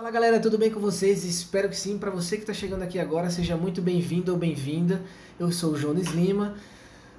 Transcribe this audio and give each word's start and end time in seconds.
Fala 0.00 0.10
galera, 0.10 0.40
tudo 0.40 0.56
bem 0.56 0.70
com 0.70 0.80
vocês? 0.80 1.26
Espero 1.26 1.68
que 1.68 1.76
sim. 1.76 1.98
Para 1.98 2.10
você 2.10 2.36
que 2.36 2.42
está 2.44 2.54
chegando 2.54 2.80
aqui 2.80 2.98
agora, 2.98 3.28
seja 3.28 3.54
muito 3.54 3.82
bem-vindo 3.82 4.32
ou 4.32 4.38
bem-vinda. 4.38 5.02
Eu 5.38 5.52
sou 5.52 5.74
o 5.74 5.78
Jones 5.78 6.08
Lima, 6.12 6.54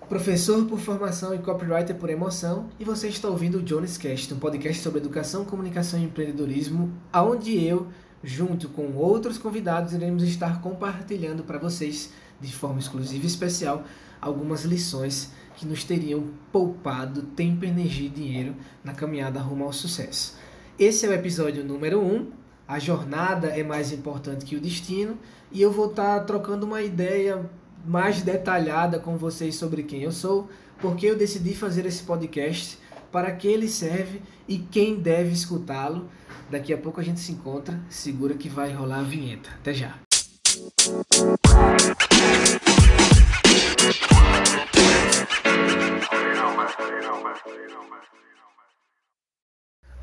professor 0.10 0.66
por 0.66 0.80
formação 0.80 1.32
e 1.36 1.38
copywriter 1.38 1.96
por 1.96 2.09
emoção, 2.09 2.72
e 2.80 2.83
você 2.83 3.08
está 3.08 3.28
ouvindo 3.28 3.59
o 3.59 3.62
Jones 3.62 4.00
Cast, 4.00 4.33
um 4.33 4.40
podcast 4.40 4.82
sobre 4.82 5.00
educação, 5.00 5.46
comunicação 5.46 6.00
e 6.00 6.06
empreendedorismo, 6.06 6.92
aonde 7.14 7.64
eu, 7.64 7.86
junto 8.23 8.68
com 8.70 8.95
outros 8.95 9.38
convidados, 9.38 9.93
iremos 9.93 10.23
estar 10.23 10.59
compartilhando 10.59 11.43
para 11.43 11.59
vocês, 11.59 12.11
de 12.39 12.52
forma 12.52 12.79
exclusiva 12.79 13.23
e 13.23 13.27
especial, 13.27 13.84
algumas 14.20 14.63
lições 14.63 15.29
que 15.55 15.68
nos 15.68 15.84
teriam 15.84 16.32
poupado 16.52 17.21
tempo, 17.21 17.63
energia 17.63 18.07
e 18.07 18.09
dinheiro 18.09 18.55
na 18.84 18.91
caminhada 18.91 19.39
rumo 19.39 19.66
ao 19.66 19.71
sucesso. 19.71 20.36
Esse 20.79 21.05
é 21.05 21.09
o 21.09 21.13
episódio 21.13 21.63
número 21.63 22.02
1. 22.02 22.16
Um. 22.16 22.41
A 22.72 22.80
jornada 22.80 23.48
é 23.48 23.64
mais 23.64 23.92
importante 23.92 24.45
que 24.45 24.55
o 24.55 24.62
destino. 24.62 25.18
E 25.52 25.62
eu 25.62 25.73
vou 25.73 25.90
estar 25.90 26.20
tá 26.20 26.23
trocando 26.23 26.66
uma 26.66 26.82
ideia 26.82 27.50
mais 27.86 28.22
detalhada 28.22 28.98
com 28.98 29.18
vocês 29.18 29.55
sobre 29.55 29.84
quem 29.84 30.04
eu 30.04 30.12
sou, 30.14 30.48
porque 30.80 31.05
eu 31.05 31.18
decidi 31.18 31.54
fazer 31.54 31.86
esse 31.86 32.02
podcast, 32.04 32.80
para 33.12 33.30
que 33.34 33.45
ele 33.45 33.68
serve 33.68 34.22
e 34.48 34.58
quem 34.58 34.98
deve 34.98 35.34
escutá-lo. 35.34 36.08
Daqui 36.50 36.72
a 36.73 36.78
pouco 36.78 37.02
a 37.02 37.04
gente 37.04 37.20
se 37.20 37.34
encontra. 37.34 37.78
Segura 37.90 38.36
que 38.36 38.48
vai 38.48 38.72
rolar 38.72 39.00
a 39.00 39.03
vinheta. 39.03 39.50
Até 39.59 39.73
já. 39.73 40.00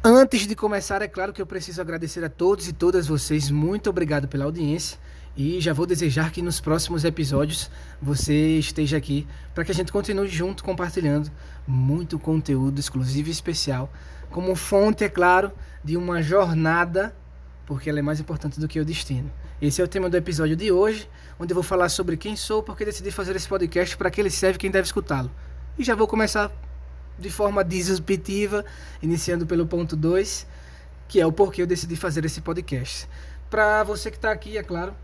Antes 0.03 0.47
de 0.47 0.55
começar, 0.55 1.03
é 1.03 1.09
claro 1.09 1.33
que 1.33 1.43
eu 1.43 1.47
preciso 1.47 1.81
agradecer 1.81 2.25
a 2.25 2.29
todos 2.29 2.69
e 2.69 2.73
todas 2.73 3.09
vocês. 3.09 3.51
Muito 3.51 3.91
obrigado 3.91 4.29
pela 4.29 4.45
audiência. 4.45 4.97
E 5.37 5.61
já 5.61 5.73
vou 5.73 5.87
desejar 5.87 6.31
que 6.31 6.41
nos 6.41 6.61
próximos 6.61 7.05
episódios 7.05 7.69
você 8.01 8.59
esteja 8.59 8.97
aqui 8.97 9.27
para 9.53 9.65
que 9.65 9.73
a 9.73 9.75
gente 9.75 9.91
continue 9.91 10.29
junto 10.29 10.63
compartilhando 10.63 11.33
muito 11.67 12.17
conteúdo 12.17 12.79
exclusivo 12.79 13.29
e 13.29 13.33
especial, 13.33 13.93
como 14.31 14.55
fonte, 14.55 15.03
é 15.03 15.09
claro, 15.09 15.51
de 15.83 15.97
uma 15.97 16.23
jornada, 16.23 17.15
porque 17.67 17.91
ela 17.91 17.99
é 17.99 18.03
mais 18.03 18.21
importante 18.21 18.61
do 18.61 18.69
que 18.69 18.79
o 18.79 18.85
destino. 18.85 19.31
Esse 19.61 19.81
é 19.81 19.85
o 19.85 19.89
tema 19.89 20.09
do 20.09 20.17
episódio 20.17 20.55
de 20.55 20.71
hoje, 20.71 21.11
onde 21.41 21.53
eu 21.53 21.57
vou 21.57 21.65
falar 21.65 21.89
sobre 21.89 22.17
quem 22.17 22.37
sou, 22.37 22.63
porque 22.63 22.85
decidi 22.85 23.11
fazer 23.11 23.35
esse 23.35 23.49
podcast 23.49 23.97
para 23.97 24.13
que 24.13 24.21
ele 24.21 24.31
serve 24.31 24.61
quem 24.61 24.71
deve 24.71 24.87
escutá-lo. 24.87 25.31
E 25.77 25.83
já 25.83 25.97
vou 25.97 26.07
começar 26.07 26.53
de 27.19 27.31
forma 27.31 27.65
disruptiva, 27.65 28.65
iniciando 29.03 29.47
pelo 29.47 29.67
ponto 29.67 29.97
2, 29.97 30.47
que 31.09 31.21
é 31.21 31.27
o 31.27 31.33
porquê 31.33 31.63
eu 31.63 31.67
decidi 31.67 31.97
fazer 31.97 32.25
esse 32.25 32.41
podcast. 32.41 33.09
Para 33.51 33.83
você 33.83 34.11
que 34.11 34.17
está 34.17 34.31
aqui, 34.31 34.59
é 34.59 34.63
claro, 34.63 34.95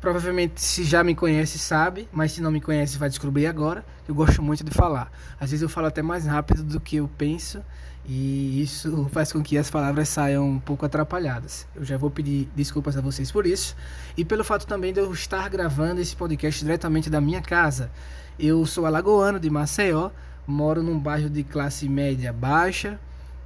provavelmente 0.00 0.60
se 0.60 0.84
já 0.84 1.02
me 1.02 1.14
conhece 1.14 1.58
sabe, 1.58 2.08
mas 2.12 2.32
se 2.32 2.40
não 2.40 2.50
me 2.50 2.60
conhece 2.60 2.96
vai 2.96 3.08
descobrir 3.08 3.46
agora. 3.46 3.84
Eu 4.06 4.14
gosto 4.14 4.42
muito 4.42 4.64
de 4.64 4.70
falar. 4.70 5.10
Às 5.40 5.50
vezes 5.50 5.62
eu 5.62 5.68
falo 5.68 5.88
até 5.88 6.02
mais 6.02 6.24
rápido 6.24 6.62
do 6.62 6.80
que 6.80 6.96
eu 6.96 7.08
penso 7.18 7.62
e 8.06 8.62
isso 8.62 9.06
faz 9.12 9.32
com 9.32 9.42
que 9.42 9.58
as 9.58 9.70
palavras 9.70 10.08
saiam 10.08 10.48
um 10.48 10.58
pouco 10.58 10.86
atrapalhadas. 10.86 11.66
Eu 11.74 11.84
já 11.84 11.96
vou 11.96 12.10
pedir 12.10 12.48
desculpas 12.54 12.96
a 12.96 13.00
vocês 13.00 13.30
por 13.30 13.46
isso 13.46 13.76
e 14.16 14.24
pelo 14.24 14.44
fato 14.44 14.66
também 14.66 14.92
de 14.92 15.00
eu 15.00 15.12
estar 15.12 15.48
gravando 15.50 16.00
esse 16.00 16.16
podcast 16.16 16.64
diretamente 16.64 17.10
da 17.10 17.20
minha 17.20 17.42
casa. 17.42 17.90
Eu 18.38 18.64
sou 18.64 18.86
alagoano 18.86 19.38
de 19.40 19.50
Maceió, 19.50 20.10
moro 20.48 20.82
num 20.82 20.98
bairro 20.98 21.28
de 21.28 21.44
classe 21.44 21.86
média 21.88 22.32
baixa. 22.32 22.98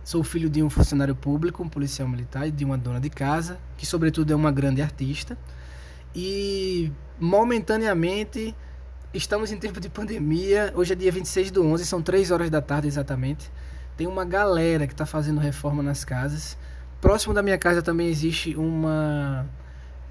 Sou 0.05 0.22
filho 0.22 0.48
de 0.48 0.62
um 0.62 0.70
funcionário 0.70 1.14
público, 1.14 1.62
um 1.62 1.69
policial 1.69 2.08
militar 2.08 2.47
e 2.47 2.50
de 2.50 2.64
uma 2.64 2.78
dona 2.78 3.00
de 3.00 3.11
casa, 3.11 3.58
que 3.77 3.84
sobretudo 3.84 4.33
é 4.33 4.36
uma 4.36 4.53
grande 4.53 4.81
artista. 4.81 5.36
E 6.14 6.92
momentaneamente 7.19 8.55
estamos 9.12 9.50
em 9.50 9.58
tempo 9.58 9.80
de 9.80 9.89
pandemia. 9.89 10.73
Hoje 10.77 10.92
é 10.92 10.97
dia 10.97 11.11
26 11.11 11.51
do 11.51 11.67
11, 11.67 11.85
são 11.85 12.01
3 12.01 12.30
horas 12.30 12.48
da 12.51 12.62
tarde 12.62 12.86
exatamente. 12.86 13.51
Tem 13.96 14.07
uma 14.07 14.24
galera 14.24 14.86
que 14.86 14.95
está 14.95 15.05
fazendo 15.05 15.41
reforma 15.41 15.83
nas 15.83 16.05
casas. 16.05 16.57
Próximo 17.01 17.35
da 17.35 17.42
minha 17.42 17.58
casa 17.58 17.83
também 17.83 18.08
existe 18.08 18.55
uma, 18.55 19.45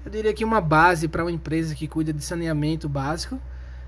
eu 0.04 0.10
diria 0.10 0.34
que 0.34 0.44
uma 0.44 0.60
base 0.60 1.08
para 1.08 1.24
uma 1.24 1.30
empresa 1.30 1.74
que 1.74 1.88
cuida 1.88 2.12
de 2.12 2.22
saneamento 2.22 2.86
básico. 2.88 3.40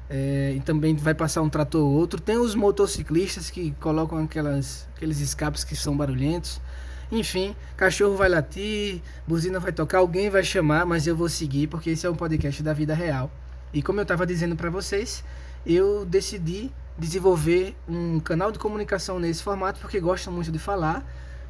É, 0.09 0.53
e 0.54 0.60
também 0.60 0.94
vai 0.94 1.15
passar 1.15 1.42
um 1.42 1.48
trator 1.48 1.82
ou 1.82 1.92
outro. 1.92 2.20
Tem 2.20 2.37
os 2.37 2.54
motociclistas 2.54 3.50
que 3.50 3.72
colocam 3.81 4.22
aquelas, 4.22 4.87
aqueles 4.94 5.20
escapes 5.20 5.65
que 5.65 5.75
são 5.75 5.97
barulhentos. 5.97 6.60
Enfim, 7.10 7.54
cachorro 7.76 8.16
vai 8.16 8.28
latir, 8.28 9.00
buzina 9.26 9.60
vai 9.60 9.72
tocar, 9.72 9.98
alguém 9.98 10.31
vai 10.31 10.43
chamar, 10.43 10.84
mas 10.84 11.06
eu 11.06 11.14
vou 11.14 11.28
seguir 11.28 11.66
porque 11.66 11.91
esse 11.91 12.06
é 12.06 12.10
um 12.10 12.14
podcast 12.14 12.62
da 12.62 12.72
vida 12.72 12.94
real. 12.94 13.31
E 13.72 13.82
como 13.82 14.00
eu 14.00 14.03
estava 14.03 14.26
dizendo 14.26 14.56
para 14.56 14.70
vocês, 14.70 15.25
eu 15.66 16.04
decidi 16.04 16.72
desenvolver 16.98 17.75
um 17.88 18.20
canal 18.20 18.53
de 18.53 18.59
comunicação 18.59 19.19
nesse 19.19 19.43
formato 19.43 19.81
porque 19.81 20.00
gosto 20.00 20.31
muito 20.31 20.50
de 20.50 20.59
falar. 20.59 21.04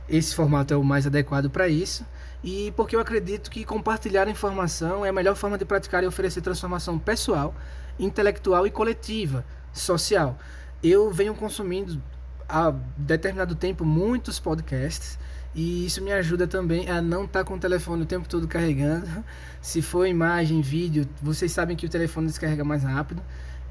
Esse 0.08 0.34
formato 0.34 0.74
é 0.74 0.76
o 0.76 0.84
mais 0.84 1.06
adequado 1.06 1.48
para 1.48 1.66
isso 1.66 2.04
e 2.42 2.72
porque 2.76 2.94
eu 2.94 3.00
acredito 3.00 3.50
que 3.50 3.64
compartilhar 3.64 4.28
informação 4.28 5.04
é 5.04 5.08
a 5.08 5.12
melhor 5.12 5.34
forma 5.34 5.56
de 5.56 5.64
praticar 5.64 6.04
e 6.04 6.06
oferecer 6.06 6.42
transformação 6.42 6.98
pessoal 6.98 7.54
intelectual 7.98 8.66
e 8.66 8.70
coletiva, 8.70 9.44
social. 9.72 10.38
Eu 10.82 11.10
venho 11.10 11.34
consumindo 11.34 12.00
há 12.48 12.72
determinado 12.96 13.54
tempo 13.54 13.84
muitos 13.84 14.38
podcasts 14.38 15.18
e 15.54 15.86
isso 15.86 16.02
me 16.02 16.12
ajuda 16.12 16.46
também 16.46 16.90
a 16.90 17.00
não 17.00 17.24
estar 17.24 17.40
tá 17.40 17.44
com 17.44 17.54
o 17.54 17.58
telefone 17.58 18.02
o 18.02 18.06
tempo 18.06 18.28
todo 18.28 18.48
carregando. 18.48 19.06
Se 19.62 19.80
for 19.80 20.06
imagem, 20.06 20.60
vídeo, 20.60 21.08
vocês 21.22 21.52
sabem 21.52 21.76
que 21.76 21.86
o 21.86 21.88
telefone 21.88 22.26
descarrega 22.26 22.64
mais 22.64 22.82
rápido 22.82 23.22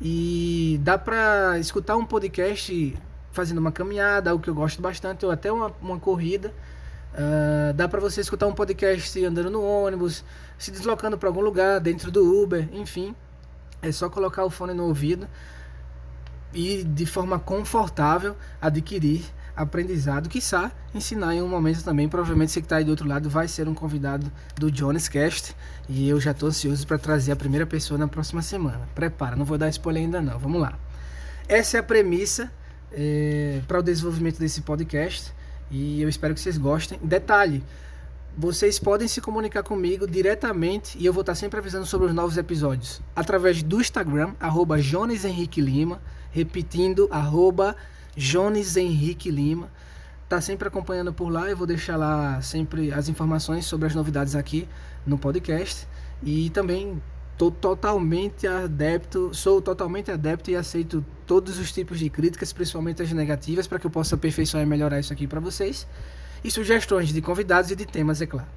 e 0.02 0.80
dá 0.82 0.98
para 0.98 1.60
escutar 1.60 1.96
um 1.96 2.06
podcast 2.06 2.98
fazendo 3.32 3.58
uma 3.58 3.72
caminhada, 3.72 4.30
algo 4.30 4.42
que 4.42 4.50
eu 4.50 4.56
gosto 4.56 4.82
bastante, 4.82 5.26
ou 5.26 5.32
até 5.32 5.52
uma, 5.52 5.72
uma 5.82 6.00
corrida. 6.00 6.54
Uh, 7.14 7.74
dá 7.74 7.88
para 7.88 8.00
você 8.00 8.22
escutar 8.22 8.48
um 8.48 8.54
podcast 8.54 9.24
andando 9.24 9.50
no 9.50 9.64
ônibus, 9.64 10.24
se 10.58 10.72
deslocando 10.72 11.18
para 11.18 11.30
algum 11.30 11.42
lugar, 11.42 11.80
dentro 11.80 12.10
do 12.10 12.44
Uber, 12.44 12.68
enfim. 12.72 13.16
É 13.84 13.92
só 13.92 14.10
colocar 14.10 14.44
o 14.44 14.50
fone 14.50 14.74
no 14.74 14.86
ouvido 14.86 15.28
e 16.54 16.84
de 16.84 17.06
forma 17.06 17.38
confortável 17.38 18.36
adquirir 18.62 19.24
aprendizado, 19.56 20.30
quiçá 20.30 20.72
ensinar 20.96 21.36
em 21.36 21.42
um 21.42 21.48
momento 21.48 21.84
também. 21.84 22.10
Provavelmente 22.10 22.52
você 22.52 22.62
que 22.62 22.66
está 22.66 22.78
aí 22.78 22.84
do 22.84 22.92
outro 22.92 23.08
lado 23.08 23.30
vai 23.30 23.48
ser 23.48 23.68
um 23.68 23.74
convidado 23.74 24.32
do 24.56 24.72
Jones 24.72 25.08
Cast 25.08 25.56
e 25.88 26.10
eu 26.10 26.20
já 26.20 26.32
estou 26.32 26.50
ansioso 26.50 26.86
para 26.88 26.98
trazer 26.98 27.32
a 27.32 27.36
primeira 27.36 27.66
pessoa 27.66 27.98
na 27.98 28.08
próxima 28.08 28.42
semana. 28.42 28.88
Prepara, 28.96 29.36
não 29.36 29.46
vou 29.46 29.58
dar 29.58 29.70
spoiler 29.70 30.04
ainda 30.04 30.22
não. 30.22 30.40
Vamos 30.40 30.62
lá. 30.62 30.78
Essa 31.48 31.78
é 31.78 31.80
a 31.80 31.84
premissa 31.84 32.52
é, 32.92 33.62
para 33.68 33.80
o 33.80 33.84
desenvolvimento 33.84 34.40
desse 34.40 34.62
podcast 34.62 35.34
e 35.70 36.02
eu 36.02 36.10
espero 36.10 36.34
que 36.34 36.40
vocês 36.40 36.58
gostem. 36.58 37.00
Detalhe, 37.04 37.64
vocês 38.36 38.80
podem 38.80 39.08
se 39.08 39.22
comunicar 39.22 39.62
comigo 39.62 40.08
diretamente 40.08 40.98
e 40.98 41.06
eu 41.06 41.14
vou 41.14 41.22
estar 41.22 41.36
sempre 41.36 41.60
avisando 41.60 41.86
sobre 41.86 42.08
os 42.08 42.14
novos 42.14 42.36
episódios. 42.36 43.00
Através 43.16 43.62
do 43.62 43.80
Instagram, 43.80 44.34
arroba 44.40 44.82
Jones 44.82 45.24
Henrique 45.24 45.62
Lima, 45.62 46.02
repetindo, 46.32 47.08
arroba 47.12 47.76
Jones 48.16 48.76
Henrique 48.76 49.30
Lima. 49.30 49.72
Tá 50.28 50.42
sempre 50.42 50.68
acompanhando 50.68 51.14
por 51.14 51.30
lá, 51.30 51.48
eu 51.48 51.56
vou 51.56 51.68
deixar 51.68 51.96
lá 51.96 52.42
sempre 52.42 52.92
as 52.92 53.08
informações 53.08 53.66
sobre 53.66 53.86
as 53.86 53.94
novidades 53.94 54.36
aqui 54.36 54.68
no 55.06 55.18
podcast. 55.18 55.88
E 56.24 56.50
também 56.50 57.00
tô 57.38 57.52
totalmente 57.52 58.48
adepto, 58.48 59.32
sou 59.32 59.62
totalmente 59.62 60.10
adepto 60.10 60.50
e 60.50 60.56
aceito 60.56 61.06
todos 61.28 61.60
os 61.60 61.72
tipos 61.72 62.00
de 62.00 62.10
críticas, 62.10 62.52
principalmente 62.52 63.04
as 63.04 63.12
negativas, 63.12 63.68
para 63.68 63.78
que 63.78 63.86
eu 63.86 63.92
possa 63.92 64.16
aperfeiçoar 64.16 64.64
e 64.64 64.66
melhorar 64.66 65.00
isso 65.00 65.14
aqui 65.14 65.28
para 65.28 65.40
vocês 65.40 65.86
e 66.44 66.52
sugestões 66.52 67.10
de 67.10 67.22
convidados 67.22 67.72
e 67.72 67.76
de 67.76 67.86
temas, 67.86 68.22
é 68.22 68.26
claro. 68.26 68.48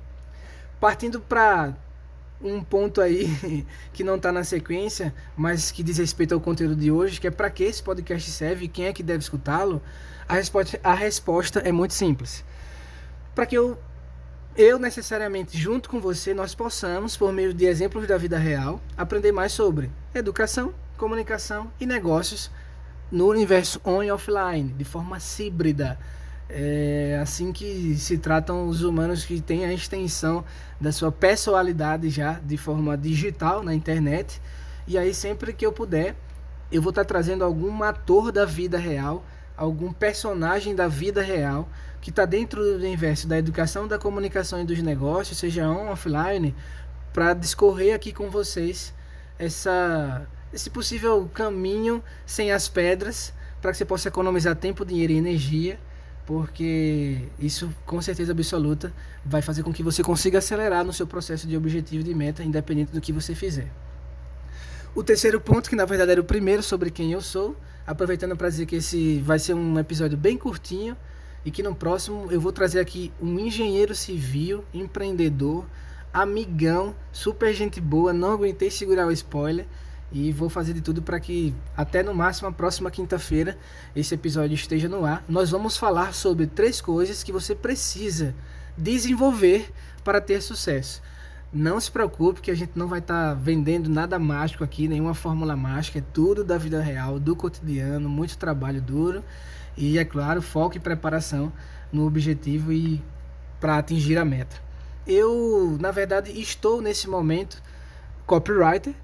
Partindo 0.80 1.20
para 1.20 1.74
um 2.41 2.62
ponto 2.62 3.00
aí 3.00 3.66
que 3.92 4.04
não 4.04 4.16
está 4.16 4.30
na 4.30 4.44
sequência, 4.44 5.15
mas 5.36 5.71
que 5.71 5.83
diz 5.83 5.98
respeito 5.98 6.34
ao 6.34 6.41
conteúdo 6.41 6.77
de 6.77 6.91
hoje, 6.91 7.21
que 7.21 7.27
é 7.27 7.30
para 7.30 7.50
que 7.50 7.65
esse 7.65 7.83
podcast 7.83 8.30
serve 8.30 8.66
e 8.66 8.68
quem 8.68 8.86
é 8.86 8.92
que 8.92 9.03
deve 9.03 9.21
escutá-lo, 9.21 9.80
a 10.28 10.34
resposta, 10.34 10.80
a 10.83 10.94
resposta 10.94 11.60
é 11.60 11.72
muito 11.72 11.94
simples. 11.94 12.44
Para 13.34 13.47
que 13.47 13.56
eu, 13.56 13.78
eu 14.56 14.78
necessariamente, 14.78 15.56
junto 15.56 15.89
com 15.89 16.00
você, 16.00 16.34
nós 16.34 16.54
possamos, 16.54 17.16
por 17.16 17.32
meio 17.32 17.54
de 17.54 17.65
exemplos 17.65 18.06
da 18.06 18.18
vida 18.18 18.39
real, 18.39 18.80
aprender 18.97 19.32
mais 19.32 19.53
sobre 19.53 19.91
educação, 20.15 20.74
comunicação 20.97 21.71
e 21.78 21.86
negócios 21.86 22.50
no 23.10 23.28
universo 23.28 23.80
on 23.84 24.03
e 24.03 24.10
offline, 24.10 24.72
de 24.72 24.84
forma 24.84 25.18
híbrida 25.39 25.98
é 26.48 27.19
assim 27.21 27.53
que 27.53 27.97
se 27.97 28.19
tratam 28.19 28.69
os 28.69 28.83
humanos 28.83 29.25
que 29.25 29.41
têm 29.41 29.65
a 29.65 29.72
extensão 29.72 30.45
da 30.81 30.93
sua 30.93 31.10
personalidade 31.10 32.09
já 32.09 32.34
de 32.34 32.57
forma 32.57 32.97
digital 32.97 33.63
na 33.63 33.75
internet. 33.75 34.41
E 34.87 34.97
aí, 34.97 35.13
sempre 35.13 35.53
que 35.53 35.66
eu 35.66 35.72
puder, 35.72 36.15
eu 36.71 36.81
vou 36.81 36.91
estar 36.91 37.04
trazendo 37.04 37.45
algum 37.45 37.83
ator 37.83 38.31
da 38.31 38.45
vida 38.45 38.78
real, 38.78 39.25
algum 39.57 39.93
personagem 39.93 40.75
da 40.75 40.87
vida 40.87 41.22
real 41.22 41.69
que 42.01 42.10
está 42.10 42.25
dentro 42.25 42.63
do 42.63 42.77
universo 42.77 43.27
da 43.27 43.37
educação, 43.37 43.89
da 43.89 43.99
comunicação 43.99 44.60
e 44.60 44.65
dos 44.65 44.81
negócios, 44.81 45.39
seja 45.39 45.69
on, 45.69 45.91
offline, 45.91 46.54
para 47.13 47.34
discorrer 47.34 47.95
aqui 47.95 48.13
com 48.13 48.31
vocês 48.31 48.95
essa, 49.39 50.27
esse 50.53 50.71
possível 50.71 51.28
caminho 51.34 52.03
sem 52.25 52.53
as 52.53 52.69
pedras, 52.69 53.33
para 53.60 53.72
que 53.72 53.78
você 53.78 53.84
possa 53.84 54.09
economizar 54.09 54.54
tempo, 54.54 54.84
dinheiro 54.84 55.13
e 55.13 55.16
energia, 55.16 55.81
porque 56.27 57.19
isso, 57.39 57.73
com 57.87 58.03
certeza 58.03 58.33
absoluta, 58.33 58.93
vai 59.25 59.41
fazer 59.41 59.63
com 59.63 59.73
que 59.73 59.83
você 59.83 60.03
consiga 60.03 60.39
acelerar 60.39 60.84
no 60.84 60.93
seu 60.93 61.07
processo 61.07 61.47
de 61.47 61.57
objetivo 61.57 62.03
de 62.03 62.13
meta, 62.13 62.43
independente 62.43 62.93
do 62.93 63.01
que 63.01 63.13
você 63.13 63.34
fizer. 63.34 63.71
O 64.93 65.05
terceiro 65.05 65.41
ponto, 65.41 65.71
que 65.71 65.77
na 65.77 65.84
verdade 65.84 66.11
era 66.11 66.21
o 66.21 66.25
primeiro 66.25 66.63
sobre 66.63 66.91
quem 66.91 67.13
eu 67.13 67.21
sou, 67.21 67.57
aproveitando 67.87 68.37
para 68.37 68.49
dizer 68.49 68.67
que 68.67 68.77
esse 68.77 69.21
vai 69.21 69.39
ser 69.39 69.55
um 69.55 69.78
episódio 69.78 70.19
bem 70.19 70.37
curtinho 70.37 70.97
e 71.45 71.51
que 71.51 71.63
no 71.63 71.75
próximo 71.75 72.27
eu 72.33 72.41
vou 72.41 72.51
trazer 72.51 72.81
aqui 72.81 73.13
um 73.23 73.39
engenheiro 73.39 73.95
civil, 73.95 74.65
empreendedor, 74.75 75.65
amigão, 76.13 76.95
super 77.13 77.55
gente 77.55 77.81
boa, 77.81 78.13
não 78.13 78.33
aguentei 78.33 78.71
segurar 78.71 79.07
o 79.07 79.13
spoiler 79.13 79.67
e 80.12 80.32
vou 80.32 80.48
fazer 80.48 80.72
de 80.72 80.80
tudo 80.80 81.03
para 81.03 81.18
que 81.18 81.54
até 81.76 82.03
no 82.03 82.14
máximo 82.14 82.48
a 82.48 82.53
próxima 82.53 82.91
quinta-feira 82.91 83.58
esse 83.94 84.14
episódio 84.14 84.54
esteja 84.54 84.88
no 84.88 85.04
ar. 85.04 85.24
Nós 85.28 85.50
vamos 85.50 85.76
falar 85.76 86.14
sobre 86.14 86.47
três 86.47 86.80
coisas 86.80 87.22
que 87.22 87.32
você 87.32 87.54
precisa 87.54 88.34
desenvolver 88.76 89.72
para 90.04 90.20
ter 90.20 90.41
sucesso. 90.41 91.03
Não 91.53 91.80
se 91.80 91.91
preocupe 91.91 92.41
que 92.41 92.50
a 92.50 92.54
gente 92.54 92.72
não 92.74 92.88
vai 92.88 92.98
estar 92.98 93.30
tá 93.30 93.34
vendendo 93.34 93.88
nada 93.88 94.18
mágico 94.18 94.62
aqui, 94.62 94.88
nenhuma 94.88 95.14
fórmula 95.14 95.56
mágica, 95.56 95.98
é 95.98 96.04
tudo 96.12 96.44
da 96.44 96.58
vida 96.58 96.80
real, 96.80 97.18
do 97.18 97.34
cotidiano, 97.34 98.08
muito 98.08 98.36
trabalho 98.36 98.80
duro 98.80 99.24
e 99.76 99.98
é 99.98 100.04
claro, 100.04 100.42
foco 100.42 100.76
e 100.76 100.80
preparação 100.80 101.53
no 101.92 102.06
objetivo 102.06 102.72
e 102.72 103.03
para 103.60 103.78
atingir 103.78 104.18
a 104.18 104.24
meta. 104.24 104.56
Eu, 105.06 105.76
na 105.80 105.91
verdade, 105.91 106.38
estou 106.41 106.82
nesse 106.82 107.08
momento 107.08 107.62
copywriter. 108.26 108.94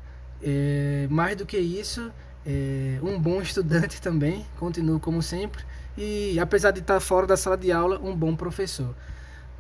É, 0.43 1.07
mais 1.09 1.37
do 1.37 1.47
que 1.47 1.57
isso, 1.57 2.11
é, 2.45 2.99
um 3.03 3.19
bom 3.19 3.41
estudante 3.41 4.01
também, 4.03 4.45
continuo 4.59 4.99
como 4.99 5.23
sempre. 5.23 5.65
E 5.97 6.39
apesar 6.41 6.71
de 6.71 6.81
estar 6.81 6.99
fora 7.01 7.27
da 7.27 7.37
sala 7.37 7.57
de 7.57 7.71
aula, 7.71 8.01
um 8.03 8.15
bom 8.15 8.35
professor. 8.35 8.95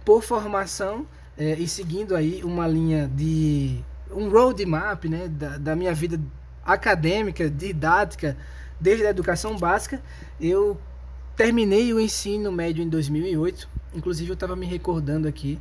Por 0.05 0.23
formação 0.23 1.06
é, 1.37 1.55
e 1.55 1.69
seguindo 1.69 2.17
aí 2.17 2.43
uma 2.43 2.67
linha 2.67 3.08
de 3.14 3.81
um 4.11 4.29
roadmap 4.29 5.05
né, 5.05 5.29
da, 5.29 5.58
da 5.58 5.76
minha 5.76 5.94
vida 5.94 6.20
acadêmica, 6.64 7.49
didática, 7.49 8.37
desde 8.81 9.06
a 9.06 9.11
educação 9.11 9.56
básica, 9.56 10.02
eu 10.40 10.78
terminei 11.37 11.93
o 11.93 12.00
ensino 12.00 12.50
médio 12.50 12.82
em 12.82 12.88
2008. 12.88 13.69
Inclusive, 13.94 14.31
eu 14.31 14.35
estava 14.35 14.56
me 14.56 14.67
recordando 14.67 15.28
aqui 15.28 15.58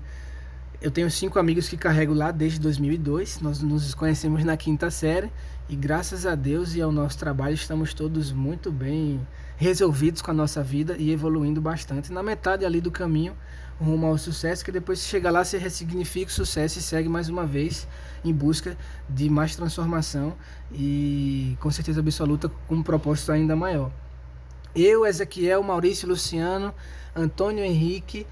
eu 0.81 0.89
tenho 0.89 1.11
cinco 1.11 1.37
amigos 1.37 1.69
que 1.69 1.77
carrego 1.77 2.11
lá 2.11 2.31
desde 2.31 2.59
2002. 2.59 3.39
Nós 3.39 3.61
nos 3.61 3.93
conhecemos 3.93 4.43
na 4.43 4.57
quinta 4.57 4.89
série 4.89 5.31
e 5.69 5.75
graças 5.75 6.25
a 6.25 6.33
Deus 6.33 6.73
e 6.73 6.81
ao 6.81 6.91
nosso 6.91 7.19
trabalho 7.19 7.53
estamos 7.53 7.93
todos 7.93 8.31
muito 8.31 8.71
bem 8.71 9.21
resolvidos 9.57 10.23
com 10.23 10.31
a 10.31 10.33
nossa 10.33 10.63
vida 10.63 10.95
e 10.97 11.11
evoluindo 11.11 11.61
bastante. 11.61 12.11
Na 12.11 12.23
metade 12.23 12.65
ali 12.65 12.81
do 12.81 12.89
caminho 12.89 13.37
rumo 13.79 14.07
ao 14.07 14.17
sucesso, 14.17 14.65
que 14.65 14.71
depois 14.71 14.99
chega 15.01 15.29
lá, 15.29 15.43
se 15.43 15.55
ressignifica 15.55 16.31
o 16.31 16.33
sucesso 16.33 16.79
e 16.79 16.81
segue 16.81 17.07
mais 17.07 17.29
uma 17.29 17.45
vez 17.45 17.87
em 18.25 18.33
busca 18.33 18.75
de 19.07 19.29
mais 19.29 19.55
transformação 19.55 20.35
e 20.71 21.55
com 21.59 21.69
certeza 21.69 21.99
absoluta 21.99 22.49
com 22.67 22.75
um 22.75 22.83
propósito 22.83 23.31
ainda 23.31 23.55
maior. 23.55 23.91
Eu, 24.75 25.05
Ezequiel, 25.05 25.61
Maurício, 25.61 26.07
Luciano, 26.07 26.73
Antônio 27.15 27.63
Henrique 27.63 28.25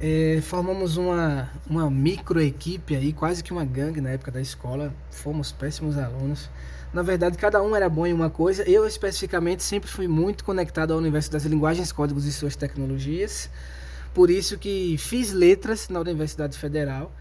é, 0.00 0.40
formamos 0.42 0.96
uma, 0.96 1.50
uma 1.68 1.90
micro 1.90 2.40
equipe 2.40 2.94
aí, 2.94 3.12
quase 3.12 3.42
que 3.42 3.52
uma 3.52 3.64
gangue 3.64 4.00
na 4.00 4.10
época 4.10 4.30
da 4.30 4.40
escola. 4.40 4.94
Fomos 5.10 5.52
péssimos 5.52 5.96
alunos. 5.96 6.50
Na 6.92 7.02
verdade, 7.02 7.36
cada 7.36 7.62
um 7.62 7.74
era 7.74 7.88
bom 7.88 8.06
em 8.06 8.12
uma 8.12 8.30
coisa. 8.30 8.62
Eu, 8.68 8.86
especificamente, 8.86 9.62
sempre 9.62 9.90
fui 9.90 10.06
muito 10.06 10.44
conectado 10.44 10.92
ao 10.92 10.98
universo 10.98 11.30
das 11.30 11.44
linguagens, 11.44 11.92
códigos 11.92 12.26
e 12.26 12.32
suas 12.32 12.56
tecnologias. 12.56 13.50
Por 14.14 14.30
isso 14.30 14.58
que 14.58 14.96
fiz 14.98 15.32
letras 15.32 15.88
na 15.88 16.00
Universidade 16.00 16.56
Federal. 16.58 17.12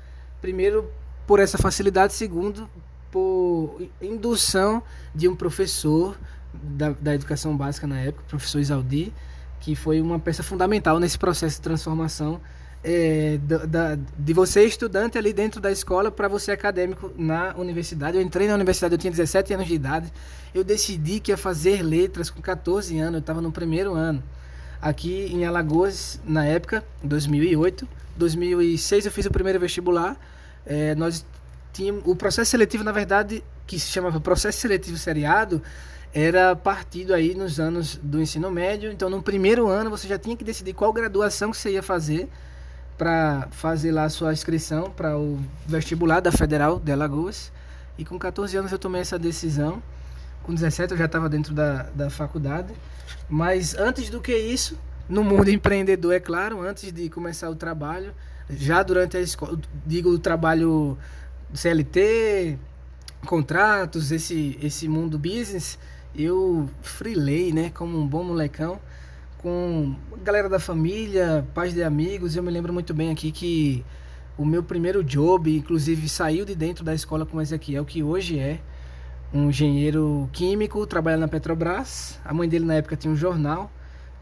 Primeiro, 0.41 0.89
por 1.25 1.39
essa 1.39 1.57
facilidade. 1.57 2.13
Segundo, 2.13 2.69
por 3.11 3.81
indução 4.01 4.83
de 5.13 5.27
um 5.27 5.35
professor 5.35 6.17
da, 6.53 6.91
da 6.91 7.15
educação 7.15 7.55
básica 7.55 7.87
na 7.87 7.99
época, 7.99 8.23
o 8.25 8.29
professor 8.29 8.59
Isaldi, 8.59 9.13
que 9.59 9.75
foi 9.75 9.99
uma 10.01 10.19
peça 10.19 10.43
fundamental 10.43 10.99
nesse 10.99 11.17
processo 11.17 11.55
de 11.55 11.61
transformação 11.61 12.39
é, 12.87 13.39
da, 13.39 13.97
de 14.17 14.31
você 14.31 14.63
estudante 14.63 15.17
ali 15.17 15.33
dentro 15.33 15.59
da 15.59 15.71
escola 15.71 16.11
para 16.11 16.27
você 16.27 16.51
acadêmico 16.51 17.11
na 17.17 17.55
universidade. 17.57 18.15
Eu 18.15 18.21
entrei 18.21 18.47
na 18.47 18.53
universidade, 18.53 18.93
eu 18.93 18.97
tinha 18.99 19.09
17 19.09 19.55
anos 19.55 19.65
de 19.65 19.73
idade. 19.73 20.13
Eu 20.53 20.63
decidi 20.63 21.19
que 21.19 21.31
ia 21.31 21.37
fazer 21.37 21.81
letras 21.81 22.29
com 22.29 22.39
14 22.39 22.99
anos, 22.99 23.15
eu 23.15 23.19
estava 23.19 23.41
no 23.41 23.51
primeiro 23.51 23.95
ano. 23.95 24.23
Aqui 24.79 25.25
em 25.33 25.45
Alagoas, 25.45 26.21
na 26.23 26.45
época, 26.45 26.85
2008. 27.03 27.87
2006 28.15 29.07
eu 29.07 29.11
fiz 29.11 29.25
o 29.25 29.31
primeiro 29.31 29.59
vestibular. 29.59 30.15
É, 30.63 30.93
nós 30.93 31.25
tínhamos, 31.73 32.03
o 32.05 32.15
processo 32.15 32.51
seletivo, 32.51 32.83
na 32.83 32.91
verdade, 32.91 33.43
que 33.65 33.79
se 33.79 33.89
chamava 33.89 34.19
processo 34.19 34.59
seletivo 34.59 34.95
seriado, 34.95 35.59
era 36.13 36.55
partido 36.55 37.15
aí 37.15 37.33
nos 37.33 37.59
anos 37.59 37.99
do 38.01 38.21
ensino 38.21 38.51
médio. 38.51 38.91
Então, 38.91 39.09
no 39.09 39.23
primeiro 39.23 39.67
ano, 39.67 39.89
você 39.89 40.07
já 40.07 40.19
tinha 40.19 40.37
que 40.37 40.43
decidir 40.43 40.73
qual 40.73 40.93
graduação 40.93 41.49
que 41.49 41.57
você 41.57 41.71
ia 41.71 41.81
fazer 41.81 42.29
para 42.97 43.47
fazer 43.51 43.91
lá 43.91 44.05
a 44.05 44.09
sua 44.09 44.31
inscrição 44.31 44.89
para 44.89 45.17
o 45.17 45.39
vestibular 45.67 46.19
da 46.19 46.31
Federal 46.31 46.79
de 46.79 46.91
Alagoas. 46.91 47.51
E 47.97 48.05
com 48.05 48.17
14 48.17 48.57
anos 48.57 48.71
eu 48.71 48.79
tomei 48.79 49.01
essa 49.01 49.19
decisão. 49.19 49.81
Com 50.43 50.53
17 50.53 50.91
eu 50.91 50.97
já 50.97 51.05
estava 51.05 51.27
dentro 51.27 51.53
da, 51.53 51.83
da 51.95 52.09
faculdade. 52.09 52.73
Mas 53.29 53.75
antes 53.75 54.09
do 54.09 54.21
que 54.21 54.35
isso, 54.35 54.77
no 55.09 55.23
mundo 55.23 55.49
empreendedor, 55.49 56.13
é 56.13 56.19
claro, 56.19 56.61
antes 56.61 56.91
de 56.91 57.09
começar 57.09 57.49
o 57.49 57.55
trabalho, 57.55 58.13
já 58.49 58.83
durante 58.83 59.17
a 59.17 59.21
escola, 59.21 59.59
digo 59.85 60.09
o 60.09 60.19
trabalho 60.19 60.97
CLT, 61.53 62.57
contratos, 63.25 64.11
esse, 64.11 64.57
esse 64.61 64.87
mundo 64.87 65.17
business, 65.17 65.79
eu 66.15 66.69
freelei, 66.81 67.51
né, 67.51 67.71
como 67.73 67.99
um 67.99 68.07
bom 68.07 68.23
molecão 68.23 68.79
com 69.45 69.95
galera 70.23 70.49
da 70.49 70.59
família, 70.59 71.47
pais 71.53 71.71
de 71.71 71.83
amigos. 71.83 72.35
Eu 72.35 72.41
me 72.41 72.49
lembro 72.49 72.73
muito 72.73 72.95
bem 72.95 73.11
aqui 73.11 73.31
que 73.31 73.85
o 74.35 74.43
meu 74.43 74.63
primeiro 74.63 75.03
job, 75.03 75.55
inclusive, 75.55 76.09
saiu 76.09 76.43
de 76.43 76.55
dentro 76.55 76.83
da 76.83 76.95
escola 76.95 77.27
com 77.27 77.37
o 77.37 77.41
Ezequiel, 77.41 77.85
que 77.85 78.01
hoje 78.01 78.39
é 78.39 78.59
um 79.31 79.49
engenheiro 79.49 80.27
químico, 80.33 80.87
trabalha 80.87 81.17
na 81.17 81.27
Petrobras. 81.27 82.19
A 82.25 82.33
mãe 82.33 82.49
dele 82.49 82.65
na 82.65 82.73
época 82.73 82.95
tinha 82.95 83.13
um 83.13 83.15
jornal, 83.15 83.71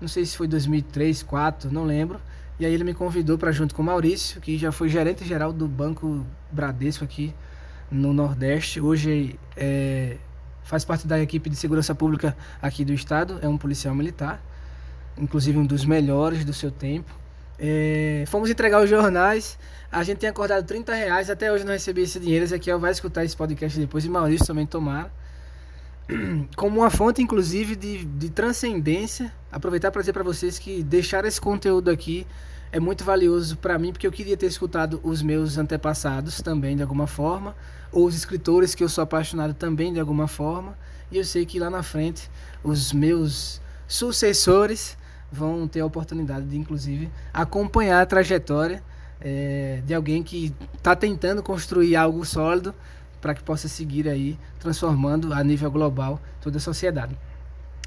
não 0.01 0.09
sei 0.09 0.25
se 0.25 0.35
foi 0.35 0.45
2003, 0.45 1.19
2004, 1.19 1.71
não 1.71 1.85
lembro. 1.85 2.19
E 2.59 2.65
aí 2.65 2.73
ele 2.73 2.83
me 2.83 2.93
convidou 2.93 3.37
para 3.37 3.53
junto 3.53 3.73
com 3.73 3.81
o 3.81 3.85
Maurício, 3.85 4.41
que 4.41 4.57
já 4.57 4.73
foi 4.73 4.89
gerente 4.89 5.23
geral 5.23 5.53
do 5.53 5.69
Banco 5.69 6.25
Bradesco 6.51 7.05
aqui 7.05 7.33
no 7.89 8.11
Nordeste. 8.11 8.81
Hoje 8.81 9.39
é, 9.55 10.17
faz 10.63 10.83
parte 10.83 11.07
da 11.07 11.17
equipe 11.17 11.49
de 11.49 11.55
segurança 11.55 11.95
pública 11.95 12.35
aqui 12.61 12.83
do 12.83 12.91
estado, 12.91 13.39
é 13.41 13.47
um 13.47 13.57
policial 13.57 13.95
militar 13.95 14.43
inclusive 15.17 15.57
um 15.57 15.65
dos 15.65 15.85
melhores 15.85 16.43
do 16.45 16.53
seu 16.53 16.71
tempo. 16.71 17.13
É, 17.59 18.23
fomos 18.27 18.49
entregar 18.49 18.81
os 18.83 18.89
jornais, 18.89 19.57
a 19.91 20.03
gente 20.03 20.17
tem 20.17 20.29
acordado 20.29 20.65
30 20.65 20.93
reais, 20.93 21.29
até 21.29 21.51
hoje 21.51 21.63
não 21.63 21.71
recebi 21.71 22.01
esse 22.01 22.19
dinheiro. 22.19 22.43
Ezequiel 22.43 22.79
vai 22.79 22.91
escutar 22.91 23.23
esse 23.23 23.37
podcast 23.37 23.79
depois 23.79 24.03
e 24.03 24.09
Maurício 24.09 24.47
também 24.47 24.65
tomar. 24.65 25.13
Como 26.57 26.81
uma 26.81 26.89
fonte, 26.89 27.21
inclusive, 27.21 27.75
de, 27.75 28.03
de 28.03 28.29
transcendência. 28.29 29.31
Aproveitar 29.51 29.91
para 29.91 30.01
dizer 30.01 30.13
para 30.13 30.23
vocês 30.23 30.57
que 30.57 30.83
deixar 30.83 31.25
esse 31.25 31.39
conteúdo 31.39 31.89
aqui 31.91 32.25
é 32.71 32.79
muito 32.79 33.03
valioso 33.03 33.55
para 33.57 33.77
mim, 33.77 33.91
porque 33.91 34.07
eu 34.07 34.11
queria 34.11 34.35
ter 34.35 34.47
escutado 34.47 34.99
os 35.03 35.21
meus 35.21 35.59
antepassados 35.59 36.41
também, 36.41 36.75
de 36.75 36.81
alguma 36.81 37.05
forma, 37.05 37.55
ou 37.91 38.07
os 38.07 38.15
escritores 38.15 38.73
que 38.73 38.83
eu 38.83 38.89
sou 38.89 39.03
apaixonado 39.03 39.53
também, 39.53 39.93
de 39.93 39.99
alguma 39.99 40.27
forma. 40.27 40.75
E 41.11 41.17
eu 41.17 41.23
sei 41.23 41.45
que 41.45 41.59
lá 41.59 41.69
na 41.69 41.83
frente, 41.83 42.31
os 42.63 42.91
meus 42.91 43.61
sucessores 43.87 44.97
vão 45.33 45.67
ter 45.67 45.79
a 45.79 45.85
oportunidade 45.85 46.45
de, 46.45 46.55
inclusive, 46.55 47.09
acompanhar 47.33 48.01
a 48.01 48.05
trajetória 48.05 48.83
é, 49.19 49.81
de 49.83 49.93
alguém 49.93 50.21
que 50.21 50.53
está 50.75 50.95
tentando 50.95 51.41
construir 51.41 51.95
algo 51.95 52.23
sólido 52.23 52.73
para 53.19 53.33
que 53.33 53.41
possa 53.41 53.67
seguir 53.67 54.07
aí 54.07 54.37
transformando 54.59 55.33
a 55.33 55.43
nível 55.43 55.71
global 55.71 56.21
toda 56.39 56.57
a 56.57 56.61
sociedade. 56.61 57.17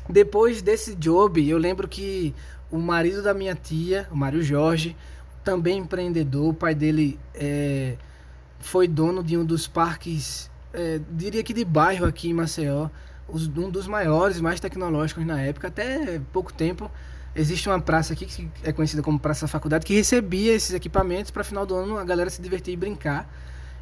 Depois 0.09 0.61
desse 0.61 0.95
job, 0.97 1.49
eu 1.49 1.59
lembro 1.59 1.87
que 1.87 2.35
o 2.71 2.79
marido 2.79 3.23
da 3.23 3.33
minha 3.33 3.55
tia, 3.55 4.09
o 4.11 4.17
Mário 4.17 4.43
Jorge, 4.43 4.97
também 5.45 5.79
empreendedor, 5.79 6.49
o 6.49 6.55
pai 6.55 6.75
dele 6.75 7.19
é, 7.35 7.97
foi 8.59 8.89
dono 8.89 9.23
de 9.23 9.37
um 9.37 9.45
dos 9.45 9.69
parques, 9.69 10.51
é, 10.73 11.01
diria 11.13 11.43
que 11.45 11.55
de 11.55 11.65
bairro 11.65 12.07
aqui 12.07 12.31
em 12.31 12.35
Maceió, 12.35 12.89
um 13.29 13.71
dos 13.71 13.87
maiores, 13.87 14.41
mais 14.41 14.59
tecnológicos 14.59 15.25
na 15.27 15.41
época, 15.41 15.69
até 15.69 16.21
pouco 16.33 16.53
tempo 16.53 16.91
existe 17.37 17.69
uma 17.69 17.81
praça 17.81 18.15
aqui 18.15 18.25
que 18.25 18.51
é 18.65 18.73
conhecida 18.73 19.03
como 19.03 19.19
Praça 19.19 19.47
Faculdade, 19.47 19.85
que 19.85 19.95
recebia 19.95 20.55
esses 20.55 20.73
equipamentos 20.73 21.31
para 21.31 21.45
final 21.45 21.67
do 21.67 21.77
ano 21.77 21.99
a 21.99 22.05
galera 22.05 22.31
se 22.31 22.41
divertir 22.41 22.75
e 22.75 22.77
brincar. 22.77 23.31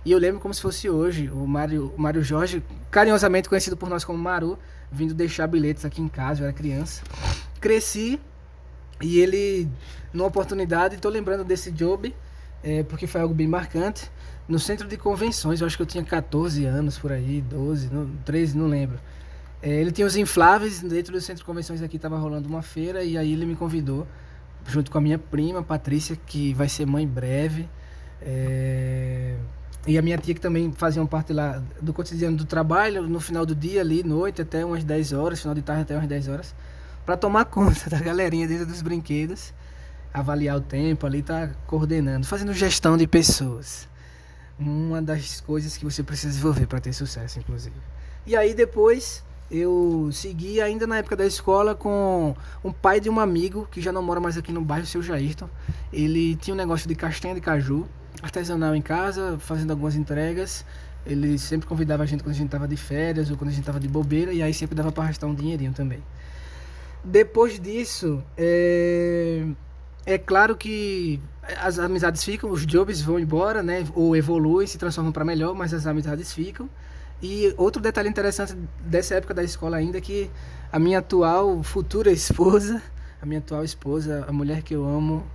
E 0.05 0.13
eu 0.13 0.19
lembro 0.19 0.41
como 0.41 0.53
se 0.53 0.61
fosse 0.61 0.91
hoje, 0.91 1.31
o 1.31 1.47
Mário, 1.47 1.95
Mário 1.97 2.23
Jorge, 2.23 2.63
carinhosamente 2.91 3.49
conhecido 3.49 3.77
por 3.77 3.89
nós 3.89 4.05
como 4.05 4.19
Maru, 4.19 4.59
vindo 4.93 5.15
deixar 5.15 5.47
bilhetes 5.47 5.85
aqui 5.85 6.03
em 6.03 6.09
casa, 6.09 6.43
eu 6.43 6.45
era 6.47 6.53
criança. 6.53 7.03
Cresci 7.59 8.21
e 9.01 9.21
ele, 9.21 9.69
numa 10.13 10.27
oportunidade, 10.27 10.97
estou 10.97 11.11
lembrando 11.11 11.43
desse 11.43 11.71
job, 11.71 12.15
é, 12.63 12.83
porque 12.83 13.07
foi 13.07 13.21
algo 13.21 13.33
bem 13.33 13.49
marcante, 13.49 14.11
no 14.47 14.59
centro 14.59 14.87
de 14.87 14.99
convenções, 14.99 15.61
eu 15.61 15.67
acho 15.67 15.77
que 15.77 15.83
eu 15.83 15.87
tinha 15.87 16.05
14 16.05 16.67
anos 16.67 16.99
por 16.99 17.11
aí, 17.11 17.41
12, 17.41 17.89
não, 17.91 18.11
13, 18.27 18.59
não 18.59 18.67
lembro. 18.67 19.01
É, 19.65 19.71
ele 19.71 19.91
tinha 19.91 20.07
os 20.07 20.15
infláveis, 20.15 20.83
dentro 20.83 21.15
do 21.15 21.21
centro 21.23 21.41
de 21.41 21.45
convenções 21.47 21.81
aqui 21.81 21.97
estava 21.97 22.19
rolando 22.19 22.47
uma 22.47 22.61
feira, 22.61 23.03
e 23.03 23.17
aí 23.17 23.33
ele 23.33 23.47
me 23.47 23.57
convidou, 23.57 24.07
junto 24.67 24.91
com 24.91 24.99
a 24.99 25.01
minha 25.01 25.19
prima, 25.19 25.63
Patrícia, 25.63 26.15
que 26.27 26.53
vai 26.53 26.69
ser 26.69 26.85
mãe 26.85 27.09
breve. 27.09 27.67
É, 28.21 29.35
e 29.87 29.97
a 29.97 30.03
minha 30.03 30.19
tia 30.19 30.35
que 30.35 30.41
também 30.41 30.71
faziam 30.71 31.07
parte 31.07 31.33
lá 31.33 31.63
do 31.81 31.95
cotidiano 31.95 32.37
do 32.37 32.45
trabalho, 32.45 33.09
no 33.09 33.19
final 33.21 33.47
do 33.47 33.55
dia 33.55 33.81
ali, 33.81 34.03
noite 34.03 34.43
até 34.43 34.63
umas 34.67 34.85
10 34.85 35.15
horas, 35.15 35.41
final 35.41 35.55
de 35.55 35.63
tarde 35.63 35.81
até 35.81 35.97
umas 35.97 36.09
10 36.09 36.29
horas, 36.29 36.55
para 37.07 37.17
tomar 37.17 37.47
conta 37.49 37.89
da 37.89 38.01
galerinha 38.01 38.47
dentro 38.47 38.67
dos 38.67 38.83
brinquedos, 38.83 39.55
avaliar 40.13 40.59
o 40.59 40.61
tempo 40.61 41.07
ali, 41.07 41.23
tá 41.23 41.49
coordenando, 41.67 42.27
fazendo 42.27 42.53
gestão 42.53 42.99
de 42.99 43.07
pessoas. 43.07 43.89
Uma 44.59 45.01
das 45.01 45.41
coisas 45.41 45.75
que 45.75 45.87
você 45.87 46.03
precisa 46.03 46.29
desenvolver 46.29 46.67
para 46.67 46.81
ter 46.81 46.93
sucesso, 46.93 47.39
inclusive. 47.39 47.77
E 48.27 48.37
aí 48.37 48.53
depois 48.53 49.25
eu 49.51 50.09
segui 50.13 50.61
ainda 50.61 50.87
na 50.87 50.99
época 50.99 51.17
da 51.17 51.27
escola 51.27 51.75
com 51.75 52.35
um 52.63 52.73
pai 52.73 53.01
de 53.01 53.11
um 53.11 53.21
amigo 53.21 53.69
que 53.71 53.81
já 53.81 53.93
não 53.93 54.03
mora 54.03 54.21
mais 54.21 54.37
aqui 54.37 54.53
no 54.53 54.61
bairro, 54.61 54.87
seu 54.87 55.03
Jairton. 55.03 55.49
Ele 55.93 56.35
tinha 56.37 56.55
um 56.55 56.57
negócio 56.57 56.89
de 56.89 56.95
castanha 56.95 57.35
de 57.35 57.41
caju 57.41 57.87
artesanal 58.23 58.75
em 58.75 58.83
casa, 58.83 59.39
fazendo 59.39 59.71
algumas 59.71 59.95
entregas. 59.95 60.65
Ele 61.07 61.39
sempre 61.39 61.69
convidava 61.69 62.03
a 62.03 62.07
gente 62.07 62.23
quando 62.23 62.35
a 62.35 62.39
gente 62.39 62.47
estava 62.47 62.67
de 62.67 62.77
férias 62.77 63.31
ou 63.31 63.37
quando 63.37 63.49
a 63.49 63.53
gente 63.53 63.61
estava 63.61 63.79
de 63.79 63.89
bobeira, 63.89 64.33
e 64.33 64.43
aí 64.43 64.55
sempre 64.55 64.75
dava 64.75 64.91
para 64.91 65.05
arrastar 65.05 65.29
um 65.29 65.35
dinheirinho 65.35 65.73
também. 65.73 66.03
Depois 67.05 67.61
disso, 67.61 68.23
é, 68.37 69.45
é 70.07 70.17
claro 70.17 70.57
que 70.57 71.21
as 71.61 71.79
amizades 71.79 72.25
ficam, 72.25 72.51
os 72.51 72.65
jobs 72.65 73.03
vão 73.03 73.19
embora, 73.19 73.63
né? 73.63 73.87
Ou 73.95 74.17
evoluem, 74.17 74.67
se 74.67 74.79
transformam 74.79 75.13
para 75.13 75.25
melhor, 75.25 75.55
mas 75.55 75.75
as 75.75 75.87
amizades 75.87 76.33
ficam. 76.33 76.69
E 77.27 77.55
outro 77.57 77.81
detalhe 77.81 78.07
interessante 78.07 78.55
dessa 78.81 79.15
época 79.15 79.33
da 79.33 79.43
escola 79.43 79.79
ainda 79.79 79.97
é 79.97 80.01
que 80.03 80.31
a 80.71 80.79
minha 80.79 80.99
atual 80.99 81.63
futura 81.63 82.13
esposa, 82.13 82.83
a 83.19 83.25
minha 83.25 83.39
atual 83.39 83.65
esposa, 83.65 84.27
a 84.29 84.33
mulher 84.33 84.61
que 84.61 84.75
eu 84.75 84.85
amo, 84.85 85.27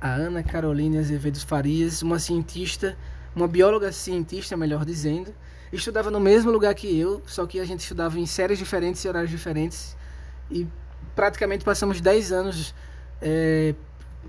a 0.00 0.10
Ana 0.10 0.44
Carolina 0.44 1.00
Azevedo 1.00 1.44
Farias, 1.44 2.00
uma 2.00 2.20
cientista, 2.20 2.96
uma 3.34 3.48
bióloga 3.48 3.90
cientista, 3.90 4.56
melhor 4.56 4.84
dizendo, 4.84 5.34
estudava 5.72 6.12
no 6.12 6.20
mesmo 6.20 6.48
lugar 6.48 6.76
que 6.76 6.96
eu, 6.96 7.20
só 7.26 7.44
que 7.44 7.58
a 7.58 7.64
gente 7.64 7.80
estudava 7.80 8.20
em 8.20 8.26
séries 8.26 8.60
diferentes 8.60 9.04
e 9.04 9.08
horários 9.08 9.32
diferentes. 9.32 9.96
E 10.48 10.64
praticamente 11.16 11.64
passamos 11.64 12.00
10 12.00 12.30
anos 12.30 12.72
é, 13.20 13.74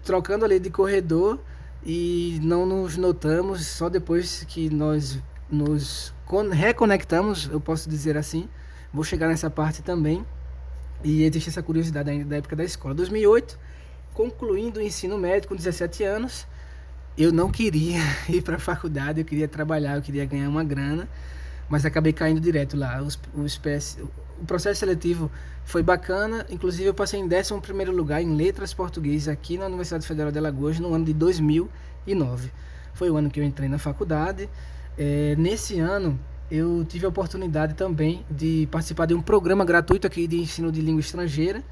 trocando 0.03 0.45
ali 0.45 0.57
de 0.57 0.71
corredor 0.71 1.39
e 1.85 2.39
não 2.41 2.65
nos 2.65 2.97
notamos, 2.97 3.67
só 3.67 3.87
depois 3.87 4.43
que 4.45 4.67
nós 4.67 5.19
nos 5.47 6.12
reconectamos, 6.51 7.49
eu 7.51 7.59
posso 7.59 7.89
dizer 7.89 8.17
assim. 8.17 8.47
Vou 8.93 9.03
chegar 9.03 9.27
nessa 9.27 9.49
parte 9.49 9.81
também. 9.81 10.25
E 11.03 11.23
existe 11.23 11.49
essa 11.49 11.63
curiosidade 11.63 12.09
ainda 12.09 12.25
da 12.25 12.37
época 12.37 12.55
da 12.55 12.63
escola. 12.63 12.93
2008 12.93 13.57
concluindo 14.13 14.79
o 14.79 14.83
ensino 14.83 15.17
médio 15.17 15.49
com 15.49 15.55
17 15.55 16.03
anos, 16.03 16.45
eu 17.17 17.31
não 17.31 17.51
queria 17.51 17.99
ir 18.29 18.41
para 18.41 18.55
a 18.55 18.59
faculdade, 18.59 19.19
eu 19.19 19.25
queria 19.25 19.47
trabalhar, 19.47 19.95
eu 19.95 20.01
queria 20.01 20.25
ganhar 20.25 20.47
uma 20.47 20.63
grana, 20.63 21.07
mas 21.67 21.85
acabei 21.85 22.13
caindo 22.13 22.39
direto 22.39 22.77
lá. 22.77 23.01
O 23.01 24.45
processo 24.45 24.79
seletivo 24.79 25.31
foi 25.65 25.81
bacana, 25.81 26.45
inclusive 26.49 26.85
eu 26.85 26.93
passei 26.93 27.19
em 27.19 27.25
11 27.25 27.53
lugar 27.91 28.21
em 28.21 28.35
letras 28.35 28.73
português 28.73 29.27
aqui 29.27 29.57
na 29.57 29.65
Universidade 29.65 30.05
Federal 30.05 30.31
de 30.31 30.37
Alagoas 30.37 30.79
no 30.79 30.93
ano 30.93 31.05
de 31.05 31.13
2009. 31.13 32.51
Foi 32.93 33.09
o 33.09 33.17
ano 33.17 33.29
que 33.29 33.39
eu 33.39 33.43
entrei 33.43 33.67
na 33.67 33.79
faculdade. 33.79 34.49
É, 34.97 35.35
nesse 35.37 35.79
ano 35.79 36.19
eu 36.51 36.85
tive 36.87 37.05
a 37.05 37.09
oportunidade 37.09 37.73
também 37.73 38.25
de 38.29 38.67
participar 38.71 39.05
de 39.07 39.13
um 39.13 39.21
programa 39.21 39.65
gratuito 39.65 40.05
aqui 40.05 40.27
de 40.27 40.39
ensino 40.39 40.71
de 40.71 40.81
língua 40.81 40.99
estrangeira 40.99 41.63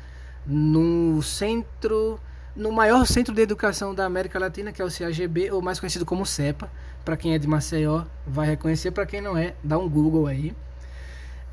no 0.45 1.21
centro 1.21 2.19
no 2.55 2.71
maior 2.71 3.05
centro 3.05 3.33
de 3.33 3.41
educação 3.41 3.95
da 3.95 4.05
América 4.05 4.37
Latina, 4.37 4.71
que 4.71 4.81
é 4.81 4.85
o 4.85 4.91
CAGB, 4.91 5.51
ou 5.51 5.61
mais 5.61 5.79
conhecido 5.79 6.05
como 6.05 6.25
CEPA. 6.25 6.69
Para 7.05 7.15
quem 7.15 7.33
é 7.33 7.37
de 7.37 7.47
Maceió, 7.47 8.03
vai 8.27 8.45
reconhecer. 8.45 8.91
Para 8.91 9.05
quem 9.05 9.21
não 9.21 9.37
é, 9.37 9.55
dá 9.63 9.77
um 9.77 9.87
Google 9.87 10.27
aí. 10.27 10.53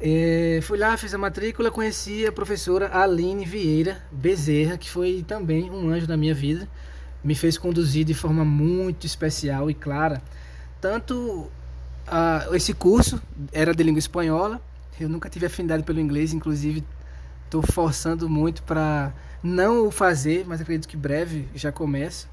É, 0.00 0.60
fui 0.62 0.78
lá, 0.78 0.96
fiz 0.96 1.14
a 1.14 1.18
matrícula, 1.18 1.70
conheci 1.70 2.26
a 2.26 2.32
professora 2.32 2.90
Aline 2.92 3.44
Vieira 3.44 4.02
Bezerra, 4.10 4.76
que 4.76 4.90
foi 4.90 5.24
também 5.26 5.70
um 5.70 5.88
anjo 5.88 6.06
da 6.06 6.16
minha 6.16 6.34
vida. 6.34 6.68
Me 7.22 7.34
fez 7.34 7.56
conduzir 7.56 8.04
de 8.04 8.14
forma 8.14 8.44
muito 8.44 9.06
especial 9.06 9.70
e 9.70 9.74
clara. 9.74 10.22
Tanto 10.80 11.50
esse 12.52 12.72
curso 12.72 13.20
era 13.52 13.74
de 13.74 13.82
língua 13.82 13.98
espanhola, 13.98 14.60
eu 15.00 15.08
nunca 15.08 15.28
tive 15.28 15.46
afinidade 15.46 15.82
pelo 15.82 16.00
inglês, 16.00 16.32
inclusive 16.32 16.84
estou 17.44 17.62
forçando 17.62 18.28
muito 18.28 18.62
para 18.62 19.12
não 19.42 19.86
o 19.86 19.90
fazer, 19.90 20.44
mas 20.46 20.60
acredito 20.60 20.88
que 20.88 20.96
breve 20.96 21.48
já 21.54 21.70
começa. 21.70 22.26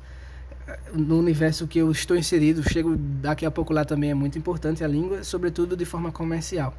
No 0.91 1.19
universo 1.19 1.67
que 1.67 1.77
eu 1.77 1.91
estou 1.91 2.17
inserido, 2.17 2.63
chego 2.67 2.95
daqui 2.97 3.45
a 3.45 3.51
pouco 3.51 3.71
lá 3.71 3.85
também 3.85 4.09
é 4.09 4.13
muito 4.13 4.37
importante 4.37 4.83
a 4.83 4.87
língua, 4.87 5.23
sobretudo 5.23 5.77
de 5.77 5.85
forma 5.85 6.11
comercial. 6.11 6.73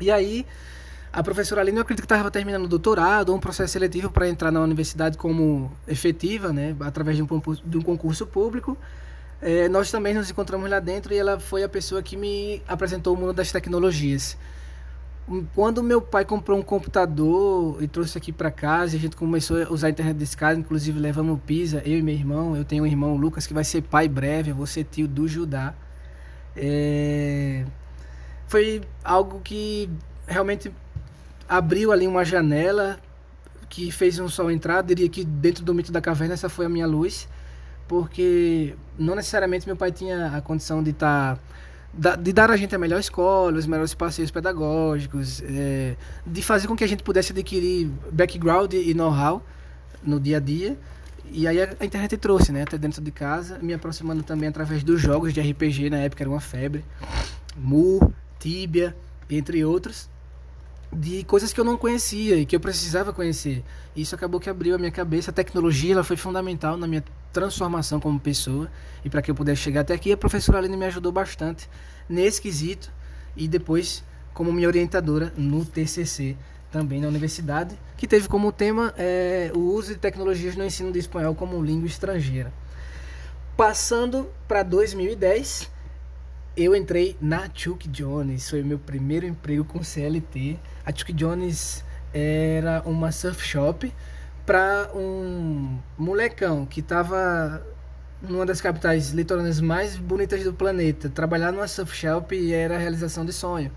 E 0.00 0.10
aí, 0.10 0.44
a 1.12 1.22
professora 1.22 1.60
Aline, 1.60 1.78
eu 1.78 1.82
acredito 1.82 2.02
que 2.02 2.12
estava 2.12 2.30
terminando 2.30 2.64
o 2.64 2.68
doutorado, 2.68 3.32
um 3.32 3.38
processo 3.38 3.72
seletivo 3.72 4.10
para 4.10 4.28
entrar 4.28 4.50
na 4.50 4.60
universidade 4.60 5.16
como 5.16 5.72
efetiva, 5.86 6.52
né, 6.52 6.76
através 6.80 7.16
de 7.16 7.22
um, 7.22 7.28
de 7.64 7.78
um 7.78 7.82
concurso 7.82 8.26
público. 8.26 8.76
É, 9.40 9.68
nós 9.68 9.90
também 9.90 10.14
nos 10.14 10.30
encontramos 10.30 10.68
lá 10.70 10.80
dentro 10.80 11.12
e 11.12 11.18
ela 11.18 11.38
foi 11.38 11.62
a 11.62 11.68
pessoa 11.68 12.02
que 12.02 12.16
me 12.16 12.62
apresentou 12.66 13.14
o 13.14 13.16
mundo 13.16 13.32
das 13.32 13.52
tecnologias 13.52 14.36
quando 15.54 15.82
meu 15.82 16.00
pai 16.00 16.24
comprou 16.24 16.58
um 16.58 16.62
computador 16.62 17.82
e 17.82 17.88
trouxe 17.88 18.16
aqui 18.16 18.30
para 18.30 18.50
casa, 18.50 18.96
a 18.96 18.98
gente 19.00 19.16
começou 19.16 19.60
a 19.60 19.72
usar 19.72 19.88
a 19.88 19.90
internet 19.90 20.16
desse 20.16 20.36
cara, 20.36 20.56
inclusive 20.56 20.98
levamos 21.00 21.40
pizza, 21.44 21.82
eu 21.84 21.98
e 21.98 22.02
meu 22.02 22.14
irmão. 22.14 22.56
Eu 22.56 22.64
tenho 22.64 22.84
um 22.84 22.86
irmão, 22.86 23.16
Lucas, 23.16 23.46
que 23.46 23.52
vai 23.52 23.64
ser 23.64 23.82
pai 23.82 24.08
breve, 24.08 24.52
eu 24.52 24.54
vou 24.54 24.66
ser 24.66 24.84
tio 24.84 25.08
do 25.08 25.26
Judá. 25.26 25.74
É... 26.56 27.64
Foi 28.46 28.82
algo 29.02 29.40
que 29.40 29.90
realmente 30.28 30.72
abriu 31.48 31.90
ali 31.90 32.06
uma 32.06 32.24
janela 32.24 32.98
que 33.68 33.90
fez 33.90 34.20
um 34.20 34.28
sol 34.28 34.48
entrar. 34.48 34.82
Diria 34.82 35.08
que 35.08 35.24
dentro 35.24 35.64
do 35.64 35.74
mito 35.74 35.90
da 35.90 36.00
caverna 36.00 36.34
essa 36.34 36.48
foi 36.48 36.66
a 36.66 36.68
minha 36.68 36.86
luz, 36.86 37.28
porque 37.88 38.74
não 38.98 39.14
necessariamente 39.14 39.66
meu 39.66 39.76
pai 39.76 39.92
tinha 39.92 40.28
a 40.36 40.40
condição 40.40 40.82
de 40.82 40.90
estar. 40.90 41.36
Tá 41.36 41.42
de 42.18 42.30
dar 42.30 42.50
a 42.50 42.56
gente 42.58 42.74
a 42.74 42.78
melhor 42.78 43.00
escola, 43.00 43.56
os 43.56 43.66
melhores 43.66 43.94
passeios 43.94 44.30
pedagógicos, 44.30 45.42
é, 45.42 45.96
de 46.26 46.42
fazer 46.42 46.68
com 46.68 46.76
que 46.76 46.84
a 46.84 46.86
gente 46.86 47.02
pudesse 47.02 47.32
adquirir 47.32 47.90
background 48.12 48.74
e 48.74 48.92
know-how 48.92 49.42
no 50.02 50.20
dia 50.20 50.36
a 50.36 50.40
dia. 50.40 50.76
E 51.30 51.48
aí 51.48 51.60
a, 51.60 51.84
internet 51.84 52.16
trouxe, 52.18 52.52
né, 52.52 52.62
até 52.62 52.76
dentro 52.76 53.02
de 53.02 53.10
casa, 53.10 53.58
me 53.60 53.72
aproximando 53.72 54.22
também 54.22 54.48
através 54.48 54.84
dos 54.84 55.00
jogos 55.00 55.32
de 55.32 55.40
RPG, 55.40 55.88
na 55.88 55.98
época 55.98 56.22
era 56.22 56.30
uma 56.30 56.40
febre, 56.40 56.84
Mu, 57.56 58.12
Tibia, 58.38 58.94
entre 59.28 59.64
outros, 59.64 60.08
de 60.92 61.24
coisas 61.24 61.52
que 61.52 61.60
eu 61.60 61.64
não 61.64 61.76
conhecia 61.76 62.36
e 62.36 62.46
que 62.46 62.54
eu 62.54 62.60
precisava 62.60 63.12
conhecer. 63.12 63.64
Isso 63.94 64.14
acabou 64.14 64.40
que 64.40 64.48
abriu 64.48 64.74
a 64.74 64.78
minha 64.78 64.90
cabeça. 64.90 65.30
A 65.30 65.34
tecnologia 65.34 65.92
ela 65.92 66.04
foi 66.04 66.16
fundamental 66.16 66.76
na 66.76 66.86
minha 66.86 67.04
transformação 67.32 68.00
como 68.00 68.18
pessoa 68.18 68.70
e 69.04 69.10
para 69.10 69.20
que 69.20 69.30
eu 69.30 69.34
pudesse 69.34 69.62
chegar 69.62 69.82
até 69.82 69.94
aqui. 69.94 70.12
A 70.12 70.16
professora 70.16 70.58
Aline 70.58 70.76
me 70.76 70.86
ajudou 70.86 71.12
bastante 71.12 71.68
nesse 72.08 72.40
quesito 72.40 72.92
e 73.36 73.48
depois 73.48 74.02
como 74.32 74.52
minha 74.52 74.68
orientadora 74.68 75.32
no 75.36 75.64
TCC 75.64 76.36
também 76.70 77.00
na 77.00 77.08
universidade, 77.08 77.78
que 77.96 78.06
teve 78.06 78.28
como 78.28 78.52
tema 78.52 78.92
é, 78.98 79.50
o 79.54 79.60
uso 79.60 79.94
de 79.94 79.98
tecnologias 79.98 80.56
no 80.56 80.64
ensino 80.64 80.92
de 80.92 80.98
espanhol 80.98 81.34
como 81.34 81.62
língua 81.62 81.86
estrangeira. 81.86 82.52
Passando 83.56 84.28
para 84.46 84.62
2010, 84.62 85.70
eu 86.56 86.76
entrei 86.76 87.16
na 87.20 87.48
Chuck 87.52 87.88
Jones, 87.88 88.50
foi 88.50 88.62
meu 88.62 88.78
primeiro 88.78 89.24
emprego 89.24 89.64
com 89.64 89.82
CLT. 89.82 90.58
A 90.86 90.94
Chuck 90.94 91.12
Jones 91.12 91.84
era 92.14 92.80
uma 92.86 93.10
surf 93.10 93.44
shop 93.44 93.92
para 94.46 94.88
um 94.94 95.80
molecão 95.98 96.64
que 96.64 96.78
estava 96.78 97.60
numa 98.22 98.46
das 98.46 98.60
capitais 98.60 99.10
litorâneas 99.10 99.60
mais 99.60 99.96
bonitas 99.96 100.44
do 100.44 100.54
planeta. 100.54 101.08
Trabalhar 101.08 101.50
numa 101.50 101.66
surf 101.66 101.92
shop 101.92 102.52
era 102.52 102.76
a 102.76 102.78
realização 102.78 103.24
de 103.24 103.32
sonho. 103.32 103.72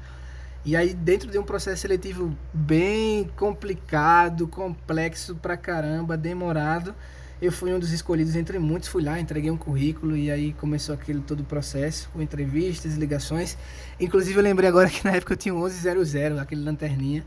E 0.63 0.75
aí, 0.75 0.93
dentro 0.93 1.31
de 1.31 1.39
um 1.39 1.43
processo 1.43 1.81
seletivo 1.81 2.37
bem 2.53 3.27
complicado, 3.35 4.47
complexo 4.47 5.33
pra 5.33 5.57
caramba, 5.57 6.15
demorado, 6.15 6.93
eu 7.41 7.51
fui 7.51 7.73
um 7.73 7.79
dos 7.79 7.91
escolhidos 7.91 8.35
entre 8.35 8.59
muitos. 8.59 8.89
Fui 8.89 9.03
lá, 9.03 9.19
entreguei 9.19 9.49
um 9.49 9.57
currículo 9.57 10.15
e 10.15 10.29
aí 10.29 10.53
começou 10.53 10.93
aquele 10.93 11.21
todo 11.21 11.41
o 11.41 11.43
processo, 11.43 12.09
com 12.11 12.21
entrevistas, 12.21 12.95
ligações. 12.95 13.57
Inclusive, 13.99 14.37
eu 14.37 14.43
lembrei 14.43 14.67
agora 14.69 14.89
que 14.89 15.03
na 15.05 15.11
época 15.11 15.33
eu 15.33 15.37
tinha 15.37 15.53
um 15.53 15.63
1100, 15.63 16.39
aquele 16.39 16.61
lanterninha, 16.61 17.25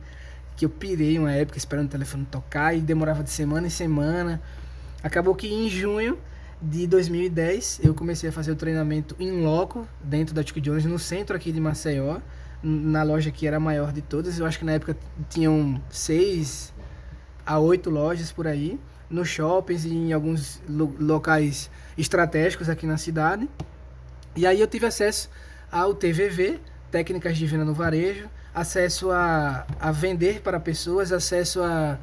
que 0.56 0.64
eu 0.64 0.70
pirei 0.70 1.18
uma 1.18 1.32
época 1.32 1.58
esperando 1.58 1.86
o 1.86 1.90
telefone 1.90 2.26
tocar 2.30 2.76
e 2.76 2.80
demorava 2.80 3.22
de 3.22 3.30
semana 3.30 3.66
em 3.66 3.70
semana. 3.70 4.40
Acabou 5.02 5.34
que 5.34 5.48
em 5.48 5.68
junho 5.68 6.18
de 6.60 6.86
2010 6.86 7.80
eu 7.82 7.94
comecei 7.94 8.28
a 8.28 8.32
fazer 8.32 8.52
o 8.52 8.56
treinamento 8.56 9.16
em 9.18 9.42
loco 9.42 9.88
dentro 10.02 10.34
da 10.34 10.42
Chico 10.42 10.60
Jones, 10.60 10.84
no 10.84 10.98
centro 10.98 11.34
aqui 11.34 11.50
de 11.50 11.60
Maceió 11.60 12.20
na 12.62 13.02
loja 13.02 13.30
que 13.30 13.46
era 13.46 13.56
a 13.56 13.60
maior 13.60 13.92
de 13.92 14.00
todas. 14.00 14.38
Eu 14.38 14.46
acho 14.46 14.58
que 14.58 14.64
na 14.64 14.72
época 14.72 14.96
tinham 15.28 15.80
seis 15.90 16.72
a 17.44 17.58
oito 17.58 17.90
lojas 17.90 18.30
por 18.30 18.46
aí, 18.46 18.78
nos 19.12 19.28
shoppings 19.28 19.84
e 19.84 19.94
em 19.94 20.12
alguns 20.12 20.60
lo 20.68 20.94
locais 20.98 21.70
estratégicos 21.96 22.68
aqui 22.68 22.86
na 22.86 22.96
cidade. 22.96 23.48
E 24.34 24.46
aí 24.46 24.60
eu 24.60 24.66
tive 24.66 24.86
acesso 24.86 25.30
ao 25.70 25.94
TVV, 25.94 26.58
técnicas 26.90 27.36
de 27.36 27.46
venda 27.46 27.64
no 27.64 27.74
varejo, 27.74 28.28
acesso 28.54 29.10
a, 29.10 29.66
a 29.78 29.92
vender 29.92 30.40
para 30.40 30.58
pessoas, 30.58 31.12
acesso 31.12 31.62
a, 31.62 31.98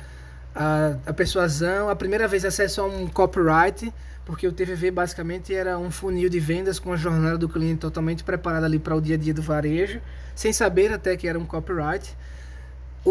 a, 0.56 0.96
a 1.08 1.13
persuasão, 1.13 1.89
a 1.89 1.96
primeira 1.96 2.28
vez 2.28 2.46
acesso 2.46 2.82
a 2.82 2.86
um 2.86 3.08
copyright, 3.08 3.92
porque 4.25 4.48
o 4.48 4.51
TVV 4.51 4.92
basicamente 4.92 5.54
era 5.54 5.78
um 5.78 5.89
funil 5.89 6.30
de 6.30 6.39
vendas 6.39 6.78
com 6.78 6.94
a 6.94 6.96
jornada 6.96 7.38
do 7.38 7.50
cliente 7.50 7.80
totalmente 7.80 8.24
preparada 8.24 8.68
ali 8.68 8.78
para 8.78 8.96
o 8.96 9.01
dia 9.01 9.16
a 9.16 9.18
dia 9.18 9.34
do 9.34 9.42
varejo 9.42 10.00
sem 10.39 10.54
saber 10.54 10.94
até 10.94 11.18
que 11.18 11.28
era 11.28 11.38
um 11.38 11.46
copyright. 11.46 12.16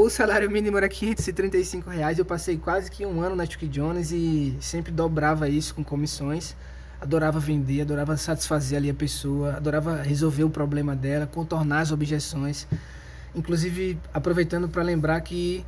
O 0.00 0.08
salário 0.08 0.48
mínimo 0.48 0.76
era 0.76 0.88
535 0.88 1.90
reais. 1.90 2.20
Eu 2.20 2.24
passei 2.24 2.56
quase 2.56 2.88
que 2.88 3.04
um 3.04 3.20
ano 3.20 3.34
na 3.34 3.44
Chuck 3.44 3.66
Jones 3.66 4.12
e 4.12 4.56
sempre 4.60 4.92
dobrava 4.92 5.48
isso 5.48 5.74
com 5.74 5.82
comissões. 5.82 6.54
Adorava 7.00 7.40
vender, 7.40 7.80
adorava 7.80 8.16
satisfazer 8.16 8.78
ali 8.78 8.88
a 8.88 8.94
pessoa, 8.94 9.56
adorava 9.56 10.00
resolver 10.00 10.44
o 10.44 10.50
problema 10.50 10.94
dela, 10.94 11.26
contornar 11.26 11.80
as 11.80 11.90
objeções. 11.90 12.64
Inclusive, 13.34 13.98
aproveitando 14.14 14.68
para 14.68 14.84
lembrar 14.84 15.20
que 15.20 15.66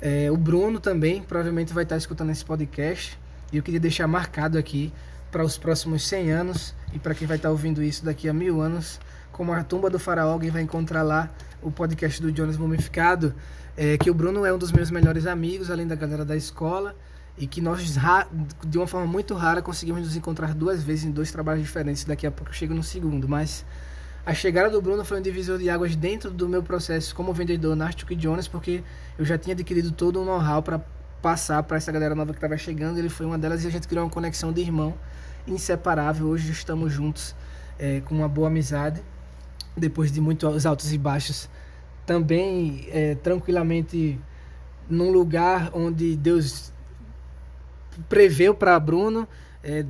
é, 0.00 0.30
o 0.30 0.38
Bruno 0.38 0.80
também 0.80 1.20
provavelmente 1.20 1.74
vai 1.74 1.82
estar 1.82 1.98
escutando 1.98 2.30
esse 2.30 2.46
podcast. 2.46 3.18
E 3.52 3.58
eu 3.58 3.62
queria 3.62 3.78
deixar 3.78 4.06
marcado 4.06 4.56
aqui 4.56 4.90
para 5.30 5.44
os 5.44 5.58
próximos 5.58 6.08
100 6.08 6.30
anos 6.30 6.74
e 6.94 6.98
para 6.98 7.14
quem 7.14 7.28
vai 7.28 7.36
estar 7.36 7.50
ouvindo 7.50 7.82
isso 7.82 8.02
daqui 8.02 8.26
a 8.26 8.32
mil 8.32 8.58
anos 8.62 8.98
como 9.36 9.52
a 9.52 9.62
tumba 9.62 9.90
do 9.90 9.98
faraó, 9.98 10.32
alguém 10.32 10.50
vai 10.50 10.62
encontrar 10.62 11.02
lá 11.02 11.28
o 11.60 11.70
podcast 11.70 12.22
do 12.22 12.34
Jonas 12.34 12.56
Mumificado, 12.56 13.34
é, 13.76 13.98
que 13.98 14.10
o 14.10 14.14
Bruno 14.14 14.44
é 14.44 14.52
um 14.52 14.58
dos 14.58 14.72
meus 14.72 14.90
melhores 14.90 15.26
amigos, 15.26 15.70
além 15.70 15.86
da 15.86 15.94
galera 15.94 16.24
da 16.24 16.36
escola, 16.36 16.96
e 17.36 17.46
que 17.46 17.60
nós, 17.60 17.96
de 18.66 18.78
uma 18.78 18.86
forma 18.86 19.06
muito 19.06 19.34
rara, 19.34 19.60
conseguimos 19.60 20.02
nos 20.02 20.16
encontrar 20.16 20.54
duas 20.54 20.82
vezes 20.82 21.04
em 21.04 21.10
dois 21.10 21.30
trabalhos 21.30 21.62
diferentes. 21.62 22.04
Daqui 22.04 22.26
a 22.26 22.30
pouco 22.30 22.50
eu 22.50 22.54
chego 22.54 22.72
no 22.72 22.82
segundo, 22.82 23.28
mas 23.28 23.64
a 24.24 24.32
chegada 24.32 24.70
do 24.70 24.80
Bruno 24.80 25.04
foi 25.04 25.18
um 25.18 25.22
divisor 25.22 25.58
de 25.58 25.68
águas 25.68 25.94
dentro 25.94 26.30
do 26.30 26.48
meu 26.48 26.62
processo 26.62 27.14
como 27.14 27.34
vendedor 27.34 27.76
na 27.76 27.84
Arctic 27.84 28.18
Jonas, 28.18 28.48
porque 28.48 28.82
eu 29.18 29.24
já 29.24 29.36
tinha 29.36 29.52
adquirido 29.52 29.92
todo 29.92 30.20
um 30.20 30.24
know-how 30.24 30.62
para 30.62 30.80
passar 31.20 31.62
para 31.62 31.76
essa 31.76 31.92
galera 31.92 32.14
nova 32.14 32.32
que 32.32 32.38
estava 32.38 32.56
chegando. 32.56 32.98
Ele 32.98 33.10
foi 33.10 33.26
uma 33.26 33.36
delas 33.36 33.62
e 33.64 33.66
a 33.66 33.70
gente 33.70 33.86
criou 33.86 34.04
uma 34.04 34.10
conexão 34.10 34.50
de 34.50 34.62
irmão 34.62 34.94
inseparável. 35.46 36.26
Hoje 36.28 36.50
estamos 36.50 36.90
juntos 36.92 37.34
é, 37.78 38.00
com 38.00 38.14
uma 38.14 38.28
boa 38.28 38.48
amizade 38.48 39.02
depois 39.76 40.10
de 40.10 40.20
muitos 40.20 40.64
altos 40.64 40.90
e 40.92 40.96
baixos, 40.96 41.50
também 42.06 42.88
é, 42.90 43.16
tranquilamente 43.16 44.18
num 44.88 45.10
lugar 45.10 45.70
onde 45.74 46.16
Deus 46.16 46.72
preveu 48.08 48.54
para 48.54 48.78
Bruno, 48.78 49.26
é, 49.62 49.84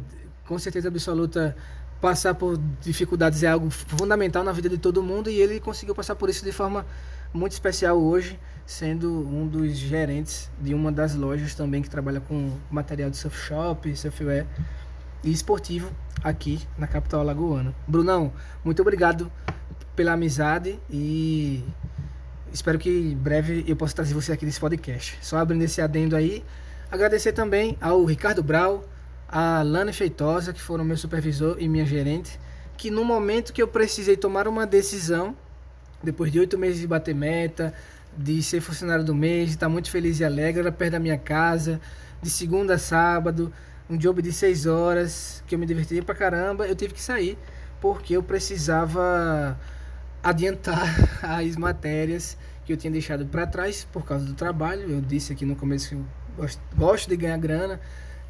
com 0.47 0.59
certeza 0.59 0.89
absoluta, 0.89 1.55
passar 2.01 2.35
por 2.35 2.59
dificuldades 2.81 3.43
é 3.43 3.49
algo 3.49 3.69
fundamental 3.71 4.43
na 4.43 4.53
vida 4.53 4.69
de 4.69 4.79
todo 4.79 5.03
mundo 5.03 5.29
e 5.29 5.41
ele 5.41 5.61
conseguiu 5.61 5.95
passar 5.95 6.15
por 6.15 6.29
isso 6.29 6.45
de 6.45 6.53
forma 6.53 6.87
muito 7.33 7.53
especial 7.53 7.99
hoje, 7.99 8.39
sendo 8.65 9.11
um 9.29 9.47
dos 9.47 9.77
gerentes 9.77 10.51
de 10.61 10.73
uma 10.73 10.91
das 10.91 11.15
lojas 11.15 11.55
também 11.55 11.83
que 11.83 11.91
trabalha 11.91 12.21
com 12.21 12.53
material 12.71 13.11
de 13.11 13.17
surf 13.17 13.37
shop, 13.37 13.95
surfwear 13.97 14.47
e 15.23 15.31
esportivo 15.31 15.91
aqui 16.23 16.61
na 16.79 16.87
capital 16.87 17.21
alagoana. 17.21 17.75
Brunão, 17.87 18.33
muito 18.65 18.81
obrigado 18.81 19.31
pela 19.95 20.13
amizade 20.13 20.79
e 20.91 21.65
espero 22.57 22.79
que 22.79 22.89
em 22.89 23.15
breve 23.15 23.65
eu 23.69 23.77
possa 23.77 23.95
trazer 23.95 24.15
você 24.15 24.33
aqui 24.33 24.47
nesse 24.47 24.59
podcast. 24.59 25.19
Só 25.21 25.37
abrindo 25.37 25.63
esse 25.63 25.81
adendo 25.81 26.17
aí, 26.17 26.43
agradecer 26.91 27.33
também 27.33 27.77
ao 27.81 28.03
Ricardo 28.05 28.43
Brau, 28.43 28.83
a 29.29 29.63
Lana 29.63 29.93
Feitosa, 29.93 30.55
que 30.55 30.61
foram 30.61 30.83
meu 30.83 30.97
supervisor 30.97 31.57
e 31.59 31.69
minha 31.69 31.85
gerente, 31.85 32.41
que 32.77 32.91
no 32.91 33.05
momento 33.05 33.53
que 33.53 33.63
eu 33.63 33.69
precisei 33.69 34.17
tomar 34.17 34.49
uma 34.49 34.67
decisão, 34.67 35.37
depois 36.03 36.33
de 36.33 36.41
oito 36.41 36.57
meses 36.57 36.81
de 36.81 36.87
bater 36.87 37.15
meta, 37.15 37.75
de 38.17 38.43
ser 38.43 38.63
funcionário 38.63 39.05
do 39.05 39.15
mês, 39.15 39.49
de 39.49 39.57
estar 39.57 39.69
muito 39.69 39.91
feliz 39.91 40.21
e 40.21 40.25
alegre, 40.25 40.61
era 40.61 40.73
perto 40.73 40.93
da 40.93 40.99
minha 40.99 41.19
casa, 41.19 41.79
de 42.23 42.31
segunda 42.31 42.75
a 42.75 42.79
sábado, 42.79 43.53
um 43.91 43.99
job 43.99 44.23
de 44.23 44.33
seis 44.33 44.65
horas, 44.65 45.45
que 45.47 45.55
eu 45.55 45.59
me 45.59 45.67
divertia 45.67 46.03
pra 46.03 46.15
caramba, 46.15 46.67
eu 46.67 46.75
tive 46.75 46.95
que 46.95 47.03
sair, 47.03 47.37
porque 47.83 48.17
eu 48.17 48.23
precisava 48.23 49.59
adiantar 50.27 50.93
as 51.23 51.57
matérias 51.57 52.37
que 52.65 52.73
eu 52.73 52.77
tinha 52.77 52.91
deixado 52.91 53.25
para 53.27 53.47
trás 53.47 53.87
por 53.93 54.05
causa 54.05 54.25
do 54.25 54.35
trabalho. 54.35 54.91
Eu 54.91 55.01
disse 55.01 55.33
aqui 55.33 55.47
no 55.47 55.55
começo 55.55 55.89
que 55.91 55.95
eu 55.95 56.05
gosto, 56.37 56.61
gosto 56.77 57.09
de 57.09 57.17
ganhar 57.17 57.39
grana. 57.39 57.81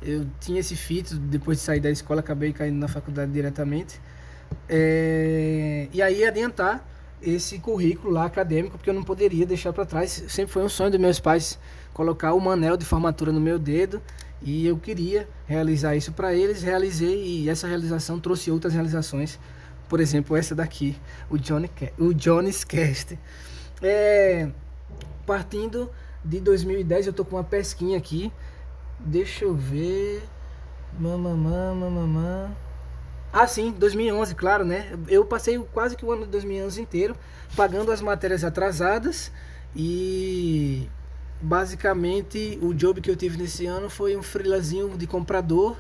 Eu 0.03 0.27
tinha 0.39 0.61
esse 0.61 0.77
fito, 0.77 1.17
depois 1.17 1.57
de 1.57 1.65
sair 1.65 1.81
da 1.81 1.91
escola, 1.91 2.21
acabei 2.21 2.53
caindo 2.53 2.77
na 2.77 2.87
faculdade 2.87 3.33
diretamente. 3.33 3.99
É, 4.69 5.89
e 5.91 6.03
aí 6.03 6.23
adiantar 6.23 6.87
esse 7.23 7.59
currículo 7.59 8.13
lá 8.13 8.27
acadêmico, 8.27 8.77
porque 8.77 8.91
eu 8.91 8.95
não 8.95 9.03
poderia 9.03 9.47
deixar 9.47 9.73
para 9.73 9.87
trás. 9.87 10.23
Sempre 10.29 10.53
foi 10.53 10.63
um 10.63 10.69
sonho 10.69 10.91
dos 10.91 11.01
meus 11.01 11.19
pais 11.19 11.59
colocar 11.95 12.35
o 12.35 12.41
manel 12.41 12.77
de 12.77 12.85
formatura 12.85 13.33
no 13.33 13.41
meu 13.41 13.59
dedo 13.59 14.03
e 14.43 14.67
eu 14.67 14.77
queria 14.77 15.27
realizar 15.47 15.97
isso 15.97 16.13
para 16.13 16.35
eles. 16.35 16.63
Realizei 16.63 17.25
e 17.25 17.49
essa 17.49 17.67
realização 17.67 18.21
trouxe 18.21 18.51
outras 18.51 18.75
realizações 18.75 19.39
por 19.89 20.01
exemplo, 20.01 20.37
essa 20.37 20.55
daqui, 20.55 20.97
o, 21.31 21.39
Johnny, 21.39 21.71
o 21.99 22.13
Johnny's 22.13 22.65
Cast. 22.65 23.19
É, 23.83 24.49
partindo 25.25 25.91
de 26.25 26.41
2010, 26.41 27.09
eu 27.09 27.13
tô 27.13 27.25
com 27.25 27.37
uma 27.37 27.45
pesquinha 27.45 27.97
aqui. 27.97 28.33
Deixa 28.99 29.45
eu 29.45 29.55
ver. 29.55 30.23
Mamamã, 30.99 31.75
mamamã. 31.75 32.51
Ah, 33.33 33.47
sim, 33.47 33.71
2011, 33.73 34.35
claro, 34.35 34.65
né? 34.65 34.99
Eu 35.09 35.25
passei 35.25 35.59
quase 35.73 35.95
que 35.97 36.05
o 36.05 36.11
ano 36.11 36.25
de 36.25 36.31
2011 36.31 36.81
inteiro 36.81 37.15
pagando 37.55 37.93
as 37.93 38.01
matérias 38.01 38.43
atrasadas 38.43 39.31
e 39.75 40.89
basicamente 41.41 42.59
o 42.63 42.73
job 42.73 43.01
que 43.01 43.11
eu 43.11 43.17
tive 43.17 43.37
nesse 43.37 43.67
ano 43.67 43.91
foi 43.91 44.17
um 44.17 44.23
freelazinho 44.23 44.97
de 44.97 45.07
comprador 45.07 45.77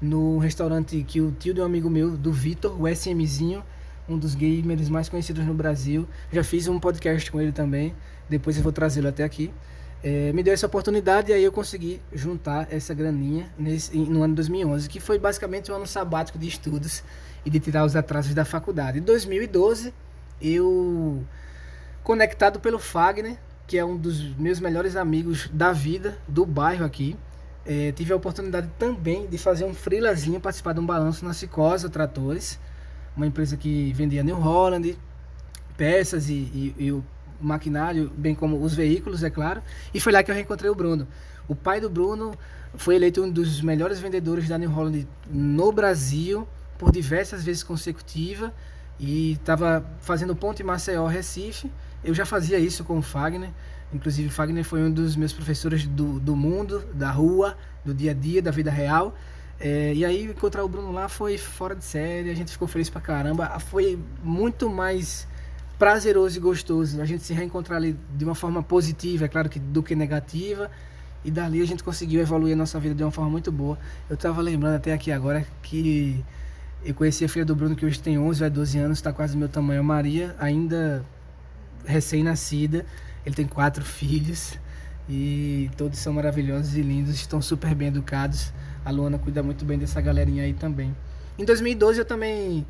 no 0.00 0.38
restaurante 0.38 1.02
que 1.04 1.20
o 1.20 1.30
tio 1.32 1.52
de 1.52 1.60
um 1.60 1.64
amigo 1.64 1.90
meu, 1.90 2.16
do 2.16 2.32
Vitor, 2.32 2.80
o 2.80 2.88
SMzinho, 2.88 3.62
um 4.08 4.18
dos 4.18 4.34
gamers 4.34 4.88
mais 4.88 5.08
conhecidos 5.08 5.44
no 5.44 5.54
Brasil. 5.54 6.08
Já 6.32 6.42
fiz 6.42 6.66
um 6.68 6.80
podcast 6.80 7.30
com 7.30 7.40
ele 7.40 7.52
também, 7.52 7.94
depois 8.28 8.56
eu 8.56 8.62
vou 8.62 8.72
trazê-lo 8.72 9.08
até 9.08 9.24
aqui. 9.24 9.52
É, 10.02 10.32
me 10.32 10.42
deu 10.42 10.54
essa 10.54 10.66
oportunidade 10.66 11.30
e 11.30 11.34
aí 11.34 11.44
eu 11.44 11.52
consegui 11.52 12.00
juntar 12.10 12.66
essa 12.72 12.94
graninha 12.94 13.52
nesse, 13.58 13.96
no 13.96 14.22
ano 14.22 14.34
2011, 14.34 14.88
que 14.88 14.98
foi 14.98 15.18
basicamente 15.18 15.70
um 15.70 15.74
ano 15.74 15.86
sabático 15.86 16.38
de 16.38 16.48
estudos 16.48 17.02
e 17.44 17.50
de 17.50 17.60
tirar 17.60 17.84
os 17.84 17.94
atrasos 17.94 18.34
da 18.34 18.44
faculdade. 18.44 18.98
Em 18.98 19.02
2012, 19.02 19.92
eu, 20.40 21.22
conectado 22.02 22.58
pelo 22.60 22.78
Fagner, 22.78 23.36
que 23.66 23.76
é 23.76 23.84
um 23.84 23.96
dos 23.96 24.34
meus 24.36 24.58
melhores 24.58 24.96
amigos 24.96 25.50
da 25.52 25.70
vida, 25.70 26.18
do 26.26 26.46
bairro 26.46 26.84
aqui, 26.84 27.14
é, 27.70 27.92
tive 27.92 28.12
a 28.12 28.16
oportunidade 28.16 28.68
também 28.80 29.28
de 29.28 29.38
fazer 29.38 29.64
um 29.64 29.72
freelazinho, 29.72 30.40
participar 30.40 30.72
de 30.72 30.80
um 30.80 30.84
balanço 30.84 31.24
na 31.24 31.32
Cicosa 31.32 31.88
Tratores, 31.88 32.58
uma 33.16 33.28
empresa 33.28 33.56
que 33.56 33.92
vendia 33.92 34.24
New 34.24 34.34
Holland, 34.34 34.98
peças 35.76 36.28
e, 36.28 36.32
e, 36.32 36.74
e, 36.76 36.90
o 36.90 37.04
maquinário, 37.40 38.10
bem 38.16 38.34
como 38.34 38.60
os 38.60 38.74
veículos, 38.74 39.22
é 39.22 39.30
claro. 39.30 39.62
E 39.94 40.00
foi 40.00 40.12
lá 40.12 40.20
que 40.20 40.32
eu 40.32 40.34
reencontrei 40.34 40.68
o 40.68 40.74
Bruno. 40.74 41.06
O 41.46 41.54
pai 41.54 41.80
do 41.80 41.88
Bruno 41.88 42.34
foi 42.74 42.96
eleito 42.96 43.22
um 43.22 43.30
dos 43.30 43.60
melhores 43.62 44.00
vendedores 44.00 44.48
da 44.48 44.58
New 44.58 44.70
Holland 44.70 45.06
no 45.30 45.70
Brasil 45.70 46.48
por 46.76 46.90
diversas 46.90 47.44
vezes 47.44 47.62
consecutivas 47.62 48.50
e 48.98 49.34
estava 49.34 49.86
fazendo 50.00 50.34
ponto 50.34 50.60
em 50.60 50.64
Maceió, 50.64 51.06
Recife. 51.06 51.70
Eu 52.02 52.14
já 52.14 52.26
fazia 52.26 52.58
isso 52.58 52.82
com 52.82 52.98
o 52.98 53.02
Fagner. 53.02 53.50
Inclusive, 53.92 54.28
Fagner 54.28 54.64
foi 54.64 54.82
um 54.82 54.90
dos 54.90 55.16
meus 55.16 55.32
professores 55.32 55.86
do, 55.86 56.20
do 56.20 56.36
mundo, 56.36 56.84
da 56.94 57.10
rua, 57.10 57.56
do 57.84 57.92
dia 57.92 58.12
a 58.12 58.14
dia, 58.14 58.40
da 58.40 58.50
vida 58.50 58.70
real. 58.70 59.14
É, 59.58 59.92
e 59.94 60.04
aí, 60.04 60.24
encontrar 60.24 60.64
o 60.64 60.68
Bruno 60.68 60.92
lá 60.92 61.08
foi 61.08 61.36
fora 61.36 61.74
de 61.74 61.84
série, 61.84 62.30
a 62.30 62.34
gente 62.34 62.52
ficou 62.52 62.68
feliz 62.68 62.88
pra 62.88 63.00
caramba. 63.00 63.58
Foi 63.58 63.98
muito 64.22 64.70
mais 64.70 65.26
prazeroso 65.78 66.36
e 66.36 66.40
gostoso 66.40 67.00
a 67.00 67.06
gente 67.06 67.24
se 67.24 67.32
reencontrar 67.32 67.78
ali 67.78 67.98
de 68.14 68.22
uma 68.22 68.34
forma 68.34 68.62
positiva, 68.62 69.24
é 69.24 69.28
claro 69.28 69.48
que 69.48 69.58
do 69.58 69.82
que 69.82 69.94
negativa. 69.94 70.70
E 71.24 71.30
dali 71.30 71.60
a 71.60 71.66
gente 71.66 71.82
conseguiu 71.82 72.20
evoluir 72.20 72.54
a 72.54 72.56
nossa 72.56 72.78
vida 72.78 72.94
de 72.94 73.02
uma 73.02 73.10
forma 73.10 73.30
muito 73.30 73.50
boa. 73.50 73.78
Eu 74.08 74.14
estava 74.14 74.40
lembrando 74.40 74.76
até 74.76 74.92
aqui 74.92 75.10
agora 75.12 75.46
que 75.62 76.24
eu 76.82 76.94
conheci 76.94 77.24
a 77.24 77.28
filha 77.28 77.44
do 77.44 77.54
Bruno, 77.54 77.76
que 77.76 77.84
hoje 77.84 78.00
tem 78.00 78.18
11 78.18 78.42
ou 78.42 78.50
12 78.50 78.78
anos, 78.78 78.98
está 78.98 79.12
quase 79.12 79.34
do 79.34 79.38
meu 79.38 79.48
tamanho. 79.48 79.84
Maria, 79.84 80.34
ainda 80.38 81.04
recém-nascida. 81.84 82.86
Ele 83.24 83.34
tem 83.34 83.46
quatro 83.46 83.84
filhos 83.84 84.58
e 85.08 85.70
todos 85.76 85.98
são 85.98 86.12
maravilhosos 86.12 86.76
e 86.76 86.82
lindos, 86.82 87.14
estão 87.14 87.42
super 87.42 87.74
bem 87.74 87.88
educados. 87.88 88.52
A 88.84 88.90
Luana 88.90 89.18
cuida 89.18 89.42
muito 89.42 89.64
bem 89.64 89.78
dessa 89.78 90.00
galerinha 90.00 90.44
aí 90.44 90.54
também. 90.54 90.94
Em 91.38 91.44
2012 91.44 91.98
eu 91.98 92.04
também 92.04 92.66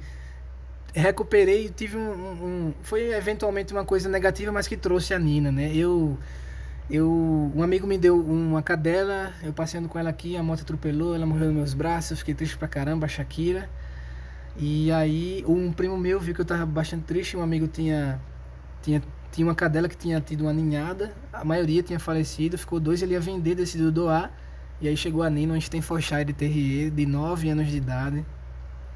recuperei, 0.94 1.68
tive 1.68 1.96
um, 1.96 2.10
um, 2.10 2.74
foi 2.82 3.12
eventualmente 3.12 3.72
uma 3.72 3.84
coisa 3.84 4.08
negativa, 4.08 4.50
mas 4.50 4.66
que 4.66 4.76
trouxe 4.76 5.14
a 5.14 5.18
Nina, 5.18 5.52
né? 5.52 5.74
Eu 5.74 6.18
eu 6.90 7.52
um 7.54 7.62
amigo 7.62 7.86
me 7.86 7.96
deu 7.96 8.18
uma 8.18 8.62
cadela, 8.62 9.32
eu 9.42 9.52
passeando 9.52 9.88
com 9.88 9.98
ela 9.98 10.10
aqui, 10.10 10.36
a 10.36 10.42
moto 10.42 10.62
atropelou, 10.62 11.14
ela 11.14 11.26
morreu 11.26 11.46
nos 11.46 11.54
meus 11.54 11.74
braços, 11.74 12.18
fiquei 12.20 12.34
triste 12.34 12.56
pra 12.56 12.66
caramba, 12.66 13.06
Shakira. 13.06 13.68
E 14.56 14.90
aí 14.90 15.44
um 15.46 15.72
primo 15.72 15.96
meu 15.96 16.18
viu 16.18 16.34
que 16.34 16.40
eu 16.40 16.44
tava 16.44 16.66
bastante 16.66 17.04
triste, 17.04 17.36
um 17.36 17.42
amigo 17.42 17.68
tinha 17.68 18.20
tinha 18.82 19.02
tinha 19.32 19.46
uma 19.46 19.54
cadela 19.54 19.88
que 19.88 19.96
tinha 19.96 20.20
tido 20.20 20.42
uma 20.42 20.52
ninhada, 20.52 21.12
a 21.32 21.44
maioria 21.44 21.82
tinha 21.82 21.98
falecido, 21.98 22.58
ficou 22.58 22.80
dois, 22.80 23.02
ele 23.02 23.12
ia 23.12 23.20
vender, 23.20 23.54
decidiu 23.54 23.90
doar. 23.90 24.32
E 24.80 24.88
aí 24.88 24.96
chegou 24.96 25.22
a 25.22 25.30
Nina, 25.30 25.54
gente 25.54 25.70
tem 25.70 25.82
Terrier 26.32 26.90
de 26.90 27.06
9 27.06 27.50
anos 27.50 27.68
de 27.68 27.76
idade. 27.76 28.24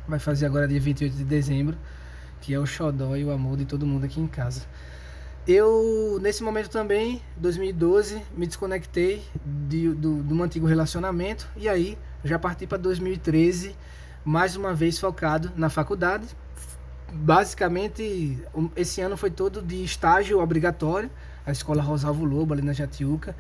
Vai 0.09 0.19
fazer 0.19 0.47
agora 0.47 0.67
dia 0.67 0.81
28 0.81 1.15
de 1.15 1.25
dezembro, 1.25 1.77
que 2.41 2.55
é 2.55 2.59
o 2.59 2.67
xodó 2.67 3.17
e 3.17 3.25
o 3.25 3.31
amor 3.31 3.57
de 3.57 3.65
todo 3.65 3.87
mundo 3.87 4.05
aqui 4.05 4.21
em 4.21 4.27
casa. 4.27 4.63
Eu, 5.47 6.19
nesse 6.23 6.43
momento 6.43 6.71
também, 6.71 7.21
2012, 7.37 8.23
me 8.35 8.47
desconectei 8.47 9.23
de, 9.45 9.91
do, 9.91 10.23
de 10.23 10.33
um 10.33 10.43
antigo 10.43 10.67
relacionamento 10.67 11.47
e 11.55 11.69
aí 11.69 11.99
já 12.25 12.39
parti 12.39 12.67
para 12.67 12.79
2013, 12.79 13.77
mais 14.25 14.57
uma 14.57 14.73
vez 14.73 14.99
focado 14.99 15.53
na 15.55 15.69
faculdade, 15.69 16.27
basicamente, 17.15 18.39
esse 18.77 19.01
ano 19.01 19.17
foi 19.17 19.31
todo 19.31 19.63
de 19.63 19.85
estágio 19.85 20.41
obrigatório, 20.41 21.11
a 21.47 21.53
escola 21.53 21.83
Rosalvo 21.83 22.25
Lobo, 22.25 22.53
ali 22.53 22.63
na 22.63 22.73
Jatiuca. 22.73 23.37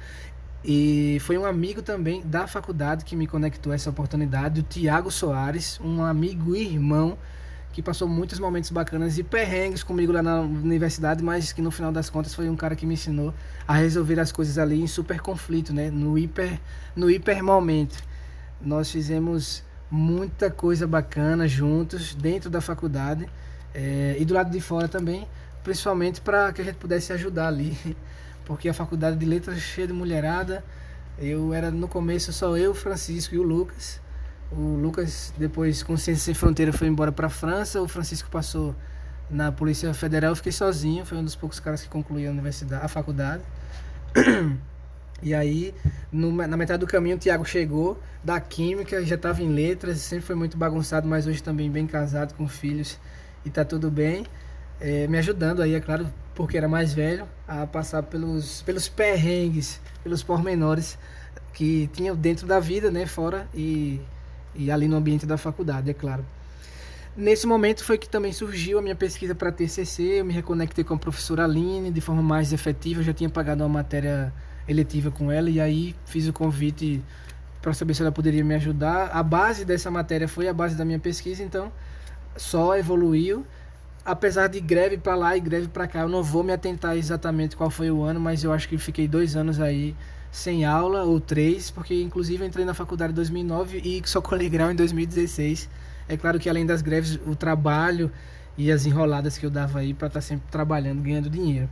E 0.64 1.18
foi 1.20 1.36
um 1.36 1.44
amigo 1.44 1.82
também 1.82 2.22
da 2.22 2.46
faculdade 2.46 3.04
que 3.04 3.14
me 3.14 3.26
conectou 3.26 3.72
a 3.72 3.74
essa 3.74 3.90
oportunidade, 3.90 4.60
o 4.60 4.62
Tiago 4.62 5.10
Soares, 5.10 5.78
um 5.84 6.02
amigo 6.02 6.56
e 6.56 6.62
irmão 6.62 7.18
que 7.70 7.82
passou 7.82 8.06
muitos 8.06 8.38
momentos 8.38 8.70
bacanas 8.70 9.18
e 9.18 9.24
perrengues 9.24 9.82
comigo 9.82 10.12
lá 10.12 10.22
na 10.22 10.40
universidade, 10.40 11.24
mas 11.24 11.52
que 11.52 11.60
no 11.60 11.72
final 11.72 11.90
das 11.90 12.08
contas 12.08 12.32
foi 12.32 12.48
um 12.48 12.54
cara 12.54 12.76
que 12.76 12.86
me 12.86 12.94
ensinou 12.94 13.34
a 13.66 13.74
resolver 13.74 14.20
as 14.20 14.30
coisas 14.30 14.58
ali 14.58 14.80
em 14.80 14.86
super 14.86 15.20
conflito, 15.20 15.74
né? 15.74 15.90
No 15.90 16.16
hiper, 16.16 16.60
no 16.94 17.10
hiper 17.10 17.42
momento. 17.42 18.00
Nós 18.60 18.90
fizemos 18.92 19.64
muita 19.90 20.52
coisa 20.52 20.86
bacana 20.86 21.48
juntos 21.48 22.14
dentro 22.14 22.48
da 22.48 22.60
faculdade 22.60 23.28
é, 23.74 24.16
e 24.18 24.24
do 24.24 24.32
lado 24.32 24.50
de 24.50 24.60
fora 24.60 24.86
também, 24.86 25.26
principalmente 25.64 26.20
para 26.20 26.52
que 26.52 26.62
a 26.62 26.64
gente 26.64 26.76
pudesse 26.76 27.12
ajudar 27.12 27.48
ali, 27.48 27.76
porque 28.46 28.68
a 28.68 28.74
faculdade 28.74 29.16
de 29.16 29.26
letras 29.26 29.58
cheia 29.58 29.86
de 29.86 29.92
mulherada. 29.92 30.64
Eu 31.18 31.52
era 31.52 31.70
no 31.70 31.86
começo 31.86 32.32
só 32.32 32.56
eu, 32.56 32.74
Francisco 32.74 33.34
e 33.34 33.38
o 33.38 33.42
Lucas. 33.42 34.00
O 34.50 34.76
Lucas, 34.76 35.32
depois 35.36 35.82
com 35.82 35.96
Ciência 35.96 36.24
Sem 36.24 36.34
Fronteira, 36.34 36.72
foi 36.72 36.88
embora 36.88 37.12
para 37.12 37.28
a 37.28 37.30
França. 37.30 37.80
O 37.80 37.88
Francisco 37.88 38.28
passou 38.30 38.74
na 39.30 39.52
Polícia 39.52 39.92
Federal. 39.94 40.32
Eu 40.32 40.36
fiquei 40.36 40.52
sozinho. 40.52 41.04
Foi 41.06 41.16
um 41.16 41.24
dos 41.24 41.36
poucos 41.36 41.60
caras 41.60 41.82
que 41.82 41.88
concluiu 41.88 42.28
a 42.28 42.32
universidade, 42.32 42.84
a 42.84 42.88
faculdade. 42.88 43.42
E 45.22 45.32
aí, 45.32 45.74
no, 46.12 46.30
na 46.32 46.54
metade 46.54 46.80
do 46.80 46.86
caminho, 46.86 47.16
o 47.16 47.18
Tiago 47.18 47.46
chegou 47.46 47.98
da 48.22 48.38
Química, 48.38 49.02
já 49.06 49.14
estava 49.14 49.42
em 49.42 49.48
letras, 49.48 49.98
sempre 50.00 50.26
foi 50.26 50.34
muito 50.34 50.58
bagunçado, 50.58 51.08
mas 51.08 51.26
hoje 51.26 51.42
também 51.42 51.70
bem 51.70 51.86
casado, 51.86 52.34
com 52.34 52.46
filhos 52.46 52.98
e 53.44 53.50
tá 53.50 53.64
tudo 53.64 53.90
bem. 53.90 54.26
É, 54.80 55.06
me 55.06 55.18
ajudando 55.18 55.62
aí, 55.62 55.74
é 55.74 55.80
claro, 55.80 56.06
porque 56.34 56.56
era 56.56 56.68
mais 56.68 56.92
velho, 56.92 57.26
a 57.46 57.66
passar 57.66 58.02
pelos, 58.02 58.62
pelos 58.62 58.88
perrengues, 58.88 59.80
pelos 60.02 60.22
pormenores 60.22 60.98
que 61.52 61.88
tinha 61.92 62.14
dentro 62.14 62.46
da 62.46 62.58
vida, 62.58 62.90
né, 62.90 63.06
fora 63.06 63.48
e, 63.54 64.00
e 64.54 64.70
ali 64.70 64.88
no 64.88 64.96
ambiente 64.96 65.24
da 65.24 65.36
faculdade, 65.36 65.88
é 65.90 65.94
claro. 65.94 66.24
Nesse 67.16 67.46
momento 67.46 67.84
foi 67.84 67.96
que 67.96 68.08
também 68.08 68.32
surgiu 68.32 68.76
a 68.78 68.82
minha 68.82 68.96
pesquisa 68.96 69.36
para 69.36 69.52
TCC, 69.52 70.20
eu 70.20 70.24
me 70.24 70.32
reconectei 70.32 70.82
com 70.82 70.94
a 70.94 70.98
professora 70.98 71.44
Aline 71.44 71.92
de 71.92 72.00
forma 72.00 72.22
mais 72.22 72.52
efetiva, 72.52 73.00
eu 73.00 73.04
já 73.04 73.14
tinha 73.14 73.30
pagado 73.30 73.62
uma 73.62 73.68
matéria 73.68 74.32
eletiva 74.66 75.12
com 75.12 75.30
ela 75.30 75.48
e 75.48 75.60
aí 75.60 75.94
fiz 76.06 76.26
o 76.26 76.32
convite 76.32 77.00
para 77.62 77.72
saber 77.72 77.94
se 77.94 78.02
ela 78.02 78.10
poderia 78.10 78.42
me 78.42 78.54
ajudar. 78.56 79.10
A 79.12 79.22
base 79.22 79.64
dessa 79.64 79.90
matéria 79.92 80.26
foi 80.26 80.48
a 80.48 80.52
base 80.52 80.74
da 80.74 80.84
minha 80.84 80.98
pesquisa, 80.98 81.40
então 81.42 81.70
só 82.36 82.76
evoluiu. 82.76 83.46
Apesar 84.04 84.48
de 84.48 84.60
greve 84.60 84.98
para 84.98 85.14
lá 85.14 85.36
e 85.36 85.40
greve 85.40 85.68
para 85.68 85.86
cá, 85.86 86.00
eu 86.00 86.08
não 86.08 86.22
vou 86.22 86.42
me 86.42 86.52
atentar 86.52 86.96
exatamente 86.96 87.56
qual 87.56 87.70
foi 87.70 87.90
o 87.90 88.02
ano, 88.02 88.20
mas 88.20 88.44
eu 88.44 88.52
acho 88.52 88.68
que 88.68 88.76
fiquei 88.76 89.08
dois 89.08 89.34
anos 89.34 89.58
aí 89.58 89.96
sem 90.30 90.64
aula, 90.64 91.04
ou 91.04 91.20
três, 91.20 91.70
porque 91.70 92.02
inclusive 92.02 92.44
entrei 92.44 92.64
na 92.64 92.74
faculdade 92.74 93.12
em 93.12 93.14
2009 93.14 93.78
e 93.78 94.02
só 94.04 94.20
colei 94.20 94.48
grau 94.48 94.70
em 94.70 94.74
2016. 94.74 95.70
É 96.08 96.16
claro 96.16 96.38
que 96.38 96.50
além 96.50 96.66
das 96.66 96.82
greves, 96.82 97.18
o 97.26 97.34
trabalho 97.34 98.10
e 98.58 98.70
as 98.70 98.84
enroladas 98.84 99.38
que 99.38 99.46
eu 99.46 99.50
dava 99.50 99.78
aí 99.78 99.94
para 99.94 100.08
estar 100.08 100.20
tá 100.20 100.26
sempre 100.26 100.46
trabalhando, 100.50 101.02
ganhando 101.02 101.30
dinheiro. 101.30 101.70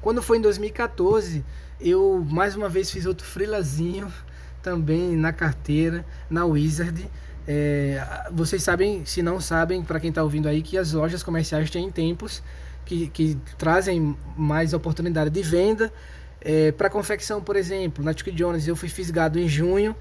Quando 0.00 0.22
foi 0.22 0.38
em 0.38 0.40
2014, 0.40 1.44
eu 1.80 2.24
mais 2.30 2.54
uma 2.54 2.68
vez 2.68 2.90
fiz 2.90 3.04
outro 3.04 3.26
frilazinho 3.26 4.10
também 4.62 5.16
na 5.16 5.32
carteira, 5.32 6.04
na 6.30 6.44
Wizard 6.44 7.10
é, 7.46 8.02
vocês 8.32 8.62
sabem, 8.62 9.04
se 9.04 9.22
não 9.22 9.40
sabem, 9.40 9.82
para 9.82 10.00
quem 10.00 10.08
está 10.08 10.22
ouvindo 10.22 10.48
aí, 10.48 10.62
que 10.62 10.78
as 10.78 10.92
lojas 10.92 11.22
comerciais 11.22 11.70
têm 11.70 11.90
tempos 11.90 12.42
que, 12.84 13.08
que 13.08 13.36
trazem 13.58 14.16
mais 14.36 14.72
oportunidade 14.72 15.30
de 15.30 15.42
venda. 15.42 15.92
É, 16.40 16.72
para 16.72 16.90
confecção, 16.90 17.42
por 17.42 17.56
exemplo, 17.56 18.04
na 18.04 18.12
Chuck 18.12 18.30
Jones 18.30 18.66
eu 18.66 18.76
fui 18.76 18.88
fisgado 18.88 19.38
em 19.38 19.48
junho, 19.48 19.94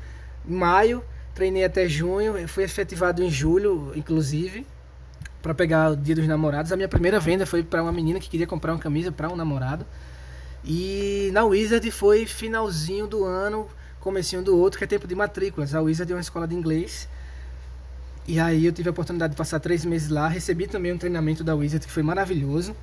maio, 0.45 1.03
treinei 1.33 1.63
até 1.63 1.87
junho, 1.87 2.47
fui 2.47 2.63
efetivado 2.63 3.23
em 3.23 3.29
julho, 3.29 3.91
inclusive, 3.95 4.65
para 5.41 5.53
pegar 5.53 5.91
o 5.91 5.97
Dia 5.97 6.15
dos 6.15 6.27
Namorados. 6.27 6.71
A 6.71 6.75
minha 6.75 6.89
primeira 6.89 7.19
venda 7.19 7.45
foi 7.45 7.63
para 7.63 7.81
uma 7.83 7.91
menina 7.91 8.19
que 8.19 8.29
queria 8.29 8.47
comprar 8.47 8.73
uma 8.73 8.79
camisa 8.79 9.11
para 9.11 9.29
um 9.29 9.35
namorado. 9.35 9.85
E 10.63 11.29
na 11.33 11.43
Wizard 11.43 11.89
foi 11.91 12.25
finalzinho 12.25 13.05
do 13.05 13.25
ano, 13.25 13.67
comecinho 13.99 14.41
do 14.41 14.57
outro, 14.57 14.77
que 14.77 14.85
é 14.85 14.87
tempo 14.87 15.05
de 15.05 15.15
matrículas. 15.15 15.75
A 15.75 15.81
Wizard 15.81 16.09
é 16.09 16.15
uma 16.15 16.21
escola 16.21 16.47
de 16.47 16.55
inglês 16.55 17.09
e 18.27 18.39
aí 18.39 18.65
eu 18.65 18.71
tive 18.71 18.89
a 18.89 18.91
oportunidade 18.91 19.31
de 19.31 19.37
passar 19.37 19.59
três 19.59 19.83
meses 19.83 20.09
lá, 20.09 20.27
recebi 20.27 20.67
também 20.67 20.93
um 20.93 20.97
treinamento 20.97 21.43
da 21.43 21.53
Wizard 21.55 21.85
que 21.85 21.91
foi 21.91 22.03
maravilhoso, 22.03 22.75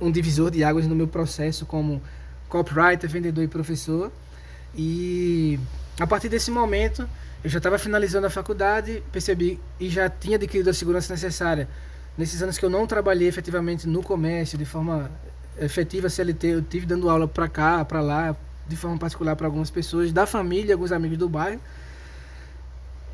um 0.00 0.10
divisor 0.10 0.50
de 0.50 0.64
águas 0.64 0.86
no 0.86 0.94
meu 0.94 1.06
processo 1.06 1.66
como 1.66 2.02
copywriter, 2.48 3.08
vendedor 3.08 3.44
e 3.44 3.48
professor. 3.48 4.10
E 4.74 5.60
a 6.00 6.06
partir 6.06 6.28
desse 6.28 6.50
momento 6.50 7.08
eu 7.44 7.50
já 7.50 7.58
estava 7.58 7.76
finalizando 7.78 8.26
a 8.26 8.30
faculdade, 8.30 9.02
percebi 9.12 9.60
e 9.78 9.88
já 9.88 10.08
tinha 10.08 10.36
adquirido 10.36 10.68
a 10.70 10.74
segurança 10.74 11.12
necessária. 11.12 11.68
Nesses 12.16 12.42
anos 12.42 12.56
que 12.56 12.64
eu 12.64 12.70
não 12.70 12.86
trabalhei 12.86 13.26
efetivamente 13.26 13.88
no 13.88 14.02
comércio 14.02 14.56
de 14.56 14.64
forma 14.64 15.10
efetiva 15.58 16.08
CLT, 16.08 16.46
eu 16.46 16.62
tive 16.62 16.86
dando 16.86 17.10
aula 17.10 17.26
para 17.26 17.48
cá, 17.48 17.84
para 17.84 18.00
lá, 18.00 18.36
de 18.66 18.76
forma 18.76 18.96
particular 18.96 19.34
para 19.34 19.46
algumas 19.46 19.70
pessoas 19.70 20.12
da 20.12 20.24
família, 20.26 20.74
alguns 20.74 20.92
amigos 20.92 21.18
do 21.18 21.28
bairro. 21.28 21.60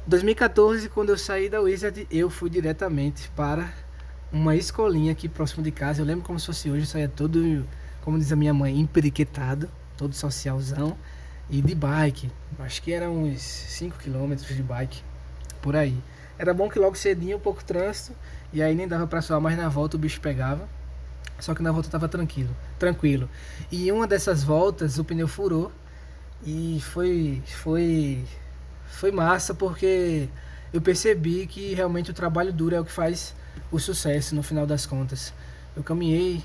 2014, 0.08 0.88
quando 0.88 1.10
eu 1.10 1.18
saí 1.18 1.50
da 1.50 1.60
Wizard, 1.60 2.08
eu 2.10 2.30
fui 2.30 2.48
diretamente 2.48 3.28
para 3.36 3.70
uma 4.32 4.56
escolinha 4.56 5.12
aqui 5.12 5.28
próximo 5.28 5.62
de 5.62 5.70
casa. 5.70 6.00
Eu 6.00 6.06
lembro 6.06 6.24
como 6.24 6.40
se 6.40 6.46
fosse 6.46 6.70
hoje, 6.70 6.84
eu 6.84 6.86
saía 6.86 7.08
todo, 7.10 7.66
como 8.00 8.18
diz 8.18 8.32
a 8.32 8.36
minha 8.36 8.54
mãe, 8.54 8.80
emperiquetado, 8.80 9.68
todo 9.98 10.14
socialzão 10.14 10.96
e 11.50 11.60
de 11.60 11.74
bike. 11.74 12.30
Acho 12.58 12.80
que 12.80 12.90
eram 12.90 13.24
uns 13.24 13.42
5 13.42 13.98
km 13.98 14.34
de 14.34 14.62
bike 14.62 15.02
por 15.60 15.76
aí. 15.76 16.02
Era 16.38 16.54
bom 16.54 16.70
que 16.70 16.78
logo 16.78 16.96
cedinho, 16.96 17.36
um 17.36 17.40
pouco 17.40 17.62
trânsito, 17.62 18.16
e 18.50 18.62
aí 18.62 18.74
nem 18.74 18.88
dava 18.88 19.06
para 19.06 19.20
suar, 19.20 19.42
mas 19.42 19.58
na 19.58 19.68
volta 19.68 19.98
o 19.98 20.00
bicho 20.00 20.22
pegava. 20.22 20.66
Só 21.38 21.54
que 21.54 21.62
na 21.62 21.70
volta 21.70 21.90
tava 21.90 22.08
tranquilo, 22.08 22.56
tranquilo. 22.78 23.28
E 23.70 23.92
uma 23.92 24.06
dessas 24.06 24.42
voltas 24.42 24.98
o 24.98 25.04
pneu 25.04 25.28
furou 25.28 25.70
e 26.42 26.80
foi 26.80 27.42
foi 27.62 28.24
foi 28.90 29.12
massa 29.12 29.54
porque 29.54 30.28
eu 30.72 30.80
percebi 30.80 31.46
que 31.46 31.74
realmente 31.74 32.10
o 32.10 32.14
trabalho 32.14 32.52
duro 32.52 32.74
é 32.74 32.80
o 32.80 32.84
que 32.84 32.92
faz 32.92 33.34
o 33.70 33.78
sucesso 33.78 34.34
no 34.34 34.42
final 34.42 34.66
das 34.66 34.86
contas. 34.86 35.32
Eu 35.76 35.82
caminhei 35.82 36.42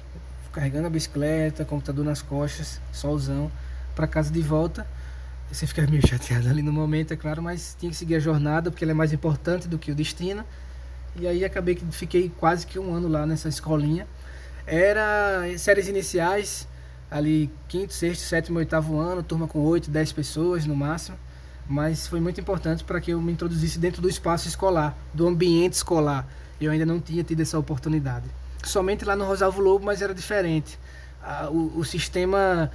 carregando 0.51 0.87
a 0.87 0.89
bicicleta, 0.89 1.65
computador 1.65 2.05
nas 2.05 2.21
costas, 2.21 2.79
solzão, 2.91 3.51
para 3.95 4.07
casa 4.07 4.31
de 4.31 4.41
volta. 4.41 4.87
Você 5.51 5.67
fica 5.67 5.85
meio 5.87 6.05
chateado 6.07 6.47
ali 6.47 6.61
no 6.61 6.71
momento, 6.71 7.13
é 7.13 7.17
claro, 7.17 7.41
mas 7.41 7.75
tinha 7.79 7.91
que 7.91 7.97
seguir 7.97 8.15
a 8.15 8.19
jornada 8.19 8.71
porque 8.71 8.83
ela 8.83 8.91
é 8.91 8.95
mais 8.95 9.11
importante 9.11 9.67
do 9.67 9.77
que 9.77 9.91
o 9.91 9.95
destino. 9.95 10.43
E 11.15 11.27
aí 11.27 11.43
acabei 11.43 11.75
que 11.75 11.85
fiquei 11.91 12.31
quase 12.39 12.65
que 12.65 12.79
um 12.79 12.93
ano 12.93 13.07
lá 13.07 13.25
nessa 13.25 13.49
escolinha. 13.49 14.07
Era 14.65 15.41
séries 15.57 15.87
iniciais, 15.87 16.67
ali 17.09 17.51
quinto, 17.67 17.93
sexto, 17.93 18.21
sétimo, 18.21 18.59
oitavo 18.59 18.97
ano, 18.99 19.21
turma 19.21 19.47
com 19.47 19.59
oito, 19.59 19.91
dez 19.91 20.11
pessoas 20.11 20.65
no 20.65 20.75
máximo. 20.75 21.17
Mas 21.67 22.07
foi 22.07 22.19
muito 22.19 22.39
importante 22.39 22.83
para 22.83 22.99
que 22.99 23.11
eu 23.11 23.21
me 23.21 23.31
introduzisse 23.31 23.79
dentro 23.79 24.01
do 24.01 24.09
espaço 24.09 24.47
escolar, 24.47 24.97
do 25.13 25.27
ambiente 25.27 25.73
escolar. 25.73 26.27
Eu 26.59 26.71
ainda 26.71 26.85
não 26.85 26.99
tinha 26.99 27.23
tido 27.23 27.41
essa 27.41 27.57
oportunidade. 27.57 28.25
Somente 28.63 29.05
lá 29.05 29.15
no 29.15 29.25
Rosalvo 29.25 29.61
Lobo, 29.61 29.85
mas 29.85 30.01
era 30.01 30.13
diferente. 30.13 30.77
o, 31.51 31.79
o, 31.79 31.85
sistema 31.85 32.69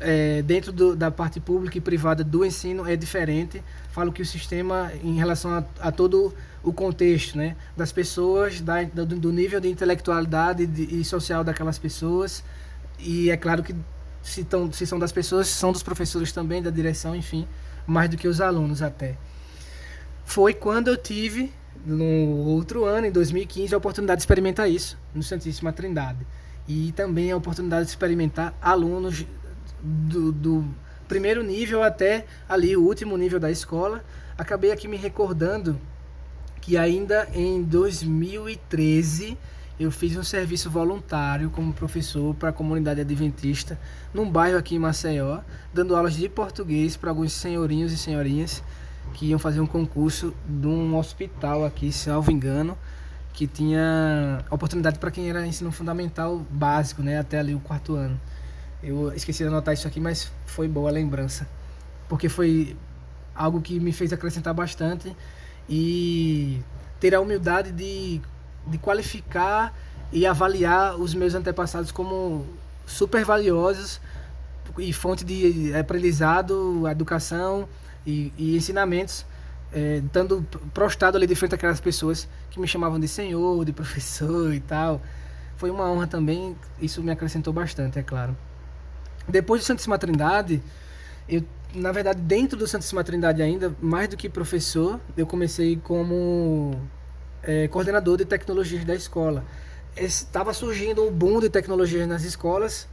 é, 0.00 0.42
dentro 0.42 0.72
do, 0.72 0.96
da 0.96 1.10
parte 1.10 1.40
pública 1.40 1.78
e 1.78 1.80
privada 1.80 2.22
do 2.22 2.44
ensino 2.44 2.86
é 2.86 2.96
diferente. 2.96 3.62
Falo 3.92 4.12
que 4.12 4.22
o 4.22 4.26
sistema, 4.26 4.90
em 5.02 5.16
relação 5.16 5.52
a, 5.52 5.64
a 5.80 5.92
todo 5.92 6.34
o 6.62 6.72
contexto 6.72 7.38
né, 7.38 7.56
das 7.76 7.92
pessoas, 7.92 8.60
da, 8.60 8.82
do, 8.82 9.06
do 9.06 9.32
nível 9.32 9.60
de 9.60 9.68
intelectualidade 9.68 10.64
e 10.64 11.04
social 11.04 11.44
daquelas 11.44 11.78
pessoas, 11.78 12.42
e 12.98 13.30
é 13.30 13.36
claro 13.36 13.62
que 13.62 13.74
se, 14.22 14.42
tão, 14.44 14.72
se 14.72 14.86
são 14.86 14.98
das 14.98 15.12
pessoas, 15.12 15.46
são 15.46 15.70
dos 15.70 15.82
professores 15.82 16.32
também, 16.32 16.60
da 16.60 16.70
direção, 16.70 17.14
enfim, 17.14 17.46
mais 17.86 18.10
do 18.10 18.16
que 18.16 18.26
os 18.26 18.40
alunos 18.40 18.82
até. 18.82 19.16
Foi 20.24 20.52
quando 20.52 20.88
eu 20.88 20.96
tive, 20.96 21.52
no 21.84 22.04
outro 22.48 22.84
ano, 22.84 23.06
em 23.06 23.12
2015, 23.12 23.74
a 23.74 23.78
oportunidade 23.78 24.18
de 24.18 24.22
experimentar 24.22 24.68
isso, 24.68 24.98
no 25.14 25.22
Santíssima 25.22 25.72
Trindade. 25.72 26.26
E 26.66 26.92
também 26.92 27.30
a 27.30 27.36
oportunidade 27.36 27.84
de 27.84 27.90
experimentar 27.90 28.52
alunos 28.60 29.24
do, 29.80 30.32
do 30.32 30.64
primeiro 31.06 31.42
nível 31.42 31.82
até 31.82 32.26
ali 32.48 32.76
o 32.76 32.82
último 32.82 33.16
nível 33.16 33.38
da 33.38 33.50
escola. 33.50 34.04
Acabei 34.36 34.72
aqui 34.72 34.88
me 34.88 34.96
recordando 34.96 35.78
que 36.60 36.76
ainda 36.76 37.28
em 37.32 37.62
2013 37.62 39.38
eu 39.78 39.90
fiz 39.90 40.16
um 40.16 40.22
serviço 40.22 40.70
voluntário 40.70 41.50
como 41.50 41.72
professor 41.72 42.34
para 42.34 42.48
a 42.48 42.52
comunidade 42.52 43.00
adventista 43.00 43.78
num 44.12 44.30
bairro 44.30 44.56
aqui 44.56 44.74
em 44.74 44.78
Maceió, 44.78 45.40
dando 45.72 45.94
aulas 45.94 46.14
de 46.14 46.28
português 46.28 46.96
para 46.96 47.10
alguns 47.10 47.32
senhorinhos 47.32 47.92
e 47.92 47.98
senhorinhas 47.98 48.62
que 49.12 49.26
iam 49.26 49.38
fazer 49.38 49.60
um 49.60 49.66
concurso 49.66 50.34
de 50.48 50.66
um 50.66 50.96
hospital 50.96 51.64
aqui, 51.64 51.92
se 51.92 52.08
não 52.08 52.22
me 52.22 52.32
engano, 52.32 52.76
que 53.32 53.46
tinha 53.46 54.42
oportunidade 54.50 54.98
para 54.98 55.10
quem 55.10 55.28
era 55.28 55.46
ensino 55.46 55.70
fundamental 55.70 56.38
básico, 56.50 57.02
né, 57.02 57.18
até 57.18 57.38
ali 57.38 57.54
o 57.54 57.60
quarto 57.60 57.94
ano. 57.94 58.18
Eu 58.82 59.12
esqueci 59.12 59.42
de 59.42 59.48
anotar 59.48 59.74
isso 59.74 59.86
aqui, 59.86 60.00
mas 60.00 60.32
foi 60.46 60.68
boa 60.68 60.88
a 60.88 60.92
lembrança, 60.92 61.46
porque 62.08 62.30
foi 62.30 62.76
algo 63.34 63.60
que 63.60 63.78
me 63.78 63.92
fez 63.92 64.12
acrescentar 64.12 64.54
bastante 64.54 65.14
e 65.68 66.62
ter 66.98 67.14
a 67.14 67.20
humildade 67.20 67.72
de 67.72 68.22
de 68.66 68.78
qualificar 68.78 69.72
e 70.12 70.26
avaliar 70.26 70.96
os 70.96 71.14
meus 71.14 71.34
antepassados 71.34 71.90
como 71.90 72.46
super 72.86 73.24
valiosos 73.24 74.00
e 74.78 74.92
fonte 74.92 75.24
de 75.24 75.74
aprendizado, 75.74 76.86
educação 76.88 77.68
e, 78.06 78.32
e 78.36 78.56
ensinamentos, 78.56 79.24
é, 79.72 79.98
estando 80.04 80.46
prostrado 80.72 81.16
ali 81.16 81.26
de 81.26 81.34
frente 81.34 81.54
àquelas 81.54 81.80
pessoas 81.80 82.28
que 82.50 82.60
me 82.60 82.68
chamavam 82.68 83.00
de 83.00 83.08
senhor, 83.08 83.64
de 83.64 83.72
professor 83.72 84.52
e 84.52 84.60
tal. 84.60 85.00
Foi 85.56 85.70
uma 85.70 85.90
honra 85.90 86.06
também, 86.06 86.56
isso 86.80 87.02
me 87.02 87.10
acrescentou 87.10 87.52
bastante, 87.52 87.98
é 87.98 88.02
claro. 88.02 88.36
Depois 89.28 89.62
do 89.62 89.64
Santíssima 89.64 89.98
Trindade, 89.98 90.62
eu, 91.28 91.42
na 91.74 91.90
verdade, 91.90 92.20
dentro 92.20 92.56
do 92.58 92.66
Santíssima 92.66 93.02
Trindade 93.02 93.42
ainda, 93.42 93.74
mais 93.80 94.08
do 94.08 94.16
que 94.16 94.28
professor, 94.28 95.00
eu 95.16 95.26
comecei 95.26 95.76
como 95.76 96.78
é, 97.46 97.68
coordenador 97.68 98.18
de 98.18 98.24
tecnologias 98.24 98.84
da 98.84 98.94
escola. 98.94 99.44
Estava 99.96 100.52
surgindo 100.52 101.02
um 101.02 101.10
boom 101.10 101.40
de 101.40 101.48
tecnologias 101.48 102.06
nas 102.06 102.24
escolas. 102.24 102.86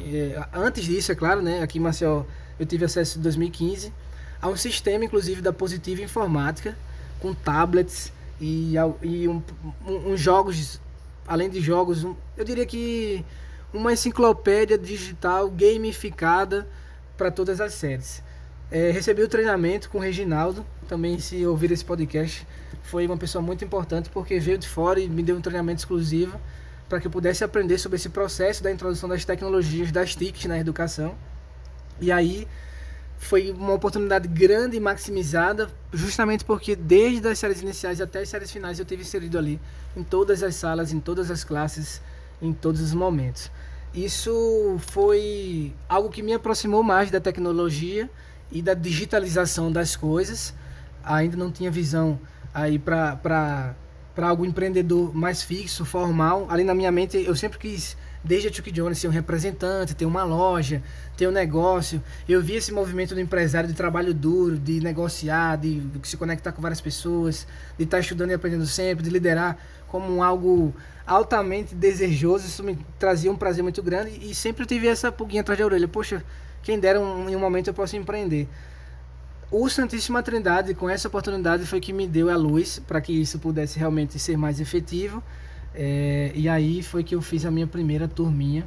É, 0.00 0.42
antes 0.52 0.84
disso, 0.84 1.12
é 1.12 1.14
claro, 1.14 1.40
né, 1.42 1.62
aqui 1.62 1.78
em 1.78 1.80
Maceió 1.80 2.24
eu 2.58 2.66
tive 2.66 2.84
acesso 2.84 3.18
em 3.18 3.22
2015 3.22 3.92
a 4.40 4.48
um 4.48 4.56
sistema, 4.56 5.04
inclusive, 5.04 5.42
da 5.42 5.52
Positiva 5.52 6.02
Informática, 6.02 6.76
com 7.20 7.34
tablets 7.34 8.12
e, 8.40 8.74
e 9.02 9.28
um, 9.28 9.42
um, 9.86 10.12
um 10.12 10.16
jogos, 10.16 10.80
além 11.26 11.50
de 11.50 11.60
jogos, 11.60 12.04
eu 12.36 12.44
diria 12.44 12.64
que 12.64 13.24
uma 13.72 13.92
enciclopédia 13.92 14.78
digital 14.78 15.50
gamificada 15.50 16.68
para 17.16 17.30
todas 17.30 17.60
as 17.60 17.74
séries. 17.74 18.22
É, 18.70 18.90
recebi 18.90 19.22
o 19.22 19.28
treinamento 19.28 19.90
com 19.90 19.98
o 19.98 20.00
Reginaldo, 20.00 20.64
também 20.86 21.18
se 21.18 21.44
ouvir 21.44 21.72
esse 21.72 21.84
podcast, 21.84 22.46
foi 22.82 23.06
uma 23.06 23.16
pessoa 23.16 23.42
muito 23.42 23.64
importante 23.64 24.08
porque 24.10 24.38
veio 24.38 24.58
de 24.58 24.68
fora 24.68 25.00
e 25.00 25.08
me 25.08 25.22
deu 25.22 25.36
um 25.36 25.40
treinamento 25.40 25.80
exclusivo 25.80 26.40
para 26.88 27.00
que 27.00 27.06
eu 27.06 27.10
pudesse 27.10 27.44
aprender 27.44 27.78
sobre 27.78 27.96
esse 27.96 28.08
processo 28.08 28.62
da 28.62 28.70
introdução 28.72 29.08
das 29.08 29.24
tecnologias, 29.24 29.92
das 29.92 30.14
TICs 30.14 30.46
na 30.46 30.58
educação. 30.58 31.14
E 32.00 32.10
aí 32.10 32.48
foi 33.18 33.50
uma 33.50 33.74
oportunidade 33.74 34.28
grande 34.28 34.76
e 34.76 34.80
maximizada, 34.80 35.68
justamente 35.92 36.44
porque 36.44 36.74
desde 36.74 37.28
as 37.28 37.38
séries 37.38 37.60
iniciais 37.60 38.00
até 38.00 38.20
as 38.20 38.28
séries 38.28 38.50
finais 38.50 38.78
eu 38.78 38.84
tive 38.84 39.02
inserido 39.02 39.36
ali 39.36 39.60
em 39.96 40.02
todas 40.02 40.42
as 40.42 40.54
salas, 40.54 40.92
em 40.92 41.00
todas 41.00 41.30
as 41.30 41.44
classes, 41.44 42.00
em 42.40 42.52
todos 42.52 42.80
os 42.80 42.94
momentos. 42.94 43.50
Isso 43.92 44.76
foi 44.78 45.74
algo 45.88 46.08
que 46.08 46.22
me 46.22 46.32
aproximou 46.32 46.82
mais 46.82 47.10
da 47.10 47.20
tecnologia 47.20 48.08
e 48.50 48.62
da 48.62 48.74
digitalização 48.74 49.72
das 49.72 49.96
coisas. 49.96 50.54
Ainda 51.02 51.36
não 51.36 51.50
tinha 51.50 51.70
visão 51.70 52.18
aí 52.62 52.78
para 52.78 53.74
algo 54.16 54.44
empreendedor 54.44 55.14
mais 55.14 55.42
fixo, 55.42 55.84
formal. 55.84 56.46
Ali 56.50 56.64
na 56.64 56.74
minha 56.74 56.90
mente 56.90 57.16
eu 57.16 57.36
sempre 57.36 57.58
quis, 57.58 57.96
desde 58.22 58.48
a 58.48 58.52
Chuck 58.52 58.70
Jones, 58.70 58.98
ser 58.98 59.08
um 59.08 59.12
representante, 59.12 59.94
ter 59.94 60.06
uma 60.06 60.24
loja, 60.24 60.82
ter 61.16 61.28
um 61.28 61.30
negócio. 61.30 62.02
Eu 62.28 62.42
vi 62.42 62.56
esse 62.56 62.72
movimento 62.72 63.14
do 63.14 63.20
empresário 63.20 63.68
de 63.68 63.74
trabalho 63.74 64.12
duro, 64.12 64.58
de 64.58 64.80
negociar, 64.80 65.56
de, 65.56 65.82
se 66.02 66.16
conectar 66.16 66.52
com 66.52 66.60
várias 66.60 66.80
pessoas, 66.80 67.46
de 67.76 67.84
estar 67.84 68.00
estudando 68.00 68.30
e 68.30 68.34
aprendendo 68.34 68.66
sempre, 68.66 69.04
de 69.04 69.10
liderar 69.10 69.56
como 69.86 70.22
algo 70.22 70.74
altamente 71.06 71.74
desejoso. 71.74 72.46
Isso 72.46 72.62
me 72.64 72.78
trazia 72.98 73.30
um 73.30 73.36
prazer 73.36 73.62
muito 73.62 73.82
grande 73.82 74.18
e 74.20 74.34
sempre 74.34 74.66
tive 74.66 74.88
essa 74.88 75.12
pulguinha 75.12 75.42
atrás 75.42 75.58
da 75.58 75.64
orelha. 75.64 75.88
Poxa, 75.88 76.24
quem 76.62 76.78
dera 76.78 77.00
um, 77.00 77.28
em 77.28 77.36
um 77.36 77.40
momento 77.40 77.68
eu 77.68 77.74
posso 77.74 77.96
empreender 77.96 78.48
o 79.50 79.68
Santíssima 79.70 80.22
Trindade, 80.22 80.74
com 80.74 80.90
essa 80.90 81.08
oportunidade, 81.08 81.64
foi 81.64 81.80
que 81.80 81.92
me 81.92 82.06
deu 82.06 82.28
a 82.28 82.36
luz 82.36 82.78
para 82.86 83.00
que 83.00 83.12
isso 83.12 83.38
pudesse 83.38 83.78
realmente 83.78 84.18
ser 84.18 84.36
mais 84.36 84.60
efetivo. 84.60 85.22
É, 85.74 86.32
e 86.34 86.48
aí 86.48 86.82
foi 86.82 87.02
que 87.02 87.14
eu 87.14 87.22
fiz 87.22 87.46
a 87.46 87.50
minha 87.50 87.66
primeira 87.66 88.06
turminha 88.06 88.66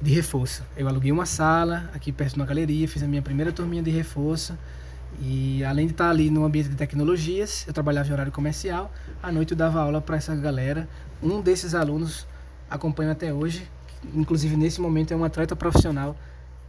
de 0.00 0.12
reforço. 0.12 0.62
Eu 0.76 0.88
aluguei 0.88 1.10
uma 1.10 1.24
sala 1.24 1.90
aqui 1.94 2.12
perto 2.12 2.34
de 2.34 2.40
uma 2.40 2.46
galeria, 2.46 2.86
fiz 2.86 3.02
a 3.02 3.06
minha 3.06 3.22
primeira 3.22 3.50
turminha 3.50 3.82
de 3.82 3.90
reforço. 3.90 4.56
E 5.22 5.64
além 5.64 5.86
de 5.86 5.92
estar 5.92 6.10
ali 6.10 6.30
no 6.30 6.44
ambiente 6.44 6.68
de 6.68 6.76
tecnologias, 6.76 7.64
eu 7.66 7.72
trabalhava 7.72 8.08
em 8.08 8.12
horário 8.12 8.32
comercial. 8.32 8.92
À 9.22 9.32
noite 9.32 9.52
eu 9.52 9.56
dava 9.56 9.80
aula 9.80 10.02
para 10.02 10.16
essa 10.16 10.36
galera. 10.36 10.86
Um 11.22 11.40
desses 11.40 11.74
alunos 11.74 12.26
acompanho 12.68 13.10
até 13.10 13.32
hoje, 13.32 13.66
inclusive 14.14 14.54
nesse 14.54 14.82
momento 14.82 15.12
é 15.12 15.16
um 15.16 15.24
atleta 15.24 15.56
profissional 15.56 16.14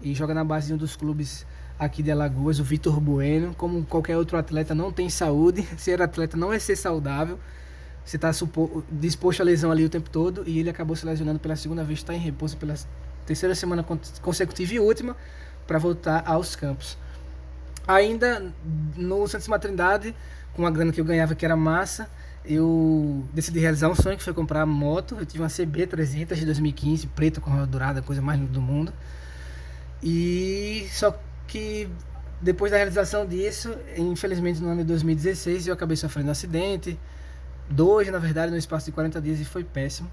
e 0.02 0.16
joga 0.16 0.34
na 0.34 0.46
base 0.46 0.68
de 0.68 0.74
um 0.74 0.78
dos 0.78 0.96
clubes 0.96 1.46
aqui 1.80 2.04
de 2.04 2.12
Alagoas, 2.12 2.60
o 2.60 2.64
Vitor 2.64 3.00
Bueno. 3.00 3.56
Como 3.56 3.84
qualquer 3.86 4.18
outro 4.18 4.38
atleta, 4.38 4.76
não 4.76 4.92
tem 4.92 5.10
saúde. 5.10 5.68
Ser 5.78 6.02
atleta 6.02 6.36
não 6.36 6.52
é 6.52 6.60
ser 6.60 6.76
saudável. 6.76 7.40
Você 8.04 8.18
está 8.18 8.32
disposto 8.92 9.42
a 9.42 9.44
lesão 9.44 9.72
ali 9.72 9.86
o 9.86 9.90
tempo 9.90 10.10
todo 10.10 10.44
e 10.46 10.60
ele 10.60 10.70
acabou 10.70 10.96
se 10.96 11.06
lesionando 11.06 11.40
pela 11.40 11.56
segunda 11.56 11.84
vez, 11.84 12.00
está 12.00 12.14
em 12.14 12.18
repouso 12.18 12.58
pela 12.58 12.74
terceira 13.24 13.54
semana 13.54 13.86
consecutiva 14.22 14.74
e 14.74 14.80
última 14.80 15.16
para 15.68 15.78
voltar 15.78 16.24
aos 16.26 16.56
campos. 16.56 16.98
Ainda 17.88 18.52
no 18.96 19.28
Santíssima 19.28 19.60
Trindade, 19.60 20.16
com 20.54 20.66
a 20.66 20.72
grana 20.72 20.92
que 20.92 21.00
eu 21.00 21.06
ganhava 21.06 21.36
que 21.36 21.46
era 21.46 21.56
massa, 21.56 22.10
eu 22.44 23.24
decidi 23.32 23.60
realizar 23.60 23.90
um 23.90 23.96
sonho 23.96 24.18
que 24.18 24.24
foi 24.24 24.34
comprar 24.34 24.66
moto. 24.66 25.16
Eu 25.20 25.26
tive 25.26 25.44
uma 25.44 25.50
CB300 25.50 26.34
de 26.34 26.46
2015, 26.46 27.08
preta 27.08 27.40
com 27.40 27.52
roda 27.52 27.68
dourada, 27.68 28.02
coisa 28.02 28.24
mais 28.24 28.40
linda 28.40 28.52
do 28.52 28.62
mundo. 28.62 28.92
E 30.02 30.88
só 30.92 31.12
que 31.50 31.90
depois 32.40 32.72
da 32.72 32.78
realização 32.78 33.26
disso, 33.26 33.76
infelizmente 33.98 34.62
no 34.62 34.70
ano 34.70 34.82
de 34.82 34.88
2016 34.88 35.68
eu 35.68 35.74
acabei 35.74 35.98
sofrendo 35.98 36.30
um 36.30 36.32
acidente, 36.32 36.98
dois 37.70 38.08
na 38.10 38.20
verdade 38.20 38.52
no 38.52 38.58
espaço 38.58 38.86
de 38.86 38.92
40 38.94 39.20
dias 39.20 39.40
e 39.40 39.46
foi 39.46 39.64
péssimo. 39.64 40.10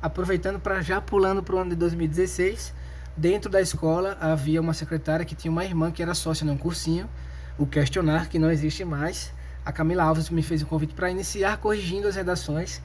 Aproveitando 0.00 0.58
para 0.58 0.80
já 0.80 1.00
pulando 1.00 1.42
para 1.42 1.54
o 1.54 1.58
ano 1.58 1.70
de 1.70 1.76
2016, 1.76 2.74
dentro 3.16 3.50
da 3.50 3.60
escola 3.60 4.16
havia 4.20 4.60
uma 4.60 4.72
secretária 4.72 5.26
que 5.26 5.34
tinha 5.34 5.52
uma 5.52 5.64
irmã 5.64 5.92
que 5.92 6.02
era 6.02 6.14
sócia 6.14 6.44
num 6.44 6.56
cursinho, 6.56 7.08
o 7.58 7.66
Questionar, 7.66 8.28
que 8.28 8.38
não 8.38 8.50
existe 8.50 8.84
mais. 8.84 9.32
A 9.64 9.72
Camila 9.72 10.04
Alves 10.04 10.30
me 10.30 10.42
fez 10.42 10.62
o 10.62 10.66
convite 10.66 10.94
para 10.94 11.10
iniciar 11.10 11.58
corrigindo 11.58 12.08
as 12.08 12.16
redações, 12.16 12.80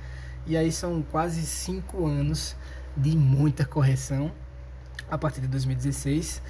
e 0.45 0.57
aí 0.57 0.71
são 0.71 1.01
quase 1.01 1.41
cinco 1.45 2.05
anos 2.05 2.55
de 2.97 3.15
muita 3.15 3.63
correção 3.63 4.31
a 5.09 5.17
partir 5.17 5.39
de 5.41 5.47
2016 5.47 6.41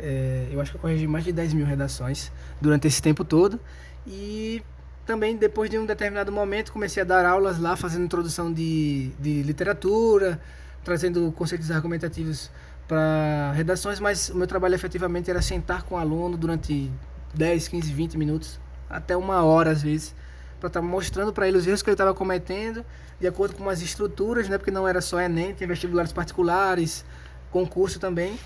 é, 0.00 0.48
eu 0.50 0.60
acho 0.60 0.72
que 0.72 0.76
eu 0.76 0.80
corrigi 0.80 1.06
mais 1.06 1.24
de 1.24 1.32
10 1.32 1.54
mil 1.54 1.66
redações 1.66 2.32
durante 2.60 2.86
esse 2.86 3.00
tempo 3.00 3.24
todo. 3.24 3.60
E 4.06 4.62
também, 5.06 5.36
depois 5.36 5.68
de 5.68 5.78
um 5.78 5.84
determinado 5.84 6.32
momento, 6.32 6.72
comecei 6.72 7.02
a 7.02 7.06
dar 7.06 7.26
aulas 7.26 7.58
lá, 7.58 7.76
fazendo 7.76 8.04
introdução 8.04 8.52
de, 8.52 9.10
de 9.18 9.42
literatura, 9.42 10.40
trazendo 10.84 11.30
conceitos 11.32 11.70
argumentativos 11.70 12.50
para 12.88 13.52
redações, 13.52 14.00
mas 14.00 14.30
o 14.30 14.36
meu 14.36 14.46
trabalho 14.46 14.74
efetivamente 14.74 15.30
era 15.30 15.40
sentar 15.40 15.84
com 15.84 15.94
o 15.94 15.98
aluno 15.98 16.36
durante 16.36 16.90
10, 17.34 17.68
15, 17.68 17.92
20 17.92 18.18
minutos, 18.18 18.60
até 18.88 19.16
uma 19.16 19.44
hora 19.44 19.70
às 19.70 19.82
vezes, 19.82 20.14
para 20.58 20.66
estar 20.66 20.80
tá 20.80 20.86
mostrando 20.86 21.32
para 21.32 21.46
ele 21.46 21.56
os 21.56 21.66
erros 21.66 21.82
que 21.82 21.90
ele 21.90 21.94
estava 21.94 22.12
cometendo, 22.14 22.84
de 23.20 23.26
acordo 23.26 23.54
com 23.54 23.68
as 23.68 23.80
estruturas, 23.80 24.48
né? 24.48 24.58
Porque 24.58 24.70
não 24.70 24.88
era 24.88 25.00
só 25.00 25.20
Enem, 25.20 25.54
tinha 25.54 25.68
vestibulares 25.68 26.12
particulares, 26.12 27.04
concurso 27.50 28.00
também, 28.00 28.38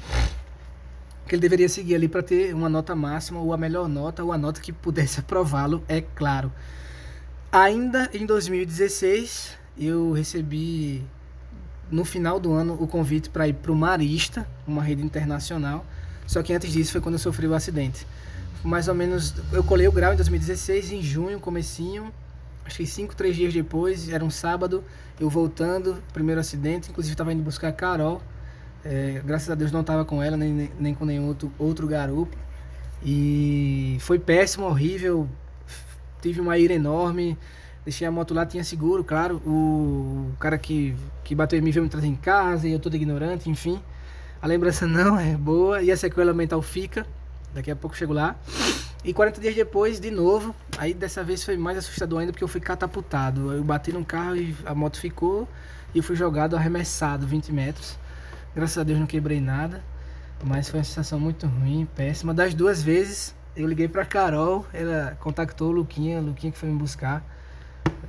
que 1.26 1.34
ele 1.34 1.40
deveria 1.40 1.68
seguir 1.68 1.94
ali 1.94 2.08
para 2.08 2.22
ter 2.22 2.54
uma 2.54 2.68
nota 2.68 2.94
máxima, 2.94 3.40
ou 3.40 3.52
a 3.52 3.56
melhor 3.56 3.88
nota, 3.88 4.22
ou 4.22 4.32
a 4.32 4.38
nota 4.38 4.60
que 4.60 4.72
pudesse 4.72 5.20
aprová-lo, 5.20 5.82
é 5.88 6.00
claro. 6.00 6.52
Ainda 7.50 8.10
em 8.12 8.26
2016, 8.26 9.56
eu 9.78 10.12
recebi 10.12 11.04
no 11.90 12.04
final 12.04 12.40
do 12.40 12.52
ano 12.52 12.76
o 12.80 12.86
convite 12.86 13.30
para 13.30 13.46
ir 13.46 13.54
para 13.54 13.70
o 13.70 13.76
Marista, 13.76 14.46
uma 14.66 14.82
rede 14.82 15.02
internacional. 15.02 15.84
Só 16.26 16.42
que 16.42 16.52
antes 16.52 16.72
disso 16.72 16.92
foi 16.92 17.00
quando 17.00 17.14
eu 17.14 17.18
sofri 17.18 17.46
o 17.46 17.54
acidente. 17.54 18.06
Mais 18.62 18.88
ou 18.88 18.94
menos, 18.94 19.34
eu 19.52 19.62
colei 19.62 19.86
o 19.86 19.92
grau 19.92 20.12
em 20.12 20.16
2016, 20.16 20.92
em 20.92 21.02
junho, 21.02 21.38
comecinho. 21.38 22.12
Acho 22.64 22.78
que 22.78 22.86
cinco, 22.86 23.14
três 23.14 23.36
dias 23.36 23.52
depois, 23.52 24.08
era 24.08 24.24
um 24.24 24.30
sábado, 24.30 24.82
eu 25.20 25.28
voltando, 25.28 26.02
primeiro 26.12 26.40
acidente. 26.40 26.90
Inclusive 26.90 27.12
estava 27.12 27.32
indo 27.32 27.42
buscar 27.42 27.68
a 27.68 27.72
Carol. 27.72 28.22
É, 28.84 29.22
graças 29.24 29.50
a 29.50 29.54
Deus 29.54 29.72
não 29.72 29.80
estava 29.80 30.04
com 30.04 30.22
ela, 30.22 30.36
nem, 30.36 30.70
nem 30.78 30.94
com 30.94 31.04
nenhum 31.04 31.26
outro, 31.26 31.50
outro 31.58 31.86
garupo. 31.86 32.36
E 33.02 33.96
foi 34.00 34.18
péssimo, 34.18 34.66
horrível. 34.66 35.28
Tive 36.20 36.40
uma 36.40 36.58
ira 36.58 36.74
enorme. 36.74 37.38
Deixei 37.84 38.06
a 38.06 38.10
moto 38.10 38.32
lá, 38.32 38.46
tinha 38.46 38.64
seguro, 38.64 39.04
claro. 39.04 39.36
O, 39.46 40.32
cara 40.38 40.56
que, 40.56 40.94
que 41.22 41.34
bateu 41.34 41.58
em 41.58 41.62
mim 41.62 41.70
veio 41.70 41.84
me 41.84 41.90
trazer 41.90 42.06
em 42.06 42.16
casa 42.16 42.66
e 42.66 42.72
eu 42.72 42.78
todo 42.78 42.94
ignorante, 42.94 43.50
enfim. 43.50 43.80
A 44.40 44.46
lembrança 44.46 44.86
não 44.88 45.18
é 45.18 45.34
boa 45.36 45.82
e 45.82 45.90
a 45.90 45.96
sequela 45.96 46.32
mental 46.32 46.62
fica. 46.62 47.06
Daqui 47.54 47.70
a 47.70 47.76
pouco 47.76 47.96
chego 47.96 48.12
lá. 48.12 48.36
E 49.04 49.12
40 49.12 49.38
dias 49.38 49.54
depois, 49.54 50.00
de 50.00 50.10
novo, 50.10 50.54
aí 50.78 50.94
dessa 50.94 51.22
vez 51.22 51.44
foi 51.44 51.58
mais 51.58 51.76
assustador 51.76 52.20
ainda 52.20 52.32
porque 52.32 52.42
eu 52.42 52.48
fui 52.48 52.60
catapultado. 52.60 53.52
Eu 53.52 53.62
bati 53.62 53.92
num 53.92 54.02
carro 54.02 54.34
e 54.34 54.56
a 54.64 54.74
moto 54.74 54.98
ficou 54.98 55.46
e 55.94 55.98
eu 55.98 56.02
fui 56.02 56.16
jogado, 56.16 56.56
arremessado 56.56 57.26
20 57.26 57.52
metros. 57.52 57.98
Graças 58.54 58.78
a 58.78 58.84
Deus 58.84 59.00
não 59.00 59.06
quebrei 59.06 59.40
nada, 59.40 59.82
mas 60.44 60.68
foi 60.68 60.78
uma 60.78 60.84
sensação 60.84 61.18
muito 61.18 61.46
ruim, 61.46 61.88
péssima. 61.96 62.32
Das 62.32 62.54
duas 62.54 62.80
vezes 62.80 63.34
eu 63.56 63.66
liguei 63.66 63.88
pra 63.88 64.04
Carol, 64.04 64.64
ela 64.72 65.16
contactou 65.18 65.70
o 65.70 65.72
Luquinha, 65.72 66.20
o 66.20 66.22
Luquinha 66.22 66.52
que 66.52 66.58
foi 66.58 66.68
me 66.68 66.78
buscar. 66.78 67.24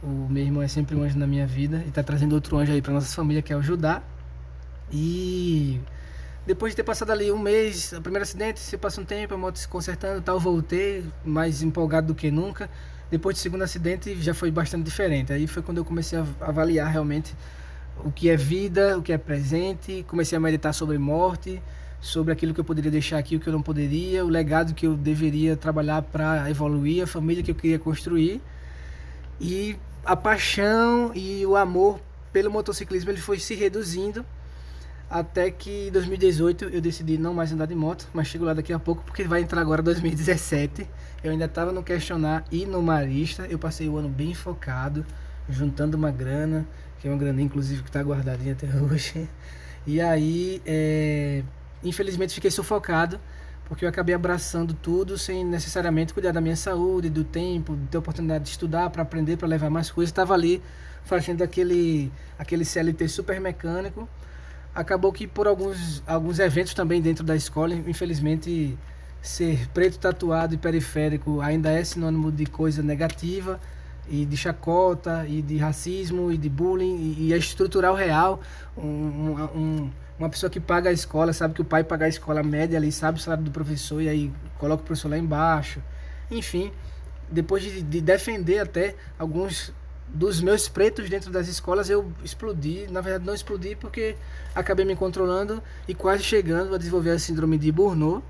O 0.03 0.27
meu 0.29 0.43
irmão 0.43 0.61
é 0.61 0.67
sempre 0.67 0.95
um 0.95 1.01
anjo 1.01 1.17
na 1.17 1.25
minha 1.25 1.47
vida 1.47 1.81
e 1.83 1.89
está 1.89 2.03
trazendo 2.03 2.33
outro 2.33 2.57
anjo 2.57 2.71
aí 2.71 2.81
para 2.81 2.93
nossa 2.93 3.13
família, 3.15 3.41
que 3.41 3.51
é 3.51 3.57
o 3.57 3.61
Judá. 3.61 4.03
E 4.91 5.81
depois 6.45 6.73
de 6.73 6.75
ter 6.75 6.83
passado 6.83 7.11
ali 7.11 7.31
um 7.31 7.39
mês, 7.39 7.91
o 7.91 8.01
primeiro 8.01 8.21
acidente, 8.21 8.59
se 8.59 8.77
passa 8.77 9.01
um 9.01 9.05
tempo, 9.05 9.33
a 9.33 9.37
moto 9.37 9.57
se 9.57 9.67
consertando 9.67 10.21
tal, 10.21 10.39
voltei 10.39 11.03
mais 11.23 11.63
empolgado 11.63 12.07
do 12.07 12.15
que 12.15 12.29
nunca. 12.29 12.69
Depois 13.09 13.35
do 13.35 13.39
segundo 13.39 13.63
acidente 13.63 14.15
já 14.21 14.33
foi 14.35 14.51
bastante 14.51 14.83
diferente. 14.83 15.33
Aí 15.33 15.47
foi 15.47 15.63
quando 15.63 15.79
eu 15.79 15.85
comecei 15.85 16.19
a 16.19 16.25
avaliar 16.41 16.91
realmente 16.91 17.35
o 18.03 18.11
que 18.11 18.29
é 18.29 18.35
vida, 18.35 18.97
o 18.97 19.01
que 19.01 19.13
é 19.13 19.17
presente, 19.17 20.05
comecei 20.07 20.37
a 20.37 20.41
meditar 20.41 20.73
sobre 20.73 20.97
morte, 20.97 21.61
sobre 21.99 22.31
aquilo 22.31 22.53
que 22.53 22.59
eu 22.59 22.65
poderia 22.65 22.91
deixar 22.91 23.17
aqui, 23.17 23.35
o 23.35 23.39
que 23.39 23.47
eu 23.47 23.53
não 23.53 23.61
poderia, 23.61 24.23
o 24.23 24.29
legado 24.29 24.73
que 24.73 24.85
eu 24.85 24.95
deveria 24.95 25.55
trabalhar 25.55 26.01
para 26.01 26.49
evoluir, 26.49 27.03
a 27.03 27.07
família 27.07 27.43
que 27.43 27.51
eu 27.51 27.55
queria 27.55 27.79
construir. 27.79 28.41
E 29.39 29.75
a 30.03 30.15
paixão 30.15 31.11
e 31.15 31.45
o 31.45 31.55
amor 31.55 31.99
pelo 32.31 32.51
motociclismo 32.51 33.09
ele 33.09 33.19
foi 33.19 33.39
se 33.39 33.55
reduzindo 33.55 34.25
até 35.09 35.51
que 35.51 35.87
em 35.87 35.91
2018 35.91 36.65
eu 36.65 36.81
decidi 36.81 37.17
não 37.17 37.33
mais 37.33 37.51
andar 37.51 37.67
de 37.67 37.75
moto, 37.75 38.07
mas 38.13 38.27
chego 38.27 38.45
lá 38.45 38.53
daqui 38.53 38.73
a 38.73 38.79
pouco 38.79 39.03
porque 39.03 39.23
vai 39.23 39.41
entrar 39.41 39.61
agora 39.61 39.81
2017. 39.81 40.87
Eu 41.23 41.31
ainda 41.31 41.45
estava 41.45 41.71
no 41.71 41.83
questionar 41.83 42.43
e 42.51 42.65
no 42.65 42.81
marista. 42.81 43.45
Eu 43.47 43.57
passei 43.59 43.87
o 43.87 43.97
ano 43.97 44.09
bem 44.09 44.33
focado, 44.33 45.05
juntando 45.49 45.95
uma 45.95 46.11
grana, 46.11 46.65
que 46.99 47.07
é 47.07 47.11
uma 47.11 47.17
grana 47.17 47.41
inclusive 47.41 47.81
que 47.81 47.89
está 47.89 48.01
guardadinha 48.01 48.53
até 48.53 48.67
hoje. 48.77 49.27
E 49.87 50.01
aí, 50.01 50.61
é, 50.65 51.43
infelizmente, 51.83 52.33
fiquei 52.33 52.49
sufocado 52.51 53.19
porque 53.65 53.83
eu 53.83 53.89
acabei 53.89 54.13
abraçando 54.13 54.73
tudo 54.73 55.17
sem 55.17 55.43
necessariamente 55.43 56.13
cuidar 56.13 56.31
da 56.31 56.39
minha 56.39 56.55
saúde, 56.55 57.09
do 57.09 57.23
tempo, 57.23 57.77
ter 57.89 57.97
oportunidade 57.97 58.43
de 58.43 58.51
estudar, 58.51 58.89
para 58.91 59.01
aprender, 59.01 59.37
para 59.37 59.47
levar 59.47 59.69
mais 59.69 59.89
coisas. 59.89 60.11
Estava 60.11 60.33
ali 60.33 60.61
fazendo 61.03 61.43
aquele, 61.43 62.11
aquele 62.37 62.63
CLT 62.63 63.07
super 63.07 63.41
mecânico. 63.41 64.07
Acabou 64.73 65.11
que 65.11 65.25
por 65.25 65.47
alguns, 65.47 66.03
alguns 66.05 66.37
eventos 66.37 66.73
também 66.73 67.01
dentro 67.01 67.23
da 67.23 67.35
escola, 67.35 67.73
infelizmente, 67.73 68.77
ser 69.21 69.67
preto 69.69 69.97
tatuado 69.97 70.53
e 70.53 70.57
periférico 70.57 71.41
ainda 71.41 71.71
é 71.71 71.83
sinônimo 71.83 72.31
de 72.31 72.45
coisa 72.45 72.83
negativa 72.83 73.59
e 74.09 74.25
de 74.25 74.37
chacota 74.37 75.25
e 75.27 75.41
de 75.41 75.57
racismo 75.57 76.31
e 76.31 76.37
de 76.37 76.49
bullying 76.49 76.95
e, 76.95 77.27
e 77.27 77.33
é 77.33 77.37
estrutural 77.37 77.95
real 77.95 78.39
um, 78.77 78.83
um 79.55 79.89
uma 80.17 80.29
pessoa 80.29 80.49
que 80.49 80.59
paga 80.59 80.89
a 80.89 80.93
escola, 80.93 81.33
sabe 81.33 81.53
que 81.53 81.61
o 81.61 81.65
pai 81.65 81.83
paga 81.83 82.05
a 82.05 82.09
escola 82.09 82.41
média 82.41 82.77
ali, 82.77 82.91
sabe 82.91 83.19
o 83.19 83.21
salário 83.21 83.43
do 83.43 83.51
professor 83.51 84.01
e 84.01 84.07
aí 84.07 84.31
coloca 84.57 84.81
o 84.81 84.85
professor 84.85 85.09
lá 85.09 85.17
embaixo. 85.17 85.81
Enfim, 86.31 86.71
depois 87.29 87.63
de, 87.63 87.81
de 87.81 88.01
defender 88.01 88.59
até 88.59 88.95
alguns 89.19 89.73
dos 90.07 90.39
meus 90.39 90.69
pretos 90.69 91.09
dentro 91.09 91.31
das 91.31 91.47
escolas, 91.47 91.89
eu 91.89 92.09
explodi. 92.23 92.87
Na 92.89 93.01
verdade, 93.01 93.25
não 93.25 93.33
explodi 93.33 93.75
porque 93.75 94.15
acabei 94.53 94.85
me 94.85 94.95
controlando 94.95 95.61
e 95.87 95.93
quase 95.93 96.23
chegando 96.23 96.73
a 96.73 96.77
desenvolver 96.77 97.11
a 97.11 97.19
síndrome 97.19 97.57
de 97.57 97.71
Burnout. 97.71 98.23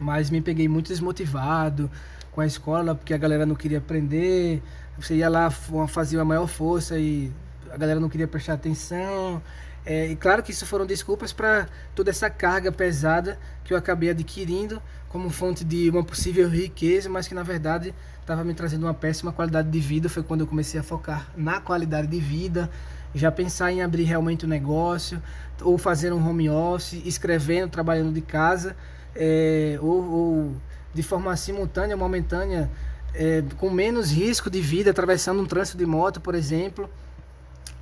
Mas 0.00 0.28
me 0.28 0.40
peguei 0.40 0.66
muito 0.66 0.88
desmotivado 0.88 1.88
com 2.32 2.40
a 2.40 2.46
escola, 2.46 2.96
porque 2.96 3.14
a 3.14 3.18
galera 3.18 3.46
não 3.46 3.54
queria 3.54 3.78
aprender. 3.78 4.60
Você 4.98 5.16
ia 5.16 5.28
lá, 5.28 5.50
fazia 5.50 6.20
a 6.20 6.24
maior 6.24 6.46
força 6.46 6.98
e 6.98 7.32
a 7.70 7.76
galera 7.76 7.98
não 7.98 8.08
queria 8.08 8.28
prestar 8.28 8.54
atenção. 8.54 9.42
É, 9.86 10.06
e 10.06 10.16
claro 10.16 10.42
que 10.42 10.50
isso 10.50 10.64
foram 10.64 10.86
desculpas 10.86 11.32
para 11.32 11.68
toda 11.94 12.10
essa 12.10 12.30
carga 12.30 12.72
pesada 12.72 13.38
que 13.64 13.74
eu 13.74 13.76
acabei 13.76 14.10
adquirindo 14.10 14.80
como 15.10 15.28
fonte 15.30 15.64
de 15.64 15.90
uma 15.90 16.02
possível 16.02 16.48
riqueza, 16.48 17.08
mas 17.08 17.28
que 17.28 17.34
na 17.34 17.42
verdade 17.42 17.94
estava 18.20 18.42
me 18.42 18.54
trazendo 18.54 18.84
uma 18.86 18.94
péssima 18.94 19.30
qualidade 19.30 19.68
de 19.68 19.78
vida. 19.78 20.08
Foi 20.08 20.22
quando 20.22 20.40
eu 20.40 20.46
comecei 20.46 20.80
a 20.80 20.82
focar 20.82 21.28
na 21.36 21.60
qualidade 21.60 22.08
de 22.08 22.18
vida, 22.18 22.70
já 23.14 23.30
pensar 23.30 23.70
em 23.72 23.82
abrir 23.82 24.04
realmente 24.04 24.46
um 24.46 24.48
negócio, 24.48 25.22
ou 25.60 25.76
fazer 25.76 26.12
um 26.12 26.28
home 26.28 26.48
office, 26.48 27.00
escrevendo, 27.04 27.70
trabalhando 27.70 28.12
de 28.12 28.20
casa, 28.22 28.74
é, 29.14 29.78
ou, 29.80 30.10
ou, 30.10 30.56
de 30.92 31.02
forma 31.02 31.36
simultânea, 31.36 31.96
momentânea, 31.96 32.70
é, 33.14 33.42
com 33.56 33.70
menos 33.70 34.10
risco 34.10 34.50
de 34.50 34.60
vida, 34.60 34.90
atravessando 34.90 35.40
um 35.40 35.46
trânsito 35.46 35.78
de 35.78 35.86
moto, 35.86 36.20
por 36.20 36.34
exemplo. 36.34 36.90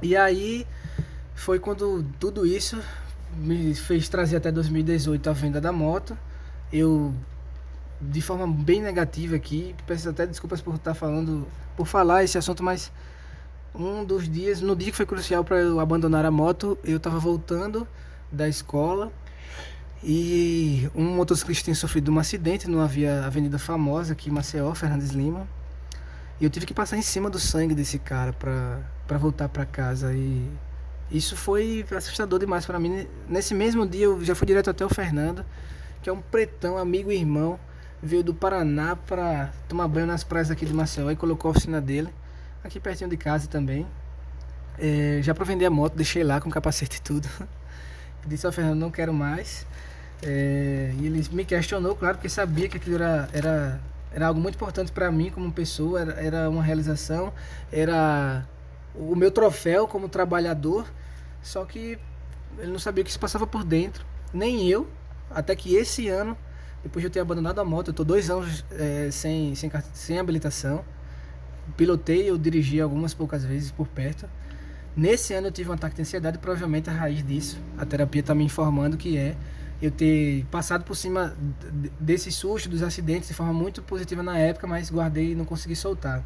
E 0.02 0.16
aí 0.16 0.66
foi 1.34 1.58
quando 1.58 2.04
tudo 2.20 2.46
isso 2.46 2.80
me 3.36 3.74
fez 3.74 4.08
trazer 4.08 4.36
até 4.36 4.52
2018 4.52 5.30
a 5.30 5.32
venda 5.32 5.60
da 5.60 5.72
moto. 5.72 6.16
Eu, 6.72 7.14
de 8.00 8.20
forma 8.20 8.46
bem 8.46 8.82
negativa 8.82 9.36
aqui, 9.36 9.74
peço 9.86 10.08
até 10.08 10.26
desculpas 10.26 10.60
por 10.60 10.74
estar 10.74 10.94
falando, 10.94 11.46
por 11.76 11.86
falar 11.86 12.24
esse 12.24 12.36
assunto, 12.36 12.62
mas 12.62 12.92
um 13.74 14.04
dos 14.04 14.28
dias, 14.28 14.60
no 14.60 14.76
dia 14.76 14.90
que 14.90 14.96
foi 14.96 15.06
crucial 15.06 15.42
para 15.42 15.58
eu 15.58 15.80
abandonar 15.80 16.24
a 16.26 16.30
moto, 16.30 16.78
eu 16.84 16.98
estava 16.98 17.18
voltando 17.18 17.88
da 18.30 18.48
escola 18.48 19.10
e 20.04 20.90
um 20.94 21.04
motociclista 21.14 21.64
tinha 21.64 21.74
sofrido 21.74 22.10
um 22.10 22.18
acidente 22.18 22.68
numa 22.68 22.88
via 22.88 23.24
avenida 23.24 23.58
famosa 23.58 24.12
aqui 24.14 24.30
em 24.30 24.32
Maceió, 24.32 24.74
Fernandes 24.74 25.10
Lima. 25.10 25.46
E 26.40 26.44
eu 26.44 26.50
tive 26.50 26.66
que 26.66 26.74
passar 26.74 26.96
em 26.96 27.02
cima 27.02 27.30
do 27.30 27.38
sangue 27.38 27.74
desse 27.74 27.98
cara 28.00 28.32
para 28.32 29.18
voltar 29.18 29.48
para 29.48 29.64
casa 29.64 30.12
e 30.12 30.50
isso 31.08 31.36
foi 31.36 31.84
assustador 31.96 32.40
demais 32.40 32.66
para 32.66 32.80
mim. 32.80 33.06
Nesse 33.28 33.54
mesmo 33.54 33.86
dia 33.86 34.06
eu 34.06 34.24
já 34.24 34.34
fui 34.34 34.46
direto 34.46 34.70
até 34.70 34.84
o 34.84 34.88
Fernando, 34.88 35.44
que 36.02 36.10
é 36.10 36.12
um 36.12 36.20
pretão, 36.20 36.78
amigo 36.78 37.12
e 37.12 37.16
irmão. 37.16 37.60
Veio 38.02 38.24
do 38.24 38.34
Paraná 38.34 38.96
para 38.96 39.52
tomar 39.68 39.86
banho 39.86 40.06
nas 40.06 40.24
praias 40.24 40.50
aqui 40.50 40.66
de 40.66 40.72
Maceió 40.72 41.10
e 41.12 41.16
colocou 41.16 41.50
a 41.50 41.52
oficina 41.52 41.80
dele, 41.80 42.12
aqui 42.64 42.80
pertinho 42.80 43.08
de 43.08 43.16
casa 43.16 43.46
também. 43.46 43.86
É, 44.78 45.20
já 45.22 45.32
para 45.32 45.44
vender 45.44 45.66
a 45.66 45.70
moto, 45.70 45.94
deixei 45.94 46.24
lá 46.24 46.40
com 46.40 46.50
capacete 46.50 46.96
e 46.96 47.02
tudo. 47.02 47.28
Disse 48.26 48.46
ao 48.46 48.52
Fernando, 48.52 48.80
não 48.80 48.90
quero 48.90 49.12
mais. 49.12 49.64
É, 50.22 50.94
e 50.98 51.06
ele 51.06 51.24
me 51.32 51.44
questionou, 51.44 51.96
claro, 51.96 52.16
porque 52.16 52.28
sabia 52.28 52.68
que 52.68 52.76
aquilo 52.76 52.96
era, 52.96 53.28
era, 53.32 53.80
era 54.12 54.26
algo 54.28 54.40
muito 54.40 54.54
importante 54.54 54.92
para 54.92 55.10
mim 55.10 55.30
como 55.30 55.52
pessoa, 55.52 56.00
era, 56.00 56.12
era 56.12 56.50
uma 56.50 56.62
realização, 56.62 57.32
era 57.72 58.46
o 58.94 59.16
meu 59.16 59.30
troféu 59.30 59.88
como 59.88 60.08
trabalhador 60.08 60.86
só 61.42 61.64
que 61.64 61.98
ele 62.58 62.70
não 62.70 62.78
sabia 62.78 63.02
o 63.02 63.04
que 63.04 63.12
se 63.12 63.18
passava 63.18 63.46
por 63.46 63.64
dentro, 63.64 64.06
nem 64.32 64.68
eu, 64.68 64.88
até 65.30 65.56
que 65.56 65.74
esse 65.74 66.08
ano, 66.08 66.36
depois 66.82 67.02
de 67.02 67.08
eu 67.08 67.10
ter 67.10 67.20
abandonado 67.20 67.58
a 67.58 67.64
moto, 67.64 67.88
eu 67.88 67.90
estou 67.90 68.06
dois 68.06 68.30
anos 68.30 68.64
é, 68.70 69.10
sem, 69.10 69.54
sem, 69.54 69.70
sem 69.92 70.18
habilitação. 70.18 70.84
Pilotei, 71.76 72.28
eu 72.28 72.38
dirigi 72.38 72.80
algumas 72.80 73.14
poucas 73.14 73.44
vezes 73.44 73.70
por 73.70 73.88
perto. 73.88 74.28
Nesse 74.96 75.32
ano 75.32 75.48
eu 75.48 75.52
tive 75.52 75.70
um 75.70 75.72
ataque 75.72 75.96
de 75.96 76.02
ansiedade, 76.02 76.38
provavelmente 76.38 76.90
a 76.90 76.92
raiz 76.92 77.26
disso, 77.26 77.58
a 77.78 77.86
terapia 77.86 78.20
está 78.20 78.34
me 78.34 78.44
informando 78.44 78.96
que 78.96 79.16
é 79.16 79.36
eu 79.82 79.90
ter 79.90 80.46
passado 80.46 80.84
por 80.84 80.94
cima 80.94 81.36
desse 81.98 82.30
susto, 82.30 82.68
dos 82.68 82.84
acidentes 82.84 83.28
de 83.28 83.34
forma 83.34 83.52
muito 83.52 83.82
positiva 83.82 84.22
na 84.22 84.38
época, 84.38 84.64
mas 84.64 84.88
guardei 84.88 85.32
e 85.32 85.34
não 85.34 85.44
consegui 85.44 85.74
soltar. 85.74 86.22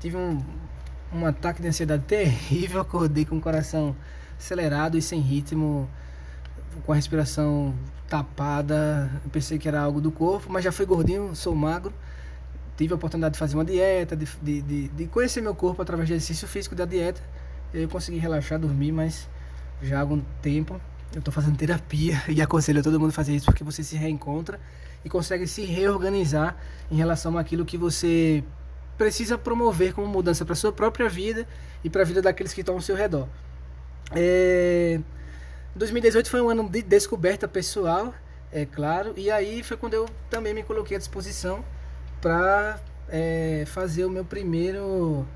Tive 0.00 0.16
um, 0.16 0.42
um 1.12 1.26
ataque 1.26 1.60
de 1.60 1.68
ansiedade 1.68 2.04
terrível, 2.08 2.80
acordei 2.80 3.26
com 3.26 3.36
o 3.36 3.40
coração 3.40 3.94
acelerado 4.38 4.96
e 4.96 5.02
sem 5.02 5.20
ritmo, 5.20 5.86
com 6.86 6.92
a 6.92 6.94
respiração 6.94 7.74
tapada. 8.08 9.10
Eu 9.22 9.30
pensei 9.30 9.58
que 9.58 9.68
era 9.68 9.82
algo 9.82 10.00
do 10.00 10.10
corpo, 10.10 10.50
mas 10.50 10.64
já 10.64 10.72
fui 10.72 10.86
gordinho, 10.86 11.36
sou 11.36 11.54
magro. 11.54 11.92
Tive 12.78 12.94
a 12.94 12.96
oportunidade 12.96 13.34
de 13.34 13.38
fazer 13.38 13.56
uma 13.56 13.64
dieta, 13.64 14.16
de, 14.16 14.24
de, 14.40 14.88
de, 14.88 15.06
conhecer 15.08 15.42
meu 15.42 15.54
corpo 15.54 15.82
através 15.82 16.08
do 16.08 16.14
exercício 16.14 16.48
físico 16.48 16.74
da 16.74 16.86
dieta. 16.86 17.20
Eu 17.74 17.86
consegui 17.90 18.16
relaxar, 18.16 18.58
dormir, 18.58 18.90
mas 18.90 19.28
já 19.82 19.98
há 19.98 20.00
algum 20.00 20.22
tempo 20.40 20.80
eu 21.12 21.18
estou 21.18 21.32
fazendo 21.32 21.56
terapia 21.56 22.22
e 22.28 22.40
aconselho 22.40 22.80
a 22.80 22.82
todo 22.82 22.98
mundo 22.98 23.10
a 23.10 23.12
fazer 23.12 23.34
isso 23.34 23.46
porque 23.46 23.64
você 23.64 23.82
se 23.82 23.96
reencontra 23.96 24.60
e 25.04 25.08
consegue 25.08 25.46
se 25.46 25.64
reorganizar 25.64 26.56
em 26.90 26.96
relação 26.96 27.36
àquilo 27.38 27.64
que 27.64 27.78
você 27.78 28.44
precisa 28.98 29.38
promover 29.38 29.94
como 29.94 30.06
mudança 30.06 30.44
para 30.44 30.54
sua 30.54 30.72
própria 30.72 31.08
vida 31.08 31.46
e 31.82 31.88
para 31.88 32.02
a 32.02 32.04
vida 32.04 32.20
daqueles 32.20 32.52
que 32.52 32.60
estão 32.60 32.74
ao 32.74 32.80
seu 32.82 32.94
redor. 32.94 33.26
É... 34.12 35.00
2018 35.74 36.28
foi 36.28 36.40
um 36.42 36.50
ano 36.50 36.68
de 36.68 36.82
descoberta 36.82 37.48
pessoal, 37.48 38.12
é 38.52 38.66
claro, 38.66 39.14
e 39.16 39.30
aí 39.30 39.62
foi 39.62 39.76
quando 39.76 39.94
eu 39.94 40.06
também 40.28 40.52
me 40.52 40.62
coloquei 40.62 40.96
à 40.96 40.98
disposição 40.98 41.64
para 42.20 42.78
é, 43.08 43.64
fazer 43.66 44.04
o 44.04 44.10
meu 44.10 44.24
primeiro 44.24 45.26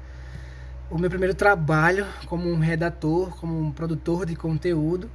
o 0.91 0.99
meu 0.99 1.09
primeiro 1.09 1.35
trabalho 1.35 2.07
como 2.27 2.49
um 2.49 2.59
redator, 2.59 3.35
como 3.37 3.59
um 3.59 3.73
produtor 3.73 4.27
de 4.27 4.37
conteúdo. 4.37 5.11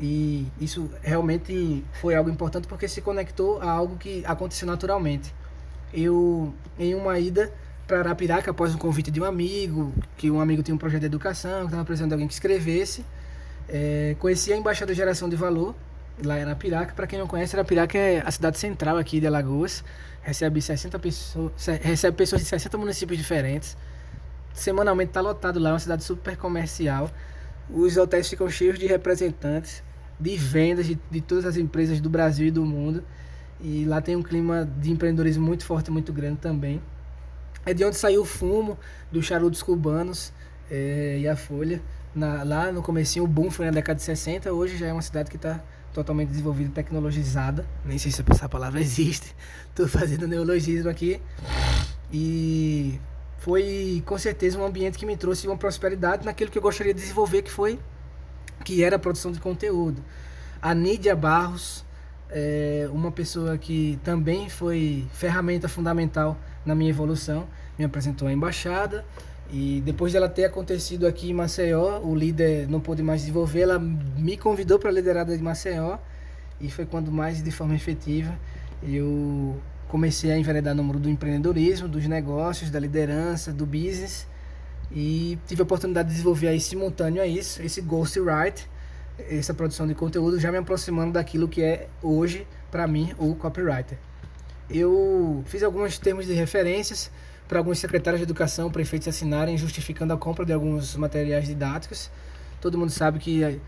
E 0.00 0.46
isso 0.58 0.90
realmente 1.02 1.84
foi 2.00 2.14
algo 2.14 2.30
importante 2.30 2.66
porque 2.66 2.88
se 2.88 3.02
conectou 3.02 3.60
a 3.60 3.70
algo 3.70 3.96
que 3.96 4.24
aconteceu 4.24 4.66
naturalmente. 4.66 5.34
Eu, 5.92 6.54
em 6.78 6.94
uma 6.94 7.18
ida 7.18 7.52
para 7.86 7.98
Arapiraca, 7.98 8.50
após 8.50 8.74
um 8.74 8.78
convite 8.78 9.10
de 9.10 9.20
um 9.20 9.24
amigo, 9.24 9.92
que 10.16 10.30
um 10.30 10.40
amigo 10.40 10.62
tinha 10.62 10.74
um 10.74 10.78
projeto 10.78 11.00
de 11.00 11.06
educação, 11.06 11.60
que 11.60 11.66
estava 11.66 11.84
precisando 11.84 12.08
de 12.08 12.14
alguém 12.14 12.28
que 12.28 12.32
escrevesse, 12.32 13.04
é, 13.68 14.16
conheci 14.18 14.52
a 14.52 14.56
Embaixada 14.56 14.92
de 14.92 14.96
Geração 14.96 15.28
de 15.28 15.36
Valor, 15.36 15.74
lá 16.24 16.38
em 16.38 16.42
Arapiraca. 16.44 16.94
Para 16.94 17.06
quem 17.06 17.18
não 17.18 17.26
conhece, 17.26 17.54
Arapiraca 17.54 17.98
é 17.98 18.22
a 18.24 18.30
cidade 18.30 18.58
central 18.58 18.96
aqui 18.96 19.20
de 19.20 19.26
Alagoas, 19.26 19.84
recebe, 20.22 20.62
60 20.62 20.98
pessoas, 20.98 21.52
recebe 21.82 22.16
pessoas 22.16 22.40
de 22.40 22.48
60 22.48 22.78
municípios 22.78 23.18
diferentes. 23.18 23.76
Semanalmente 24.54 25.10
está 25.10 25.20
lotado 25.20 25.60
lá, 25.60 25.70
é 25.70 25.72
uma 25.74 25.78
cidade 25.78 26.04
super 26.04 26.38
comercial. 26.38 27.10
Os 27.68 27.98
hotéis 27.98 28.28
ficam 28.30 28.48
cheios 28.48 28.78
de 28.78 28.86
representantes 28.86 29.82
de 30.20 30.36
vendas 30.36 30.86
de, 30.86 30.98
de 31.10 31.20
todas 31.20 31.46
as 31.46 31.56
empresas 31.56 32.00
do 32.00 32.10
Brasil 32.10 32.46
e 32.46 32.50
do 32.50 32.64
mundo. 32.64 33.02
E 33.60 33.84
lá 33.84 34.00
tem 34.00 34.16
um 34.16 34.22
clima 34.22 34.70
de 34.78 34.90
empreendedorismo 34.90 35.44
muito 35.44 35.64
forte, 35.64 35.90
muito 35.90 36.12
grande 36.12 36.38
também. 36.38 36.80
É 37.64 37.74
de 37.74 37.84
onde 37.84 37.96
saiu 37.96 38.22
o 38.22 38.24
fumo 38.24 38.78
dos 39.10 39.26
charutos 39.26 39.62
cubanos 39.62 40.32
é, 40.70 41.18
e 41.20 41.28
a 41.28 41.36
folha. 41.36 41.82
Na, 42.14 42.42
lá 42.42 42.72
no 42.72 42.82
comecinho 42.82 43.24
o 43.24 43.28
boom 43.28 43.50
foi 43.50 43.66
na 43.66 43.72
década 43.72 43.96
de 43.96 44.02
60, 44.02 44.52
hoje 44.52 44.76
já 44.76 44.88
é 44.88 44.92
uma 44.92 45.02
cidade 45.02 45.30
que 45.30 45.36
está 45.36 45.62
totalmente 45.92 46.28
desenvolvida, 46.28 46.70
tecnologizada. 46.70 47.66
Nem 47.84 47.98
sei 47.98 48.10
se 48.10 48.24
essa 48.28 48.48
palavra 48.48 48.80
existe. 48.82 49.34
Estou 49.68 49.86
fazendo 49.88 50.26
neologismo 50.26 50.88
aqui. 50.88 51.20
E 52.12 52.98
foi 53.38 54.02
com 54.06 54.18
certeza 54.18 54.58
um 54.58 54.64
ambiente 54.64 54.98
que 54.98 55.06
me 55.06 55.16
trouxe 55.16 55.46
uma 55.46 55.56
prosperidade 55.56 56.24
naquilo 56.24 56.50
que 56.50 56.58
eu 56.58 56.62
gostaria 56.62 56.92
de 56.92 57.00
desenvolver, 57.00 57.42
que 57.42 57.50
foi 57.50 57.78
que 58.64 58.82
era 58.82 58.98
produção 58.98 59.32
de 59.32 59.40
conteúdo. 59.40 60.02
A 60.60 60.74
Nídia 60.74 61.16
Barros, 61.16 61.84
é 62.32 62.88
uma 62.92 63.10
pessoa 63.10 63.58
que 63.58 63.98
também 64.04 64.48
foi 64.48 65.06
ferramenta 65.12 65.68
fundamental 65.68 66.38
na 66.64 66.74
minha 66.74 66.90
evolução, 66.90 67.46
me 67.78 67.84
apresentou 67.84 68.28
à 68.28 68.32
embaixada 68.32 69.04
e 69.52 69.82
depois 69.84 70.12
dela 70.12 70.28
ter 70.28 70.44
acontecido 70.44 71.06
aqui 71.06 71.30
em 71.30 71.34
Maceió, 71.34 71.98
o 72.00 72.14
líder 72.14 72.68
não 72.68 72.80
pôde 72.80 73.02
mais 73.02 73.22
desenvolver, 73.22 73.62
ela 73.62 73.78
me 73.80 74.36
convidou 74.36 74.78
para 74.78 74.90
a 74.90 74.92
liderada 74.92 75.36
de 75.36 75.42
Maceió 75.42 75.98
e 76.60 76.70
foi 76.70 76.86
quando 76.86 77.10
mais 77.10 77.42
de 77.42 77.50
forma 77.50 77.74
efetiva 77.74 78.38
eu 78.82 79.60
comecei 79.88 80.30
a 80.30 80.38
enveredar 80.38 80.74
no 80.74 80.84
mundo 80.84 81.00
do 81.00 81.10
empreendedorismo, 81.10 81.88
dos 81.88 82.06
negócios, 82.06 82.70
da 82.70 82.78
liderança, 82.78 83.52
do 83.52 83.66
business 83.66 84.26
e 84.92 85.38
tive 85.46 85.62
a 85.62 85.64
oportunidade 85.64 86.08
de 86.08 86.14
desenvolver 86.14 86.48
aí 86.48 86.60
simultâneo 86.60 87.22
a 87.22 87.26
isso, 87.26 87.62
esse 87.62 87.80
ghostwrite, 87.80 88.68
essa 89.28 89.54
produção 89.54 89.86
de 89.86 89.94
conteúdo, 89.94 90.38
já 90.40 90.50
me 90.50 90.58
aproximando 90.58 91.12
daquilo 91.12 91.48
que 91.48 91.62
é 91.62 91.88
hoje, 92.02 92.46
para 92.70 92.86
mim, 92.86 93.12
o 93.18 93.34
copywriter. 93.34 93.98
Eu 94.68 95.42
fiz 95.46 95.62
alguns 95.62 95.98
termos 95.98 96.26
de 96.26 96.32
referências 96.32 97.10
para 97.48 97.58
alguns 97.58 97.78
secretários 97.78 98.20
de 98.20 98.24
educação, 98.24 98.70
prefeitos 98.70 99.08
assinarem, 99.08 99.58
justificando 99.58 100.12
a 100.12 100.16
compra 100.16 100.44
de 100.44 100.52
alguns 100.52 100.94
materiais 100.96 101.46
didáticos. 101.46 102.10
Todo 102.60 102.78
mundo 102.78 102.90
sabe 102.90 103.18
que, 103.18 103.60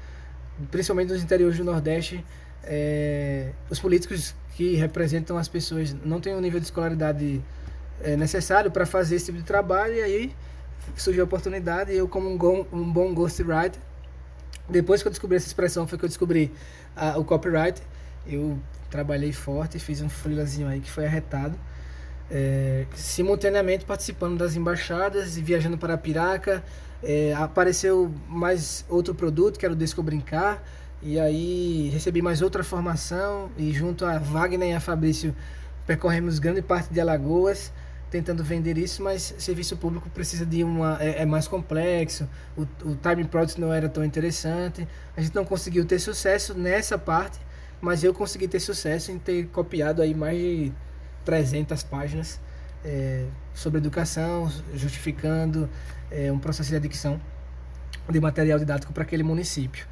principalmente 0.71 1.13
nos 1.13 1.23
interiores 1.23 1.59
do 1.59 1.65
Nordeste, 1.65 2.25
é, 2.63 3.51
os 3.69 3.81
políticos 3.81 4.35
que 4.55 4.77
representam 4.77 5.37
as 5.37 5.49
pessoas 5.49 5.95
não 6.05 6.21
têm 6.21 6.35
o 6.35 6.41
nível 6.41 6.61
de 6.61 6.67
escolaridade 6.67 7.43
é, 8.01 8.17
necessário 8.17 8.71
para 8.71 8.87
fazer 8.87 9.17
esse 9.17 9.27
tipo 9.27 9.39
de 9.39 9.45
trabalho, 9.45 9.95
e 9.95 10.03
aí 10.03 10.35
surgiu 10.97 11.23
a 11.23 11.27
oportunidade 11.27 11.93
e 11.93 11.97
eu 11.97 12.09
como 12.09 12.29
um, 12.29 12.67
um 12.73 12.93
bom 12.93 13.15
ghostwriter, 13.15 13.81
depois 14.69 15.03
que 15.03 15.09
eu 15.09 15.11
descobri 15.11 15.37
essa 15.37 15.47
expressão 15.47 15.87
foi 15.87 15.99
que 15.99 16.05
eu 16.05 16.09
descobri 16.09 16.53
o 17.17 17.25
copyright, 17.25 17.83
eu 18.27 18.59
trabalhei 18.91 19.33
forte, 19.33 19.79
fiz 19.79 20.01
um 20.01 20.09
freelazinho 20.09 20.69
aí 20.69 20.81
que 20.81 20.91
foi 20.91 21.07
arretado, 21.07 21.59
é, 22.31 22.87
simultaneamente 22.95 23.85
participando 23.85 24.39
das 24.39 24.55
embaixadas 24.57 25.37
e 25.37 25.43
viajando 25.43 25.77
para 25.77 25.97
Piraca, 25.99 26.63
é, 27.03 27.35
apareceu 27.35 28.15
mais 28.29 28.85
outro 28.89 29.15
produto 29.15 29.59
que 29.59 29.65
era 29.65 29.73
o 29.73 29.77
Descobrincar, 29.77 30.63
e 31.03 31.19
aí 31.19 31.91
recebi 31.93 32.23
mais 32.23 32.43
outra 32.43 32.63
formação 32.63 33.51
e 33.59 33.73
junto 33.73 34.05
a 34.05 34.19
Wagner 34.19 34.71
e 34.71 34.73
a 34.73 34.81
Fabrício 34.81 35.35
percorremos 35.85 36.39
grande 36.39 36.63
parte 36.63 36.93
de 36.93 37.01
Alagoas, 37.01 37.73
tentando 38.13 38.45
vender 38.45 38.77
isso, 38.77 39.03
mas 39.03 39.35
serviço 39.39 39.75
público 39.79 40.11
precisa 40.11 40.45
de 40.45 40.63
uma 40.63 40.99
é, 41.01 41.23
é 41.23 41.27
mais 41.27 41.49
complexo, 41.49 42.29
o, 42.55 42.63
o 42.87 42.95
time 42.95 43.25
product 43.25 43.59
não 43.59 43.73
era 43.73 43.89
tão 43.89 44.05
interessante, 44.05 44.87
a 45.17 45.21
gente 45.23 45.35
não 45.35 45.47
conseguiu 45.47 45.83
ter 45.87 45.99
sucesso 45.99 46.53
nessa 46.53 46.99
parte, 46.99 47.41
mas 47.81 48.05
eu 48.05 48.13
consegui 48.13 48.47
ter 48.47 48.61
sucesso 48.61 49.11
em 49.11 49.19
ter 49.19 49.47
copiado 49.47 50.03
aí 50.03 50.15
mais 50.15 50.37
de 50.39 50.73
300 51.25 51.83
páginas 51.85 52.39
é, 52.85 53.25
sobre 53.55 53.79
educação, 53.79 54.53
justificando 54.75 55.71
é, 56.11 56.31
um 56.31 56.39
processo 56.39 56.69
de 56.69 56.77
adicção 56.77 57.19
de 58.11 58.21
material 58.21 58.59
didático 58.59 58.93
para 58.93 59.05
aquele 59.05 59.23
município. 59.23 59.87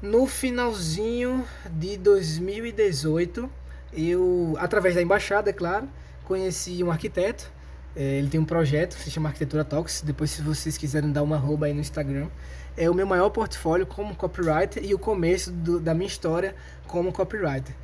No 0.00 0.26
finalzinho 0.26 1.44
de 1.70 1.98
2018, 1.98 3.50
eu, 3.92 4.56
através 4.58 4.94
da 4.94 5.02
embaixada, 5.02 5.50
é 5.50 5.52
claro, 5.52 5.86
conheci 6.24 6.82
um 6.82 6.90
arquiteto. 6.90 7.52
É, 7.96 8.18
ele 8.18 8.28
tem 8.28 8.40
um 8.40 8.44
projeto, 8.44 8.94
se 8.94 9.10
chama 9.10 9.28
Arquitetura 9.28 9.64
Talks. 9.64 10.02
Depois, 10.02 10.30
se 10.30 10.42
vocês 10.42 10.76
quiserem 10.76 11.12
dar 11.12 11.22
uma 11.22 11.36
arroba 11.36 11.66
aí 11.66 11.74
no 11.74 11.80
Instagram. 11.80 12.28
É 12.76 12.90
o 12.90 12.94
meu 12.94 13.06
maior 13.06 13.30
portfólio 13.30 13.86
como 13.86 14.16
copywriter 14.16 14.84
e 14.84 14.92
o 14.92 14.98
começo 14.98 15.52
do, 15.52 15.78
da 15.78 15.94
minha 15.94 16.08
história 16.08 16.56
como 16.88 17.12
copywriter. 17.12 17.74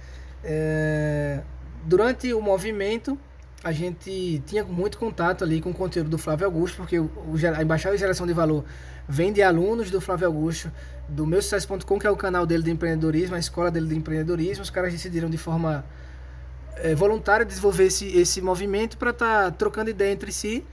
É, 0.42 1.42
durante 1.84 2.32
o 2.34 2.42
movimento, 2.42 3.16
a 3.62 3.72
gente 3.72 4.42
tinha 4.46 4.64
muito 4.64 4.98
contato 4.98 5.44
ali 5.44 5.60
com 5.60 5.70
o 5.70 5.74
conteúdo 5.74 6.10
do 6.10 6.18
Flávio 6.18 6.46
Augusto, 6.46 6.78
porque 6.78 6.98
o, 6.98 7.10
a 7.56 7.62
Embaixada 7.62 7.94
de 7.94 8.00
Geração 8.00 8.26
de 8.26 8.32
Valor 8.32 8.64
vem 9.08 9.32
de 9.32 9.42
alunos 9.42 9.90
do 9.90 10.00
Flávio 10.00 10.26
Augusto, 10.26 10.72
do 11.08 11.26
meu 11.26 11.42
sucesso.com, 11.42 11.98
que 11.98 12.06
é 12.06 12.10
o 12.10 12.16
canal 12.16 12.46
dele 12.46 12.62
de 12.62 12.70
empreendedorismo, 12.70 13.36
a 13.36 13.38
escola 13.38 13.70
dele 13.70 13.86
de 13.86 13.96
empreendedorismo. 13.96 14.62
Os 14.62 14.70
caras 14.70 14.92
decidiram 14.92 15.28
de 15.28 15.36
forma 15.36 15.84
é, 16.76 16.94
voluntária 16.94 17.44
desenvolver 17.44 17.84
esse, 17.84 18.06
esse 18.16 18.40
movimento 18.40 18.96
para 18.96 19.10
estar 19.10 19.44
tá 19.44 19.50
trocando 19.50 19.90
ideia 19.90 20.12
entre 20.12 20.32
si, 20.32 20.64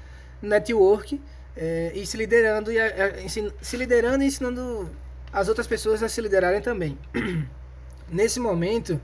network, 0.42 1.22
é, 1.56 1.92
e 1.96 2.06
se 2.06 2.16
liderando 2.18 2.72
e 2.72 2.80
a, 2.80 2.86
a, 2.86 3.30
se 3.30 3.78
liderando 3.78 4.24
e 4.24 4.28
ensinando 4.28 4.90
as 5.32 5.48
outras 5.48 5.68
pessoas 5.68 6.02
a 6.04 6.10
se 6.10 6.22
liderarem 6.22 6.62
também. 6.62 6.98
Nesse 8.10 8.40
momento, 8.40 9.00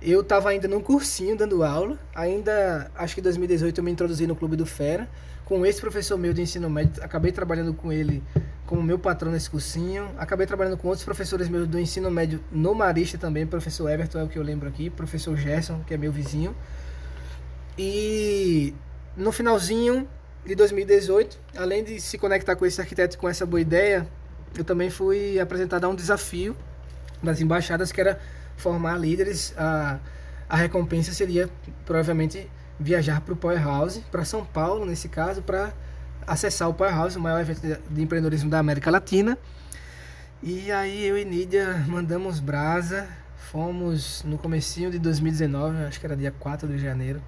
eu 0.00 0.20
estava 0.20 0.50
ainda 0.50 0.68
num 0.68 0.80
cursinho 0.80 1.36
dando 1.36 1.64
aula, 1.64 1.98
ainda 2.14 2.90
acho 2.94 3.14
que 3.14 3.20
em 3.20 3.24
2018 3.24 3.78
eu 3.78 3.84
me 3.84 3.90
introduzi 3.90 4.26
no 4.26 4.36
Clube 4.36 4.54
do 4.54 4.64
Fera, 4.64 5.08
com 5.44 5.64
esse 5.64 5.80
professor 5.80 6.18
meu 6.18 6.32
de 6.32 6.42
ensino 6.42 6.68
médio, 6.68 7.02
acabei 7.02 7.32
trabalhando 7.32 7.72
com 7.72 7.90
ele 7.90 8.22
como 8.68 8.82
meu 8.82 8.98
patrão 8.98 9.32
nesse 9.32 9.48
cursinho. 9.48 10.10
Acabei 10.18 10.46
trabalhando 10.46 10.76
com 10.76 10.88
outros 10.88 11.02
professores 11.02 11.48
meus 11.48 11.66
do 11.66 11.78
ensino 11.80 12.10
médio 12.10 12.44
no 12.52 12.74
Marista 12.74 13.16
também, 13.16 13.46
professor 13.46 13.88
Everton 13.88 14.18
é 14.18 14.24
o 14.24 14.28
que 14.28 14.38
eu 14.38 14.42
lembro 14.42 14.68
aqui, 14.68 14.90
professor 14.90 15.34
Gerson, 15.38 15.82
que 15.86 15.94
é 15.94 15.96
meu 15.96 16.12
vizinho. 16.12 16.54
E 17.78 18.74
no 19.16 19.32
finalzinho 19.32 20.06
de 20.44 20.54
2018, 20.54 21.38
além 21.56 21.82
de 21.82 21.98
se 21.98 22.18
conectar 22.18 22.56
com 22.56 22.66
esse 22.66 22.78
arquiteto 22.78 23.16
com 23.16 23.26
essa 23.26 23.46
boa 23.46 23.60
ideia, 23.60 24.06
eu 24.56 24.64
também 24.64 24.90
fui 24.90 25.40
apresentado 25.40 25.84
a 25.84 25.88
um 25.88 25.94
desafio 25.94 26.54
das 27.22 27.40
embaixadas 27.40 27.90
que 27.90 27.98
era 27.98 28.20
formar 28.58 28.98
líderes. 28.98 29.54
A, 29.56 29.98
a 30.46 30.56
recompensa 30.56 31.14
seria 31.14 31.48
provavelmente 31.86 32.50
viajar 32.78 33.22
para 33.22 33.32
o 33.32 33.36
Powerhouse, 33.36 34.04
para 34.10 34.26
São 34.26 34.44
Paulo, 34.44 34.84
nesse 34.84 35.08
caso, 35.08 35.40
para 35.40 35.72
acessar 36.28 36.68
o 36.68 36.74
Powerhouse, 36.74 37.16
o 37.16 37.20
maior 37.20 37.40
evento 37.40 37.62
de 37.90 38.02
empreendedorismo 38.02 38.50
da 38.50 38.58
América 38.58 38.90
Latina. 38.90 39.36
E 40.42 40.70
aí 40.70 41.04
eu 41.04 41.18
e 41.18 41.24
Nídia 41.24 41.84
mandamos 41.88 42.38
brasa, 42.38 43.08
fomos 43.50 44.22
no 44.24 44.38
comecinho 44.38 44.90
de 44.90 44.98
2019, 44.98 45.84
acho 45.84 45.98
que 45.98 46.06
era 46.06 46.14
dia 46.16 46.32
4 46.38 46.68
de 46.68 46.78
janeiro, 46.78 47.20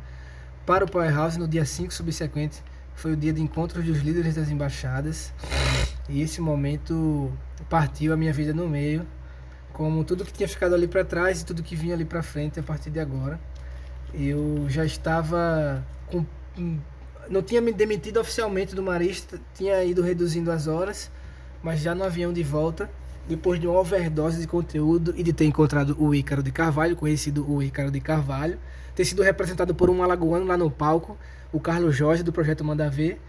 para 0.65 0.85
o 0.85 0.91
Powerhouse 0.91 1.39
no 1.39 1.49
dia 1.49 1.65
5 1.65 1.93
subsequente. 1.93 2.63
Foi 2.95 3.13
o 3.13 3.17
dia 3.17 3.33
de 3.33 3.41
encontro 3.41 3.83
dos 3.83 3.99
líderes 3.99 4.35
das 4.35 4.51
embaixadas. 4.51 5.33
E 6.09 6.21
esse 6.21 6.41
momento 6.41 7.33
partiu 7.69 8.13
a 8.13 8.17
minha 8.17 8.33
vida 8.33 8.53
no 8.53 8.69
meio, 8.69 9.07
como 9.73 10.05
tudo 10.05 10.25
que 10.25 10.33
tinha 10.33 10.49
ficado 10.49 10.75
ali 10.75 10.87
para 10.87 11.05
trás 11.05 11.41
e 11.41 11.47
tudo 11.47 11.63
que 11.63 11.75
vinha 11.75 11.95
ali 11.95 12.05
para 12.05 12.23
frente 12.23 12.61
a 12.61 12.63
partir 12.63 12.91
de 12.91 13.01
agora. 13.01 13.41
Eu 14.13 14.67
já 14.69 14.85
estava 14.85 15.83
com 16.07 16.27
não 17.31 17.43
tinha 17.43 17.61
me 17.61 17.73
demitido 17.73 18.19
oficialmente 18.19 18.75
do 18.75 18.83
Marista, 18.83 19.41
tinha 19.55 19.83
ido 19.85 20.03
reduzindo 20.03 20.51
as 20.51 20.67
horas, 20.67 21.11
mas 21.63 21.81
já 21.81 21.95
no 21.95 22.03
avião 22.03 22.33
de 22.33 22.43
volta, 22.43 22.91
depois 23.29 23.61
de 23.61 23.69
uma 23.69 23.79
overdose 23.79 24.41
de 24.41 24.49
conteúdo 24.49 25.15
e 25.17 25.23
de 25.23 25.33
ter 25.33 25.45
encontrado 25.45 25.97
o 25.97 26.13
Ícaro 26.13 26.43
de 26.43 26.51
Carvalho, 26.51 26.97
conhecido 26.97 27.49
o 27.49 27.63
Ícaro 27.63 27.93
de 27.93 28.01
Carvalho, 28.01 28.59
ter 28.97 29.05
sido 29.05 29.23
representado 29.23 29.73
por 29.73 29.89
um 29.89 30.03
alagoano 30.03 30.45
lá 30.45 30.57
no 30.57 30.69
palco, 30.69 31.17
o 31.53 31.61
Carlos 31.61 31.95
Jorge 31.95 32.25
do 32.25 32.33
projeto 32.33 32.65
Manda 32.65 32.91
Ver, 32.91 33.21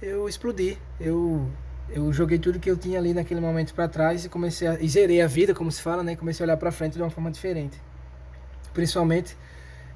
eu 0.00 0.26
explodi. 0.26 0.78
Eu 0.98 1.46
eu 1.90 2.10
joguei 2.14 2.38
tudo 2.38 2.58
que 2.58 2.70
eu 2.70 2.78
tinha 2.78 2.98
ali 2.98 3.12
naquele 3.12 3.40
momento 3.40 3.74
para 3.74 3.86
trás 3.86 4.24
e 4.24 4.28
comecei 4.30 4.66
a 4.66 4.80
e 4.80 4.88
zerei 4.88 5.20
a 5.20 5.26
vida, 5.26 5.54
como 5.54 5.70
se 5.70 5.82
fala, 5.82 6.02
né? 6.02 6.16
Comecei 6.16 6.42
a 6.42 6.46
olhar 6.46 6.56
para 6.56 6.72
frente 6.72 6.94
de 6.94 7.02
uma 7.02 7.10
forma 7.10 7.30
diferente. 7.30 7.78
Principalmente 8.72 9.36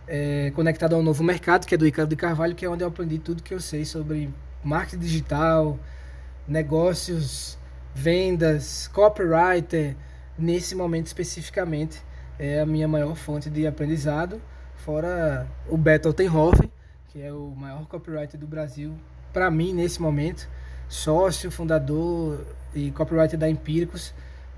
é, 0.09 0.51
conectado 0.53 0.95
ao 0.95 1.03
novo 1.03 1.23
mercado, 1.23 1.67
que 1.67 1.75
é 1.75 1.79
do 1.79 1.85
Ricardo 1.85 2.09
de 2.09 2.17
Carvalho, 2.17 2.55
que 2.55 2.65
é 2.65 2.69
onde 2.69 2.83
eu 2.83 2.89
aprendi 2.89 3.19
tudo 3.19 3.43
que 3.43 3.53
eu 3.53 3.61
sei 3.61 3.85
sobre 3.85 4.31
marketing 4.65 5.03
digital, 5.03 5.79
negócios, 6.47 7.59
vendas, 7.95 8.89
copywriter, 8.89 9.95
nesse 10.39 10.75
momento 10.75 11.07
especificamente. 11.07 12.03
É 12.39 12.61
a 12.61 12.67
minha 12.67 12.89
maior 12.89 13.15
fonte 13.15 13.51
de 13.51 13.67
aprendizado, 13.67 14.41
fora 14.77 15.47
o 15.69 15.77
Beto 15.77 16.09
Altenhofen, 16.09 16.71
que 17.09 17.21
é 17.21 17.33
o 17.33 17.53
maior 17.57 17.87
copywriter 17.87 18.39
do 18.39 18.47
Brasil, 18.47 18.95
para 19.33 19.51
mim, 19.51 19.75
nesse 19.75 20.01
momento, 20.01 20.49
sócio, 20.89 21.51
fundador 21.51 22.47
e 22.75 22.91
copywriter 22.93 23.39
da 23.39 23.49
Empíricos, 23.49 24.15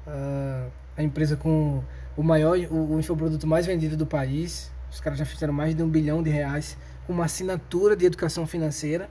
uh, 0.07 0.70
a 0.96 1.03
empresa 1.03 1.36
com 1.36 1.82
o 2.16 2.22
maior, 2.22 2.57
o, 2.70 2.94
o 2.94 3.01
infoproduto 3.01 3.46
mais 3.46 3.66
vendido 3.66 3.96
do 3.96 4.07
país, 4.07 4.70
os 4.91 5.01
caras 5.01 5.18
já 5.18 5.24
fizeram 5.24 5.53
mais 5.53 5.74
de 5.74 5.82
um 5.82 5.88
bilhão 5.88 6.22
de 6.22 6.30
reais 6.30 6.76
com 7.07 7.12
uma 7.12 7.24
assinatura 7.24 7.97
de 7.97 8.07
educação 8.07 8.47
financeira. 8.47 9.09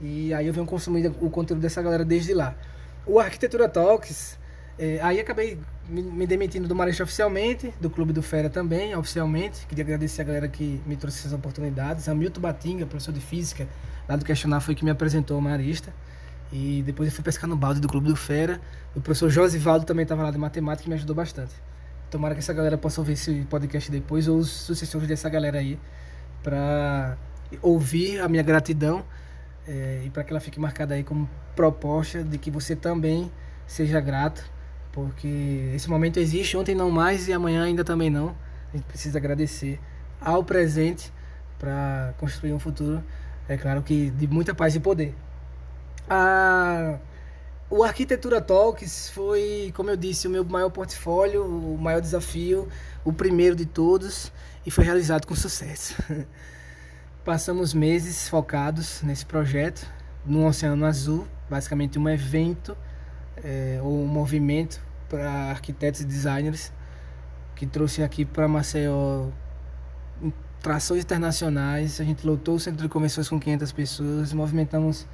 E 0.00 0.32
aí 0.34 0.46
eu 0.46 0.52
venho 0.52 0.66
consumindo 0.66 1.14
o 1.20 1.30
conteúdo 1.30 1.60
dessa 1.60 1.80
galera 1.82 2.04
desde 2.04 2.34
lá. 2.34 2.54
O 3.06 3.18
Arquitetura 3.18 3.68
Talks, 3.68 4.38
é, 4.78 5.00
aí 5.02 5.18
acabei 5.18 5.58
me, 5.88 6.26
demitindo 6.26 6.68
do 6.68 6.74
Marista 6.74 7.02
oficialmente, 7.02 7.72
do 7.80 7.88
Clube 7.88 8.12
do 8.12 8.22
Fera 8.22 8.50
também, 8.50 8.94
oficialmente. 8.94 9.66
Queria 9.66 9.84
agradecer 9.84 10.22
a 10.22 10.24
galera 10.24 10.48
que 10.48 10.80
me 10.86 10.96
trouxe 10.96 11.20
essas 11.20 11.32
oportunidades. 11.32 12.08
Hamilton 12.08 12.40
Batinga, 12.40 12.86
professor 12.86 13.12
de 13.12 13.20
física, 13.20 13.66
lá 14.08 14.16
do 14.16 14.24
Questionar, 14.24 14.60
foi 14.60 14.74
que 14.74 14.84
me 14.84 14.90
apresentou 14.90 15.38
o 15.38 15.42
Marista. 15.42 15.92
E 16.52 16.82
depois 16.84 17.08
eu 17.08 17.14
fui 17.14 17.24
pescar 17.24 17.48
no 17.48 17.56
balde 17.56 17.80
do 17.80 17.88
Clube 17.88 18.08
do 18.08 18.16
Fera. 18.16 18.60
O 18.94 19.00
professor 19.00 19.30
Josivaldo 19.30 19.84
também 19.84 20.02
estava 20.02 20.22
lá 20.22 20.30
de 20.30 20.38
matemática 20.38 20.86
e 20.86 20.90
me 20.90 20.94
ajudou 20.94 21.16
bastante. 21.16 21.54
Tomara 22.16 22.34
que 22.34 22.40
essa 22.40 22.54
galera 22.54 22.78
possa 22.78 22.98
ouvir 22.98 23.12
esse 23.12 23.46
podcast 23.50 23.90
depois, 23.90 24.26
ou 24.26 24.38
os 24.38 24.48
sucessores 24.48 25.06
dessa 25.06 25.28
galera 25.28 25.58
aí, 25.58 25.78
para 26.42 27.18
ouvir 27.60 28.20
a 28.20 28.26
minha 28.26 28.42
gratidão 28.42 29.04
é, 29.68 30.00
e 30.02 30.08
para 30.08 30.24
que 30.24 30.32
ela 30.32 30.40
fique 30.40 30.58
marcada 30.58 30.94
aí 30.94 31.04
como 31.04 31.28
proposta 31.54 32.24
de 32.24 32.38
que 32.38 32.50
você 32.50 32.74
também 32.74 33.30
seja 33.66 34.00
grato, 34.00 34.50
porque 34.92 35.70
esse 35.74 35.90
momento 35.90 36.18
existe, 36.18 36.56
ontem 36.56 36.74
não 36.74 36.90
mais 36.90 37.28
e 37.28 37.34
amanhã 37.34 37.64
ainda 37.64 37.84
também 37.84 38.08
não. 38.08 38.34
A 38.72 38.78
gente 38.78 38.86
precisa 38.86 39.18
agradecer 39.18 39.78
ao 40.18 40.42
presente 40.42 41.12
para 41.58 42.14
construir 42.16 42.54
um 42.54 42.58
futuro, 42.58 43.04
é 43.46 43.58
claro 43.58 43.82
que 43.82 44.08
de 44.08 44.26
muita 44.26 44.54
paz 44.54 44.74
e 44.74 44.80
poder. 44.80 45.14
A 46.08 46.98
o 47.68 47.82
Arquitetura 47.82 48.40
Talks 48.40 49.10
foi, 49.10 49.72
como 49.74 49.90
eu 49.90 49.96
disse, 49.96 50.28
o 50.28 50.30
meu 50.30 50.44
maior 50.44 50.70
portfólio, 50.70 51.44
o 51.44 51.76
maior 51.76 52.00
desafio, 52.00 52.68
o 53.04 53.12
primeiro 53.12 53.56
de 53.56 53.66
todos 53.66 54.32
e 54.64 54.70
foi 54.70 54.84
realizado 54.84 55.26
com 55.26 55.34
sucesso. 55.34 55.96
Passamos 57.24 57.74
meses 57.74 58.28
focados 58.28 59.02
nesse 59.02 59.26
projeto, 59.26 59.84
no 60.24 60.46
Oceano 60.46 60.86
Azul, 60.86 61.26
basicamente 61.50 61.98
um 61.98 62.08
evento 62.08 62.76
é, 63.42 63.80
ou 63.82 64.00
um 64.00 64.06
movimento 64.06 64.80
para 65.08 65.30
arquitetos 65.50 66.02
e 66.02 66.04
designers 66.04 66.72
que 67.56 67.66
trouxe 67.66 68.02
aqui 68.02 68.24
para 68.24 68.46
Maceió 68.46 69.28
trações 70.62 71.02
internacionais. 71.02 72.00
A 72.00 72.04
gente 72.04 72.24
lotou 72.24 72.54
o 72.56 72.60
centro 72.60 72.82
de 72.82 72.88
convenções 72.88 73.28
com 73.28 73.40
500 73.40 73.72
pessoas, 73.72 74.32
movimentamos 74.32 75.06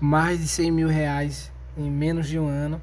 mais 0.00 0.40
de 0.40 0.48
100 0.48 0.70
mil 0.70 0.88
reais 0.88 1.53
em 1.76 1.90
menos 1.90 2.28
de 2.28 2.38
um 2.38 2.46
ano. 2.46 2.80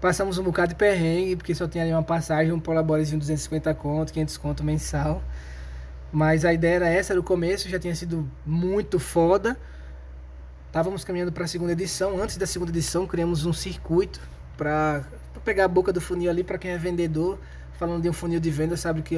Passamos 0.00 0.36
um 0.38 0.42
bocado 0.42 0.68
de 0.68 0.74
perrengue, 0.74 1.36
porque 1.36 1.54
só 1.54 1.66
tinha 1.66 1.82
ali 1.82 1.92
uma 1.92 2.02
passagem, 2.02 2.52
um 2.52 2.60
polaborezinho 2.60 3.18
250 3.18 3.74
conto, 3.74 4.12
500 4.12 4.36
conto 4.36 4.62
mensal. 4.64 5.22
Mas 6.12 6.44
a 6.44 6.52
ideia 6.52 6.76
era 6.76 6.88
essa, 6.88 7.14
no 7.14 7.22
começo, 7.22 7.68
já 7.68 7.78
tinha 7.78 7.94
sido 7.94 8.28
muito 8.44 8.98
foda. 8.98 9.56
Estávamos 10.66 11.04
caminhando 11.04 11.32
para 11.32 11.44
a 11.44 11.48
segunda 11.48 11.72
edição. 11.72 12.20
Antes 12.20 12.36
da 12.36 12.46
segunda 12.46 12.70
edição, 12.70 13.06
criamos 13.06 13.46
um 13.46 13.52
circuito 13.52 14.20
para 14.56 15.04
pegar 15.44 15.64
a 15.64 15.68
boca 15.68 15.92
do 15.92 16.00
funil 16.00 16.30
ali 16.30 16.44
para 16.44 16.58
quem 16.58 16.72
é 16.72 16.78
vendedor. 16.78 17.38
Falando 17.78 18.02
de 18.02 18.08
um 18.08 18.12
funil 18.12 18.38
de 18.38 18.50
venda, 18.50 18.76
sabe 18.76 19.02
que 19.02 19.16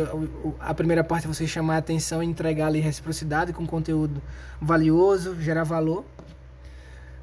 a 0.61 0.73
primeira 0.73 1.05
parte 1.05 1.27
é 1.27 1.29
você 1.29 1.47
chamar 1.47 1.75
a 1.75 1.79
atenção 1.79 2.23
e 2.23 2.27
entregar 2.27 2.69
ali 2.69 2.81
reciprocidade 2.81 3.53
com 3.53 3.67
conteúdo 3.67 4.23
valioso, 4.61 5.37
gerar 5.41 5.65
valor. 5.65 6.05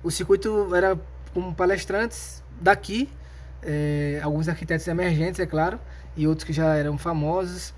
O 0.03 0.11
circuito 0.11 0.75
era 0.75 0.99
com 1.33 1.53
palestrantes 1.53 2.43
daqui, 2.61 3.09
é, 3.61 4.19
alguns 4.21 4.47
arquitetos 4.47 4.87
emergentes, 4.87 5.39
é 5.39 5.45
claro, 5.45 5.79
e 6.15 6.27
outros 6.27 6.45
que 6.45 6.53
já 6.53 6.75
eram 6.75 6.97
famosos, 6.97 7.73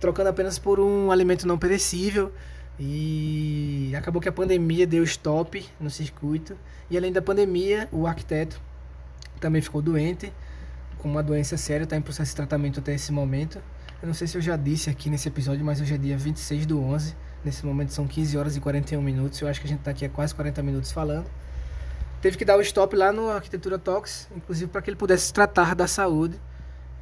trocando 0.00 0.30
apenas 0.30 0.58
por 0.58 0.80
um 0.80 1.10
alimento 1.10 1.46
não 1.46 1.58
perecível. 1.58 2.32
E 2.80 3.92
acabou 3.96 4.22
que 4.22 4.28
a 4.28 4.32
pandemia 4.32 4.86
deu 4.86 5.02
stop 5.02 5.68
no 5.80 5.90
circuito. 5.90 6.56
E 6.88 6.96
além 6.96 7.12
da 7.12 7.20
pandemia, 7.20 7.88
o 7.90 8.06
arquiteto 8.06 8.60
também 9.40 9.60
ficou 9.60 9.82
doente, 9.82 10.32
com 10.98 11.08
uma 11.08 11.22
doença 11.22 11.56
séria, 11.56 11.84
está 11.84 11.96
em 11.96 12.00
processo 12.00 12.30
de 12.30 12.36
tratamento 12.36 12.78
até 12.78 12.94
esse 12.94 13.12
momento. 13.12 13.60
Eu 14.00 14.06
não 14.06 14.14
sei 14.14 14.28
se 14.28 14.36
eu 14.38 14.40
já 14.40 14.56
disse 14.56 14.88
aqui 14.88 15.10
nesse 15.10 15.28
episódio, 15.28 15.64
mas 15.64 15.80
hoje 15.80 15.94
é 15.94 15.98
dia 15.98 16.16
26 16.16 16.66
do 16.66 16.80
11. 16.80 17.16
Nesse 17.44 17.66
momento 17.66 17.92
são 17.92 18.06
15 18.06 18.38
horas 18.38 18.56
e 18.56 18.60
41 18.60 19.02
minutos. 19.02 19.40
Eu 19.40 19.48
acho 19.48 19.60
que 19.60 19.66
a 19.66 19.68
gente 19.68 19.80
está 19.80 19.90
aqui 19.90 20.04
há 20.04 20.08
quase 20.08 20.32
40 20.34 20.62
minutos 20.62 20.92
falando 20.92 21.26
teve 22.20 22.36
que 22.36 22.44
dar 22.44 22.56
o 22.56 22.60
stop 22.60 22.94
lá 22.96 23.12
no 23.12 23.30
Arquitetura 23.30 23.78
Talks, 23.78 24.28
inclusive 24.34 24.70
para 24.70 24.82
que 24.82 24.90
ele 24.90 24.96
pudesse 24.96 25.32
tratar 25.32 25.74
da 25.74 25.86
saúde. 25.86 26.40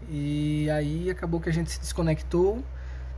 E 0.09 0.69
aí 0.71 1.11
acabou 1.11 1.41
que 1.41 1.49
a 1.49 1.53
gente 1.53 1.71
se 1.71 1.81
desconectou 1.81 2.63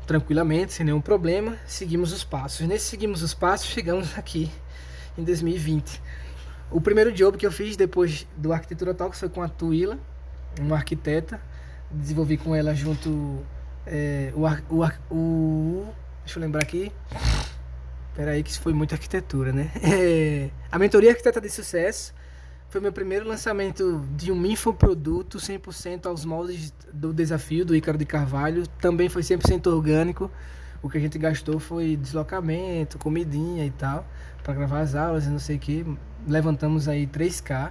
tranquilamente, 0.07 0.73
sem 0.73 0.87
nenhum 0.87 1.01
problema, 1.01 1.57
seguimos 1.67 2.13
os 2.13 2.25
passos. 2.25 2.67
Nesse 2.67 2.87
seguimos 2.87 3.23
os 3.23 3.35
passos, 3.35 3.69
chegamos 3.69 4.17
aqui 4.17 4.51
em 5.19 5.25
2020. 5.25 6.01
O 6.71 6.81
primeiro 6.81 7.13
job 7.13 7.37
que 7.37 7.47
eu 7.47 7.53
fiz 7.53 7.77
depois 7.77 8.27
do 8.37 8.53
Arquitetura 8.53 8.95
Talks 8.95 9.21
foi 9.21 9.29
com 9.29 9.43
a 9.43 9.49
Tuila, 9.49 9.99
uma 10.61 10.77
arquiteta. 10.77 11.41
Desenvolvi 11.91 12.37
com 12.37 12.55
ela 12.55 12.75
junto 12.75 13.45
é, 13.87 14.33
o, 14.35 14.45
o, 14.75 14.85
o. 15.11 15.95
Deixa 16.25 16.39
eu 16.39 16.43
lembrar 16.43 16.63
aqui. 16.63 16.93
Espera 18.19 18.33
aí 18.33 18.43
que 18.43 18.51
isso 18.51 18.61
foi 18.61 18.73
muita 18.73 18.97
arquitetura, 18.97 19.53
né? 19.53 19.71
É, 19.81 20.51
a 20.73 20.77
mentoria 20.77 21.11
Arquiteta 21.11 21.41
de 21.41 21.49
Sucesso 21.49 22.13
foi 22.69 22.81
meu 22.81 22.93
primeiro 22.93 23.29
lançamento 23.29 24.05
de 24.17 24.33
um 24.33 24.45
infoproduto 24.45 25.39
100% 25.39 26.07
aos 26.07 26.25
moldes 26.25 26.75
do 26.93 27.15
desafio 27.15 27.65
do 27.65 27.77
Ícaro 27.77 27.97
de 27.97 28.05
Carvalho. 28.05 28.67
Também 28.81 29.09
foi 29.09 29.23
100% 29.23 29.69
orgânico. 29.69 30.29
O 30.83 30.91
que 30.91 30.99
a 30.99 31.01
gente 31.01 31.17
gastou 31.17 31.61
foi 31.61 31.97
deslocamento, 31.97 32.99
comidinha 32.99 33.65
e 33.65 33.71
tal, 33.71 34.05
para 34.43 34.53
gravar 34.53 34.81
as 34.81 34.97
aulas 34.97 35.27
e 35.27 35.29
não 35.29 35.39
sei 35.39 35.55
o 35.55 35.61
que. 35.61 35.87
Levantamos 36.27 36.89
aí 36.89 37.07
3K, 37.07 37.71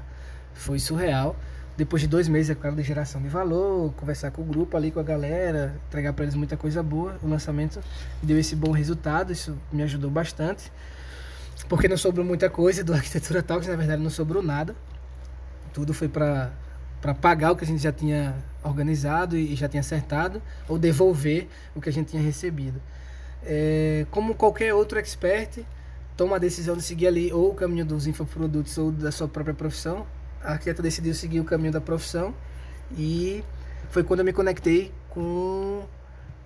foi 0.53 0.79
surreal 0.79 1.35
depois 1.77 2.01
de 2.01 2.07
dois 2.07 2.27
meses, 2.27 2.49
é 2.49 2.55
claro, 2.55 2.75
de 2.75 2.81
geração 2.81 3.21
de 3.21 3.29
valor, 3.29 3.93
conversar 3.93 4.31
com 4.31 4.41
o 4.41 4.45
grupo 4.45 4.75
ali, 4.75 4.89
com 4.89 4.99
a 4.99 5.03
galera, 5.03 5.79
entregar 5.87 6.11
para 6.11 6.25
eles 6.25 6.33
muita 6.33 6.57
coisa 6.57 6.81
boa. 6.81 7.19
O 7.21 7.29
lançamento 7.29 7.79
deu 8.21 8.37
esse 8.39 8.55
bom 8.55 8.71
resultado, 8.71 9.31
isso 9.31 9.55
me 9.71 9.83
ajudou 9.83 10.09
bastante. 10.09 10.71
porque 11.69 11.87
não 11.87 11.97
sobrou 11.97 12.25
muita 12.25 12.49
coisa 12.49 12.83
do 12.83 12.93
Arquitetura 12.95 13.43
Talks, 13.43 13.67
na 13.67 13.75
verdade 13.75 14.01
não 14.01 14.09
sobrou 14.09 14.41
nada. 14.41 14.75
Tudo 15.71 15.93
foi 15.93 16.07
para 16.07 16.51
para 16.99 17.13
pagar 17.13 17.51
o 17.51 17.55
que 17.55 17.63
a 17.63 17.67
gente 17.67 17.81
já 17.81 17.91
tinha 17.91 18.35
organizado 18.63 19.37
e 19.37 19.55
já 19.55 19.69
tinha 19.69 19.81
acertado 19.81 20.41
ou 20.67 20.79
devolver 20.79 21.47
o 21.75 21.79
que 21.79 21.89
a 21.89 21.93
gente 21.93 22.09
tinha 22.09 22.21
recebido. 22.21 22.81
É, 23.43 24.05
como 24.09 24.33
qualquer 24.33 24.73
outro 24.73 24.97
expert, 24.97 25.59
toma 26.15 26.37
a 26.37 26.39
decisão 26.39 26.75
de 26.75 26.81
seguir 26.81 27.07
ali 27.07 27.31
ou 27.31 27.51
o 27.51 27.53
caminho 27.53 27.85
dos 27.85 28.07
infoprodutos 28.07 28.77
ou 28.77 28.91
da 28.91 29.11
sua 29.11 29.27
própria 29.27 29.53
profissão. 29.53 30.07
A 30.43 30.53
arquiteta 30.53 30.81
decidiu 30.81 31.13
seguir 31.13 31.39
o 31.39 31.43
caminho 31.43 31.71
da 31.71 31.81
profissão 31.81 32.33
e 32.97 33.43
foi 33.89 34.03
quando 34.03 34.19
eu 34.19 34.25
me 34.25 34.33
conectei 34.33 34.93
com 35.09 35.85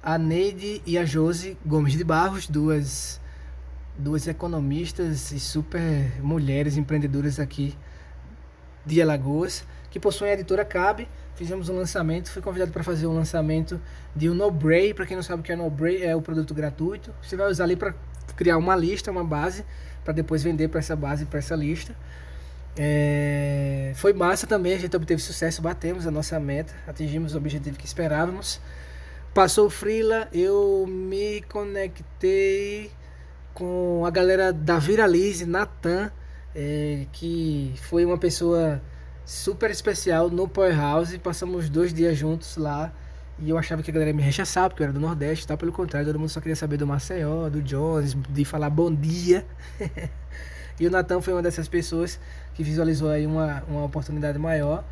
a 0.01 0.17
Neide 0.17 0.81
e 0.85 0.97
a 0.97 1.05
Josi 1.05 1.57
Gomes 1.65 1.93
de 1.93 2.03
Barros, 2.03 2.47
duas, 2.47 3.19
duas 3.97 4.27
economistas 4.27 5.31
e 5.31 5.39
super 5.39 6.11
mulheres 6.21 6.77
empreendedoras 6.77 7.39
aqui 7.39 7.75
de 8.85 9.01
Alagoas, 9.01 9.63
que 9.89 9.99
possuem 9.99 10.31
a 10.31 10.33
editora 10.33 10.65
Cabe. 10.65 11.07
Fizemos 11.35 11.69
um 11.69 11.75
lançamento, 11.75 12.31
fui 12.31 12.41
convidado 12.41 12.71
para 12.71 12.83
fazer 12.83 13.07
um 13.07 13.13
lançamento 13.13 13.79
de 14.15 14.29
um 14.29 14.33
No-Bray. 14.33 14.93
Para 14.93 15.05
quem 15.05 15.15
não 15.15 15.23
sabe 15.23 15.41
o 15.41 15.43
que 15.43 15.51
é 15.51 15.55
No-Bray, 15.55 16.03
é 16.03 16.15
o 16.15 16.21
produto 16.21 16.53
gratuito. 16.53 17.13
Você 17.21 17.35
vai 17.35 17.49
usar 17.49 17.65
ali 17.65 17.75
para 17.75 17.93
criar 18.35 18.57
uma 18.57 18.75
lista, 18.75 19.11
uma 19.11 19.23
base, 19.23 19.65
para 20.03 20.13
depois 20.13 20.43
vender 20.43 20.67
para 20.69 20.79
essa 20.79 20.95
base, 20.95 21.25
para 21.25 21.39
essa 21.39 21.55
lista. 21.55 21.95
É... 22.77 23.91
Foi 23.95 24.13
massa 24.13 24.47
também, 24.47 24.73
a 24.73 24.79
gente 24.79 24.95
obteve 24.95 25.21
sucesso, 25.21 25.61
batemos 25.61 26.07
a 26.07 26.11
nossa 26.11 26.39
meta, 26.39 26.73
atingimos 26.87 27.33
o 27.35 27.37
objetivo 27.37 27.77
que 27.77 27.85
esperávamos. 27.85 28.59
Passou 29.33 29.67
o 29.67 29.69
Freela, 29.69 30.27
eu 30.33 30.85
me 30.87 31.41
conectei 31.43 32.91
com 33.53 34.03
a 34.05 34.09
galera 34.09 34.51
da 34.51 34.77
Viralize, 34.77 35.45
Natan, 35.45 36.11
é, 36.55 37.05
que 37.13 37.73
foi 37.83 38.05
uma 38.05 38.17
pessoa 38.17 38.81
super 39.25 39.71
especial 39.71 40.29
no 40.29 40.47
Powerhouse. 40.47 41.17
Passamos 41.19 41.69
dois 41.69 41.93
dias 41.93 42.17
juntos 42.17 42.57
lá. 42.57 42.93
E 43.39 43.49
eu 43.49 43.57
achava 43.57 43.81
que 43.81 43.89
a 43.89 43.93
galera 43.93 44.13
me 44.13 44.21
rechaçava, 44.21 44.69
porque 44.69 44.83
eu 44.83 44.85
era 44.85 44.93
do 44.93 44.99
Nordeste 44.99 45.45
e 45.45 45.47
tal. 45.47 45.57
Pelo 45.57 45.71
contrário, 45.71 46.07
todo 46.07 46.19
mundo 46.19 46.29
só 46.29 46.39
queria 46.39 46.55
saber 46.55 46.77
do 46.77 46.85
Maceió, 46.85 47.49
do 47.49 47.61
Jones, 47.61 48.15
de 48.29 48.45
falar 48.45 48.69
bom 48.69 48.93
dia. 48.93 49.45
e 50.79 50.87
o 50.87 50.91
Natan 50.91 51.21
foi 51.21 51.33
uma 51.33 51.41
dessas 51.41 51.67
pessoas 51.67 52.19
que 52.53 52.63
visualizou 52.63 53.09
aí 53.09 53.25
uma, 53.25 53.63
uma 53.67 53.83
oportunidade 53.83 54.37
maior 54.37 54.83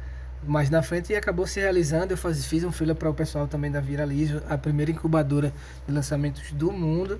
mais 0.43 0.69
na 0.69 0.81
frente 0.81 1.11
e 1.11 1.15
acabou 1.15 1.45
se 1.45 1.59
realizando. 1.59 2.13
Eu 2.13 2.17
faz, 2.17 2.45
fiz 2.45 2.63
um 2.63 2.71
fila 2.71 2.95
para 2.95 3.09
o 3.09 3.13
pessoal 3.13 3.47
também 3.47 3.71
da 3.71 3.81
Viralizo, 3.81 4.41
a 4.49 4.57
primeira 4.57 4.91
incubadora 4.91 5.53
de 5.87 5.93
lançamentos 5.93 6.51
do 6.51 6.71
mundo. 6.71 7.19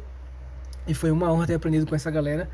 E 0.88 0.94
foi 0.94 1.12
uma 1.12 1.32
honra 1.32 1.48
ter 1.48 1.56
aprendido 1.56 1.86
com 1.86 1.96
essa 1.96 2.10
galera 2.10 2.50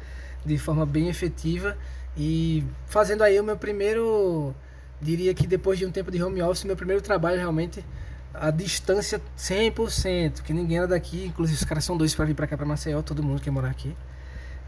de 0.45 0.57
forma 0.57 0.85
bem 0.85 1.09
efetiva 1.09 1.77
e 2.17 2.63
fazendo 2.87 3.23
aí 3.23 3.39
o 3.39 3.43
meu 3.43 3.57
primeiro, 3.57 4.53
diria 5.01 5.33
que 5.33 5.47
depois 5.47 5.77
de 5.79 5.85
um 5.85 5.91
tempo 5.91 6.11
de 6.11 6.21
home 6.21 6.41
office, 6.41 6.63
meu 6.63 6.75
primeiro 6.75 7.01
trabalho 7.01 7.37
realmente 7.37 7.83
a 8.33 8.51
distância 8.51 9.21
100%, 9.37 10.41
que 10.41 10.53
ninguém 10.53 10.77
era 10.79 10.87
daqui, 10.87 11.25
inclusive 11.25 11.57
os 11.57 11.63
caras 11.63 11.83
são 11.85 11.95
dois 11.95 12.13
para 12.13 12.25
vir 12.25 12.33
para 12.33 12.47
cá 12.47 12.57
para 12.57 12.65
Maceió, 12.65 13.01
todo 13.01 13.23
mundo 13.23 13.41
quer 13.41 13.51
morar 13.51 13.69
aqui. 13.69 13.95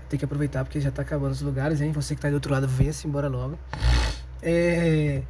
Tem 0.09 0.17
que 0.17 0.25
aproveitar 0.25 0.63
porque 0.63 0.79
já 0.79 0.91
tá 0.91 1.01
acabando 1.01 1.31
os 1.31 1.41
lugares, 1.41 1.81
hein? 1.81 1.91
Você 1.91 2.15
que 2.15 2.21
tá 2.21 2.29
do 2.29 2.35
outro 2.35 2.53
lado, 2.53 2.67
venha-se 2.67 3.07
embora 3.07 3.27
logo. 3.27 3.57
É... 4.41 5.21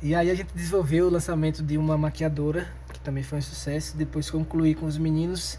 E 0.00 0.14
aí 0.14 0.30
a 0.30 0.34
gente 0.34 0.54
desenvolveu 0.54 1.06
o 1.06 1.10
lançamento 1.10 1.62
de 1.62 1.76
uma 1.76 1.98
maquiadora, 1.98 2.68
que 2.92 3.00
também 3.00 3.22
foi 3.22 3.38
um 3.38 3.42
sucesso. 3.42 3.96
Depois 3.96 4.30
concluí 4.30 4.74
com 4.74 4.86
os 4.86 4.98
meninos 4.98 5.58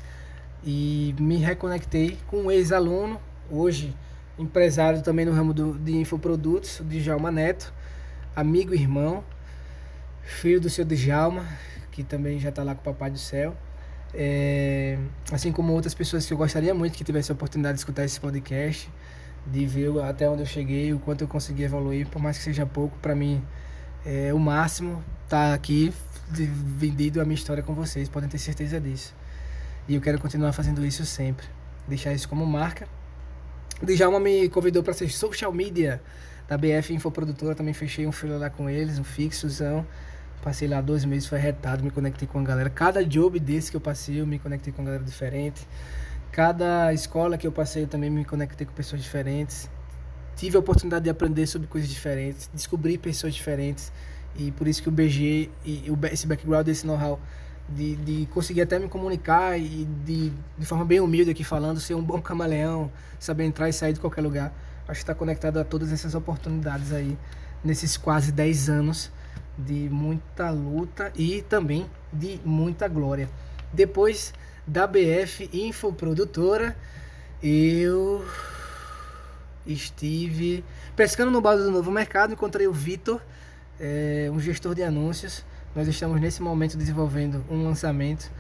e 0.64 1.16
me 1.20 1.38
reconectei 1.38 2.18
com 2.28 2.44
um 2.44 2.52
ex-aluno, 2.52 3.20
hoje 3.50 3.96
empresário 4.38 5.02
também 5.02 5.26
no 5.26 5.34
ramo 5.34 5.54
do, 5.54 5.74
de 5.78 5.98
infoprodutos, 5.98 6.80
o 6.80 6.84
Djalma 6.86 7.30
Neto, 7.30 7.74
amigo 8.36 8.74
e 8.74 8.78
irmão, 8.78 9.24
filho 10.24 10.62
do 10.62 10.70
seu 10.70 10.86
Djalma, 10.86 11.46
que 11.92 12.04
também 12.04 12.40
já 12.40 12.50
está 12.50 12.64
lá 12.64 12.74
com 12.74 12.82
o 12.82 12.84
Papai 12.84 13.12
do 13.12 13.18
Céu. 13.20 13.56
É, 14.14 14.98
assim 15.32 15.52
como 15.52 15.74
outras 15.74 15.94
pessoas 15.94 16.26
que 16.26 16.34
eu 16.34 16.38
gostaria 16.38 16.74
muito 16.74 16.98
que 16.98 17.04
tivesse 17.04 17.32
a 17.32 17.36
oportunidade 17.36 17.76
de 17.76 17.80
escutar 17.80 18.06
esse 18.06 18.20
podcast, 18.20 18.90
de 19.46 19.66
ver 19.66 19.92
até 20.02 20.30
onde 20.30 20.42
eu 20.42 20.46
cheguei, 20.46 20.94
o 20.94 21.00
quanto 21.00 21.24
eu 21.24 21.28
consegui 21.28 21.64
evoluir, 21.64 22.08
por 22.08 22.22
mais 22.22 22.38
que 22.38 22.44
seja 22.44 22.66
pouco, 22.66 22.98
para 23.00 23.16
mim 23.16 23.44
é 24.06 24.34
o 24.34 24.40
máximo 24.40 25.04
estar 25.26 25.50
tá 25.50 25.54
aqui 25.54 25.94
vendido 26.32 27.22
a 27.22 27.26
minha 27.26 27.36
história 27.36 27.62
com 27.62 27.74
vocês, 27.74 28.08
podem 28.10 28.30
ter 28.30 28.38
certeza 28.38 28.80
disso. 28.80 29.14
E 29.88 29.96
eu 29.96 30.02
quero 30.02 30.20
continuar 30.20 30.54
fazendo 30.54 30.86
isso 30.86 31.06
sempre, 31.06 31.46
deixar 31.88 32.14
isso 32.14 32.28
como 32.30 32.46
marca 32.46 32.88
Djalma 33.82 34.20
me 34.20 34.50
convidou 34.50 34.84
para 34.84 34.94
ser 34.94 35.10
social 35.10 35.54
media 35.54 36.02
da 36.48 36.58
BF 36.58 36.94
Infoprodutora, 36.94 37.56
também 37.56 37.74
fechei 37.74 38.06
um 38.06 38.12
filo 38.12 38.38
lá 38.38 38.50
com 38.50 38.70
eles, 38.70 39.00
um 39.00 39.04
fixozão. 39.04 39.86
Passei 40.42 40.70
lá 40.70 40.80
dois 40.80 41.04
meses, 41.04 41.28
foi 41.28 41.38
retado, 41.38 41.84
me 41.84 41.92
conectei 41.92 42.28
com 42.28 42.40
a 42.40 42.44
galera. 42.44 42.70
Cada 42.70 43.04
job 43.04 43.38
desse 43.40 43.70
que 43.70 43.76
eu 43.76 43.82
passei, 43.82 44.22
eu 44.22 44.26
me 44.26 44.40
conectei 44.40 44.72
com 44.72 44.82
a 44.82 44.86
galera 44.86 45.04
diferente. 45.04 45.68
Cada 46.32 46.94
escola 46.94 47.38
que 47.38 47.46
eu 47.46 47.52
passei, 47.52 47.84
eu 47.84 47.88
também 47.88 48.10
me 48.10 48.24
conectei 48.24 48.66
com 48.66 48.72
pessoas 48.72 49.02
diferentes. 49.02 49.70
Tive 50.38 50.56
a 50.56 50.60
oportunidade 50.62 51.04
de 51.04 51.10
aprender 51.10 51.46
sobre 51.46 51.68
coisas 51.68 51.90
diferentes, 51.90 52.50
descobrir 52.54 52.98
pessoas 53.00 53.34
diferentes. 53.34 53.92
E 54.38 54.52
por 54.52 54.66
isso 54.66 54.82
que 54.82 54.88
o 54.88 54.92
BG 54.92 55.50
e 55.66 55.84
esse 56.12 56.26
background, 56.26 56.68
esse 56.70 56.88
know-how 56.88 57.20
de, 57.68 57.98
de 57.98 58.26
conseguir 58.28 58.62
até 58.62 58.80
me 58.80 58.88
comunicar 58.88 59.60
e 59.60 59.86
de, 60.06 60.32
de 60.58 60.66
forma 60.66 60.86
bem 60.86 61.02
humilde 61.02 61.32
aqui 61.32 61.44
falando, 61.44 61.82
ser 61.82 61.96
um 61.96 62.04
bom 62.04 62.22
camaleão, 62.22 62.90
saber 63.20 63.44
entrar 63.44 63.68
e 63.68 63.74
sair 63.74 63.92
de 63.92 64.00
qualquer 64.00 64.22
lugar. 64.22 64.54
Acho 64.88 65.00
que 65.00 65.04
está 65.04 65.14
conectado 65.14 65.58
a 65.58 65.66
todas 65.66 65.92
essas 65.92 66.16
oportunidades 66.16 66.94
aí, 66.94 67.18
nesses 67.62 67.98
quase 67.98 68.32
10 68.32 68.70
anos 68.70 69.12
de 69.58 69.90
muita 69.90 70.50
luta 70.50 71.12
e 71.16 71.42
também 71.42 71.90
de 72.12 72.40
muita 72.44 72.88
glória. 72.88 73.30
Depois 73.74 74.34
da 74.66 74.88
BF 74.88 75.50
Infoprodutora, 75.54 76.76
eu 77.42 78.26
estive 79.66 80.64
pescando 80.96 81.32
no 81.32 81.42
balde 81.42 81.64
do 81.64 81.72
novo 81.72 81.92
mercado, 81.92 82.34
encontrei 82.34 82.68
o 82.68 82.74
Vitor, 82.74 83.22
é, 83.80 84.30
um 84.32 84.40
gestor 84.40 84.76
de 84.76 84.84
anúncios, 84.84 85.46
nós 85.76 85.88
estamos 85.88 86.20
nesse 86.20 86.42
momento 86.42 86.78
desenvolvendo 86.78 87.44
um 87.50 87.64
lançamento 87.64 88.32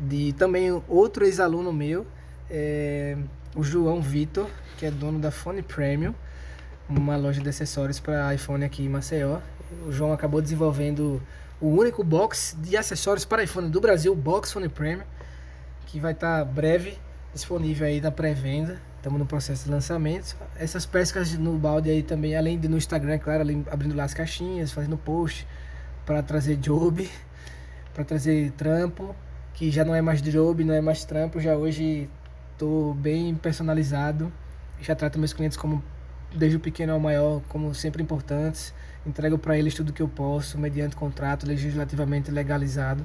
de 0.00 0.32
também 0.32 0.82
outro 0.88 1.24
ex-aluno 1.24 1.72
meu, 1.72 2.06
é, 2.50 3.16
o 3.54 3.62
João 3.62 4.00
Vitor, 4.00 4.48
que 4.78 4.86
é 4.86 4.90
dono 4.90 5.18
da 5.18 5.30
Fone 5.30 5.62
Premium, 5.62 6.14
uma 6.88 7.16
loja 7.16 7.40
de 7.40 7.48
acessórios 7.48 8.00
para 8.00 8.34
iPhone 8.34 8.64
aqui 8.64 8.84
em 8.84 8.88
Maceió. 8.88 9.38
O 9.86 9.92
João 9.92 10.12
acabou 10.12 10.40
desenvolvendo 10.40 11.22
o 11.60 11.68
único 11.68 12.02
box 12.02 12.56
de 12.60 12.76
acessórios 12.76 13.24
para 13.24 13.44
iPhone 13.44 13.68
do 13.68 13.80
Brasil, 13.80 14.14
Box 14.14 14.52
Fone 14.52 14.68
Premium, 14.68 15.04
que 15.86 16.00
vai 16.00 16.12
estar 16.12 16.38
tá 16.38 16.44
breve 16.44 16.98
disponível 17.32 17.86
aí 17.86 18.00
na 18.00 18.10
pré-venda. 18.10 18.80
Estamos 18.96 19.18
no 19.18 19.26
processo 19.26 19.64
de 19.64 19.70
lançamento. 19.70 20.36
Essas 20.56 20.86
pescas 20.86 21.32
no 21.34 21.58
balde 21.58 21.90
aí 21.90 22.02
também, 22.02 22.36
além 22.36 22.58
de 22.58 22.68
no 22.68 22.76
Instagram, 22.76 23.18
claro, 23.18 23.42
abrindo 23.70 23.96
lá 23.96 24.04
as 24.04 24.14
caixinhas, 24.14 24.70
fazendo 24.70 24.96
post, 24.96 25.46
para 26.04 26.22
trazer 26.22 26.56
job, 26.56 27.08
para 27.94 28.04
trazer 28.04 28.52
trampo, 28.52 29.14
que 29.54 29.70
já 29.70 29.84
não 29.84 29.94
é 29.94 30.00
mais 30.00 30.22
job, 30.22 30.62
não 30.64 30.74
é 30.74 30.80
mais 30.80 31.04
trampo, 31.04 31.40
já 31.40 31.56
hoje 31.56 32.08
estou 32.52 32.94
bem 32.94 33.34
personalizado, 33.34 34.32
já 34.80 34.94
trato 34.94 35.18
meus 35.18 35.32
clientes 35.32 35.56
como 35.56 35.82
desde 36.34 36.56
o 36.56 36.60
pequeno 36.60 36.92
ao 36.92 37.00
maior 37.00 37.40
como 37.48 37.74
sempre 37.74 38.02
importantes, 38.02 38.72
entrego 39.06 39.38
para 39.38 39.58
eles 39.58 39.74
tudo 39.74 39.92
que 39.92 40.02
eu 40.02 40.08
posso, 40.08 40.58
mediante 40.58 40.96
contrato 40.96 41.46
legislativamente 41.46 42.30
legalizado. 42.30 43.04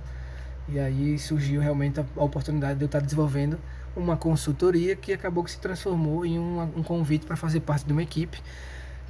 E 0.70 0.80
aí 0.80 1.18
surgiu 1.18 1.62
realmente 1.62 2.00
a 2.00 2.06
oportunidade 2.16 2.78
de 2.78 2.84
eu 2.84 2.88
estar 2.88 3.00
desenvolvendo 3.00 3.58
uma 3.96 4.18
consultoria 4.18 4.96
que 4.96 5.14
acabou 5.14 5.44
que 5.44 5.52
se 5.52 5.60
transformou 5.60 6.26
em 6.26 6.38
um, 6.38 6.62
um 6.76 6.84
convite 6.84 7.26
para 7.26 7.36
fazer 7.36 7.62
parte 7.62 7.86
de 7.86 7.94
uma 7.94 8.04
equipe 8.04 8.40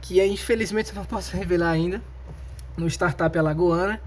que 0.01 0.19
é, 0.19 0.27
infelizmente 0.27 0.91
eu 0.91 0.95
não 0.95 1.05
posso 1.05 1.35
revelar 1.35 1.71
ainda, 1.71 2.01
no 2.75 2.87
Startup 2.87 3.37
Alagoana 3.37 3.99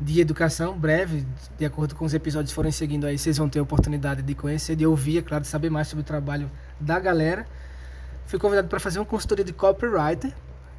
de 0.00 0.20
educação 0.20 0.76
breve, 0.76 1.24
de 1.56 1.64
acordo 1.64 1.94
com 1.94 2.04
os 2.04 2.14
episódios 2.14 2.50
que 2.50 2.54
forem 2.54 2.72
seguindo 2.72 3.06
aí, 3.06 3.16
vocês 3.16 3.38
vão 3.38 3.48
ter 3.48 3.60
a 3.60 3.62
oportunidade 3.62 4.22
de 4.22 4.34
conhecer, 4.34 4.74
de 4.74 4.84
ouvir, 4.86 5.18
é 5.18 5.22
claro, 5.22 5.42
de 5.42 5.48
saber 5.48 5.70
mais 5.70 5.88
sobre 5.88 6.02
o 6.02 6.04
trabalho 6.04 6.50
da 6.80 6.98
galera. 6.98 7.46
Fui 8.26 8.38
convidado 8.38 8.68
para 8.68 8.80
fazer 8.80 8.98
uma 8.98 9.04
consultoria 9.04 9.44
de 9.44 9.52
copywriter 9.52 10.32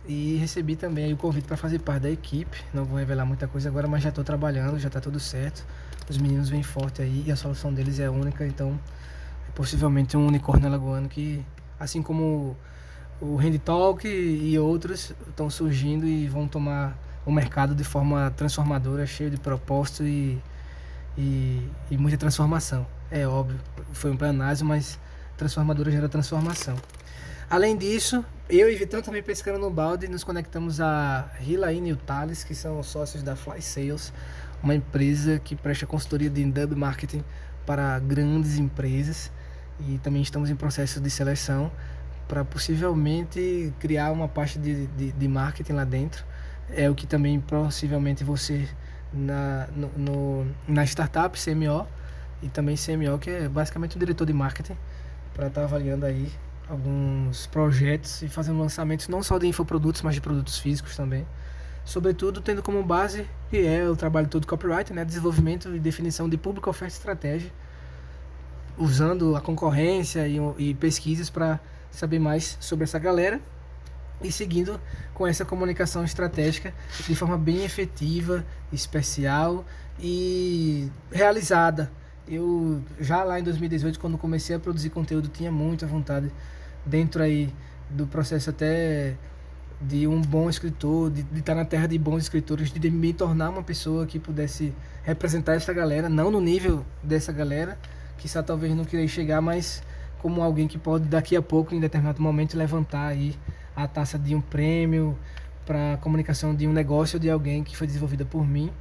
e 0.08 0.38
recebi 0.38 0.76
também 0.76 1.12
o 1.14 1.18
convite 1.18 1.46
para 1.46 1.58
fazer 1.58 1.80
parte 1.80 2.04
da 2.04 2.10
equipe. 2.10 2.58
Não 2.74 2.86
vou 2.86 2.98
revelar 2.98 3.26
muita 3.26 3.48
coisa 3.48 3.70
agora, 3.70 3.88
mas 3.88 4.04
já 4.04 4.10
estou 4.10 4.24
trabalhando, 4.24 4.80
já 4.80 4.88
está 4.88 5.00
tudo 5.00 5.20
certo. 5.20 5.66
Os 6.10 6.18
meninos 6.18 6.50
vêm 6.50 6.62
forte 6.62 7.02
aí 7.02 7.24
e 7.26 7.32
a 7.32 7.36
solução 7.36 7.74
deles 7.74 8.00
é 8.00 8.10
única, 8.10 8.46
então 8.46 8.80
é 9.48 9.52
possivelmente 9.54 10.16
um 10.16 10.28
unicórnio 10.28 10.68
alagoano 10.68 11.10
que, 11.10 11.44
assim 11.80 12.02
como 12.02 12.56
o 13.20 13.40
Hand 13.40 13.58
Talk 13.64 14.08
e 14.08 14.58
outros, 14.60 15.14
estão 15.28 15.50
surgindo 15.50 16.06
e 16.06 16.28
vão 16.28 16.48
tomar 16.48 16.98
o 17.26 17.32
mercado 17.32 17.74
de 17.74 17.84
forma 17.84 18.32
transformadora, 18.38 19.06
cheio 19.08 19.32
de 19.32 19.38
propósito 19.38 20.04
e, 20.04 20.40
e, 21.18 21.68
e 21.90 21.98
muita 21.98 22.18
transformação. 22.18 22.86
É 23.10 23.28
óbvio, 23.28 23.60
foi 23.94 24.12
um 24.12 24.18
pleonasmo, 24.18 24.70
mas 24.70 25.00
transformadora 25.36 25.90
gera 25.90 26.08
transformação. 26.08 26.76
Além 27.48 27.78
disso, 27.78 28.26
eu 28.50 28.72
e 28.72 28.76
Vitão 28.76 29.04
também 29.04 29.22
pescando 29.22 29.60
no 29.60 29.70
balde, 29.70 30.08
nos 30.08 30.24
conectamos 30.24 30.82
a 30.82 31.30
Hila 31.40 31.72
e 31.72 31.80
New 31.80 31.96
Tales, 31.96 32.44
que 32.44 32.56
são 32.56 32.82
sócios 32.82 33.22
da 33.22 33.36
Fly 33.36 33.62
Sales, 33.62 34.12
uma 34.64 34.74
empresa 34.74 35.40
que 35.40 35.56
presta 35.56 35.86
consultoria 35.86 36.30
de 36.30 36.44
dub 36.44 36.76
marketing 36.76 37.24
para 37.64 38.00
grandes 38.00 38.58
empresas 38.58 39.32
e 39.80 40.00
também 40.00 40.24
estamos 40.24 40.50
em 40.50 40.56
processo 40.56 41.00
de 41.00 41.10
seleção 41.10 41.72
para 42.28 42.44
possivelmente 42.44 43.72
criar 43.80 44.12
uma 44.12 44.28
parte 44.28 44.58
de, 44.58 44.88
de, 44.88 45.12
de, 45.12 45.28
marketing 45.28 45.74
lá 45.74 45.84
dentro. 45.84 46.26
É 46.72 46.90
o 46.90 46.96
que 46.96 47.06
também 47.06 47.40
possivelmente 47.40 48.24
você 48.24 48.68
na, 49.14 49.68
no, 49.76 49.90
no, 49.96 50.56
na 50.68 50.84
startup 50.84 51.40
CMO 51.40 51.88
e 52.42 52.50
também 52.50 52.76
CMO, 52.76 53.20
que 53.20 53.30
é 53.30 53.48
basicamente 53.48 53.98
o 53.98 54.00
diretor 54.00 54.26
de 54.26 54.34
marketing, 54.34 54.76
para 55.36 55.46
estar 55.46 55.62
tá 55.62 55.68
avaliando 55.68 56.08
aí 56.08 56.32
alguns 56.70 57.48
projetos 57.48 58.22
e 58.22 58.28
fazendo 58.28 58.60
lançamentos 58.60 59.08
não 59.08 59.22
só 59.22 59.38
de 59.38 59.48
infoprodutos, 59.48 60.02
mas 60.02 60.16
de 60.16 60.22
produtos 60.22 60.58
físicos 60.58 60.96
também. 60.96 61.26
Sobretudo 61.84 62.42
tendo 62.42 62.64
como 62.64 62.82
base, 62.82 63.28
que 63.50 63.66
é 63.66 63.88
o 63.88 63.96
trabalho 63.96 64.28
todo 64.28 64.48
copyright, 64.48 64.92
né, 64.92 65.06
desenvolvimento 65.06 65.74
e 65.76 65.80
definição 65.80 66.28
de 66.28 66.38
público, 66.38 66.70
oferta 66.70 66.96
e 66.96 66.98
estratégia, 66.98 67.52
usando 68.78 69.36
a 69.36 69.42
concorrência 69.42 70.28
e, 70.28 70.38
e 70.58 70.74
pesquisas 70.74 71.30
para 71.30 71.60
saber 71.92 72.20
mais 72.20 72.58
sobre 72.60 72.84
essa 72.84 72.98
galera 72.98 73.40
e 74.22 74.32
seguindo 74.32 74.80
com 75.14 75.28
essa 75.28 75.46
comunicação 75.46 76.04
estratégica 76.04 76.74
de 77.08 77.16
forma 77.16 77.38
bem 77.38 77.64
efetiva, 77.64 78.46
especial 78.72 79.64
e 80.00 80.90
realizada. 81.12 81.92
Eu 82.28 82.82
já 83.00 83.24
lá 83.24 83.40
em 83.40 83.44
2018, 83.44 84.00
quando 84.00 84.18
comecei 84.18 84.56
a 84.56 84.60
produzir 84.60 84.90
conteúdo, 84.90 85.28
tinha 85.28 85.52
muita 85.52 85.86
vontade 85.86 86.32
dentro 86.86 87.22
aí 87.22 87.54
do 87.90 88.08
processo 88.08 88.50
até 88.50 89.16
de 89.80 90.08
um 90.08 90.22
bom 90.22 90.50
escritor, 90.50 91.12
de, 91.12 91.24
de 91.24 91.40
estar 91.40 91.54
na 91.54 91.66
terra 91.66 91.88
de 91.88 91.98
bons 91.98 92.24
escritores, 92.24 92.72
de 92.72 92.90
me 92.90 93.14
tornar 93.14 93.50
uma 93.50 93.62
pessoa 93.62 94.06
que 94.06 94.18
pudesse 94.18 94.74
representar 95.04 95.54
essa 95.54 95.72
galera, 95.74 96.10
não 96.10 96.32
no 96.32 96.42
nível 96.42 96.86
dessa 97.04 97.32
galera, 97.32 97.78
que 98.18 98.28
só 98.28 98.42
talvez 98.42 98.76
não 98.76 98.86
queria 98.86 99.08
chegar, 99.08 99.42
mas 99.42 99.84
como 100.20 100.42
alguém 100.42 100.68
que 100.68 100.78
pode 100.78 101.06
daqui 101.06 101.36
a 101.36 101.42
pouco, 101.42 101.76
em 101.76 101.80
determinado 101.80 102.22
momento, 102.22 102.58
levantar 102.58 103.08
aí 103.08 103.36
a 103.76 103.88
taça 103.88 104.18
de 104.18 104.34
um 104.34 104.42
prêmio 104.42 105.18
para 105.66 105.98
comunicação 105.98 106.56
de 106.56 106.68
um 106.68 106.74
negócio 106.74 107.20
de 107.20 107.30
alguém 107.30 107.64
que 107.64 107.76
foi 107.76 107.86
desenvolvida 107.86 108.26
por 108.26 108.48
mim. 108.48 108.72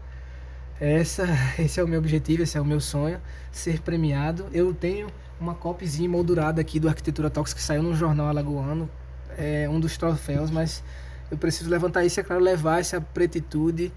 Essa, 0.80 1.26
esse 1.58 1.78
é 1.78 1.84
o 1.84 1.88
meu 1.88 1.98
objetivo, 1.98 2.42
esse 2.42 2.56
é 2.58 2.60
o 2.60 2.64
meu 2.64 2.80
sonho, 2.80 3.20
ser 3.52 3.80
premiado. 3.80 4.46
Eu 4.52 4.74
tenho 4.74 5.08
uma 5.40 5.54
copizinha 5.54 6.08
moldurada 6.08 6.60
aqui 6.60 6.80
do 6.80 6.88
Arquitetura 6.88 7.30
Talks 7.30 7.52
que 7.52 7.62
saiu 7.62 7.82
no 7.82 7.94
jornal 7.94 8.28
alagoano, 8.28 8.88
é 9.36 9.68
um 9.68 9.80
dos 9.80 9.96
troféus, 9.96 10.50
mas 10.50 10.82
eu 11.30 11.36
preciso 11.36 11.68
levantar 11.68 12.04
isso, 12.04 12.20
é 12.20 12.22
claro, 12.22 12.42
levar 12.42 12.80
essa 12.80 13.00
pretitude, 13.00 13.92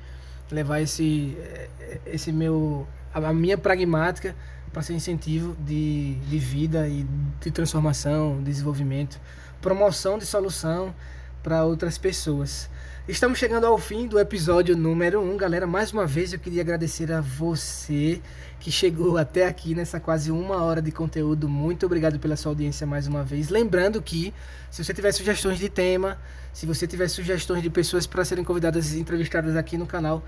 levar 0.51 0.82
esse, 0.82 1.38
esse 2.05 2.32
meu, 2.32 2.88
a 3.13 3.34
minha 3.34 3.57
pragmática 3.57 4.36
para 4.71 4.82
ser 4.82 4.93
incentivo 4.93 5.55
de, 5.59 6.15
de 6.15 6.39
vida 6.39 6.88
e 6.88 7.05
de 7.41 7.51
transformação, 7.51 8.41
desenvolvimento, 8.43 9.19
promoção 9.61 10.17
de 10.17 10.25
solução 10.25 10.93
para 11.43 11.63
outras 11.63 11.97
pessoas. 11.97 12.69
Estamos 13.07 13.39
chegando 13.39 13.65
ao 13.65 13.77
fim 13.77 14.05
do 14.05 14.19
episódio 14.19 14.75
número 14.75 15.21
1, 15.21 15.31
um. 15.31 15.37
galera. 15.37 15.65
Mais 15.65 15.93
uma 15.93 16.05
vez 16.05 16.33
eu 16.33 16.39
queria 16.39 16.61
agradecer 16.61 17.09
a 17.09 17.21
você 17.21 18.21
que 18.59 18.69
chegou 18.69 19.17
até 19.17 19.47
aqui 19.47 19.73
nessa 19.73 19.97
quase 19.97 20.29
uma 20.29 20.61
hora 20.61 20.81
de 20.81 20.91
conteúdo. 20.91 21.47
Muito 21.47 21.85
obrigado 21.85 22.19
pela 22.19 22.35
sua 22.35 22.51
audiência 22.51 22.85
mais 22.85 23.07
uma 23.07 23.23
vez. 23.23 23.47
Lembrando 23.47 24.01
que 24.01 24.33
se 24.69 24.83
você 24.83 24.93
tiver 24.93 25.13
sugestões 25.13 25.57
de 25.57 25.69
tema, 25.69 26.19
se 26.51 26.65
você 26.65 26.85
tiver 26.85 27.07
sugestões 27.07 27.63
de 27.63 27.69
pessoas 27.69 28.05
para 28.05 28.25
serem 28.25 28.43
convidadas 28.43 28.93
e 28.93 28.99
entrevistadas 28.99 29.55
aqui 29.55 29.77
no 29.77 29.87
canal, 29.87 30.21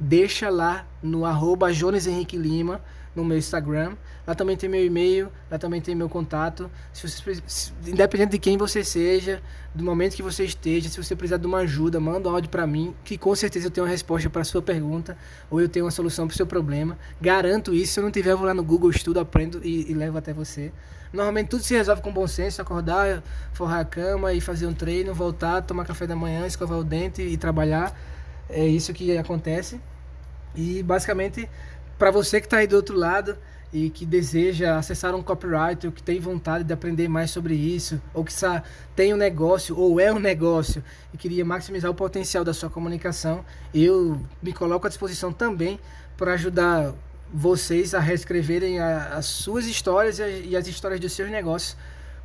deixa 0.00 0.48
lá 0.48 0.86
no 1.02 1.26
arroba 1.26 1.72
Jones 1.72 2.06
Henrique 2.06 2.36
Lima 2.36 2.80
no 3.14 3.24
meu 3.24 3.36
Instagram. 3.36 3.96
Lá 4.26 4.34
também 4.34 4.56
tem 4.56 4.68
meu 4.68 4.84
e-mail, 4.84 5.28
lá 5.50 5.58
também 5.58 5.80
tem 5.80 5.94
meu 5.94 6.08
contato. 6.08 6.70
Se 6.92 7.08
você, 7.08 7.42
independente 7.86 8.30
de 8.30 8.38
quem 8.38 8.56
você 8.56 8.84
seja, 8.84 9.42
do 9.74 9.84
momento 9.84 10.14
que 10.14 10.22
você 10.22 10.44
esteja, 10.44 10.88
se 10.88 11.02
você 11.02 11.16
precisar 11.16 11.36
de 11.36 11.46
uma 11.46 11.58
ajuda, 11.58 11.98
manda 12.00 12.28
um 12.28 12.34
áudio 12.34 12.50
para 12.50 12.66
mim, 12.66 12.94
que 13.04 13.18
com 13.18 13.34
certeza 13.34 13.66
eu 13.66 13.70
tenho 13.70 13.84
uma 13.84 13.90
resposta 13.90 14.30
para 14.30 14.44
sua 14.44 14.62
pergunta 14.62 15.16
ou 15.50 15.60
eu 15.60 15.68
tenho 15.68 15.84
uma 15.84 15.90
solução 15.90 16.26
para 16.26 16.36
seu 16.36 16.46
problema. 16.46 16.96
Garanto 17.20 17.74
isso. 17.74 17.94
Se 17.94 18.00
eu 18.00 18.04
não 18.04 18.10
tiver, 18.10 18.30
eu 18.30 18.38
vou 18.38 18.46
lá 18.46 18.54
no 18.54 18.64
Google, 18.64 18.90
estudo, 18.90 19.20
aprendo 19.20 19.60
e, 19.64 19.90
e 19.90 19.94
levo 19.94 20.16
até 20.16 20.32
você. 20.32 20.72
Normalmente 21.12 21.48
tudo 21.48 21.64
se 21.64 21.74
resolve 21.74 22.02
com 22.02 22.12
bom 22.12 22.26
senso, 22.28 22.62
acordar, 22.62 23.22
forrar 23.52 23.80
a 23.80 23.84
cama 23.84 24.32
e 24.32 24.40
fazer 24.40 24.66
um 24.66 24.72
treino, 24.72 25.12
voltar, 25.12 25.60
tomar 25.62 25.84
café 25.84 26.06
da 26.06 26.14
manhã, 26.14 26.46
escovar 26.46 26.78
o 26.78 26.84
dente 26.84 27.20
e 27.20 27.36
trabalhar. 27.36 27.98
É 28.48 28.64
isso 28.64 28.92
que 28.92 29.16
acontece. 29.18 29.80
E 30.54 30.82
basicamente 30.82 31.48
para 31.98 32.10
você 32.10 32.40
que 32.40 32.46
está 32.46 32.58
aí 32.58 32.66
do 32.66 32.76
outro 32.76 32.96
lado 32.96 33.36
e 33.72 33.90
que 33.90 34.04
deseja 34.04 34.78
acessar 34.78 35.14
um 35.14 35.22
copyright 35.22 35.86
ou 35.86 35.92
que 35.92 36.02
tem 36.02 36.18
vontade 36.18 36.64
de 36.64 36.72
aprender 36.72 37.08
mais 37.08 37.30
sobre 37.30 37.54
isso, 37.54 38.00
ou 38.12 38.24
que 38.24 38.32
tem 38.96 39.14
um 39.14 39.16
negócio 39.16 39.78
ou 39.78 40.00
é 40.00 40.12
um 40.12 40.18
negócio 40.18 40.82
e 41.14 41.18
queria 41.18 41.44
maximizar 41.44 41.90
o 41.90 41.94
potencial 41.94 42.42
da 42.42 42.52
sua 42.52 42.70
comunicação, 42.70 43.44
eu 43.72 44.20
me 44.42 44.52
coloco 44.52 44.86
à 44.86 44.88
disposição 44.88 45.32
também 45.32 45.78
para 46.16 46.32
ajudar 46.32 46.94
vocês 47.32 47.94
a 47.94 48.00
reescreverem 48.00 48.80
a, 48.80 49.14
as 49.14 49.26
suas 49.26 49.66
histórias 49.66 50.18
e, 50.18 50.22
a, 50.22 50.28
e 50.28 50.56
as 50.56 50.66
histórias 50.66 50.98
dos 50.98 51.12
seus 51.12 51.30
negócios 51.30 51.76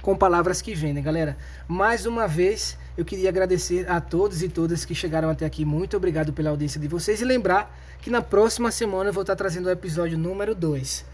com 0.01 0.15
palavras 0.15 0.61
que 0.61 0.73
vendem, 0.73 1.03
galera. 1.03 1.35
Mais 1.67 2.05
uma 2.05 2.27
vez, 2.27 2.77
eu 2.97 3.03
queria 3.03 3.27
agradecer 3.27 3.89
a 3.89 3.99
todos 3.99 4.41
e 4.41 4.49
todas 4.49 4.85
que 4.85 4.95
chegaram 4.95 5.29
até 5.29 5.45
aqui. 5.45 5.65
Muito 5.65 5.97
obrigado 5.97 6.31
pela 6.31 6.51
audiência 6.51 6.79
de 6.79 6.87
vocês 6.87 7.21
e 7.21 7.25
lembrar 7.25 7.75
que 8.01 8.09
na 8.09 8.21
próxima 8.21 8.71
semana 8.71 9.09
eu 9.09 9.13
vou 9.13 9.21
estar 9.21 9.35
trazendo 9.35 9.67
o 9.67 9.71
episódio 9.71 10.17
número 10.17 10.53
2. 10.53 11.05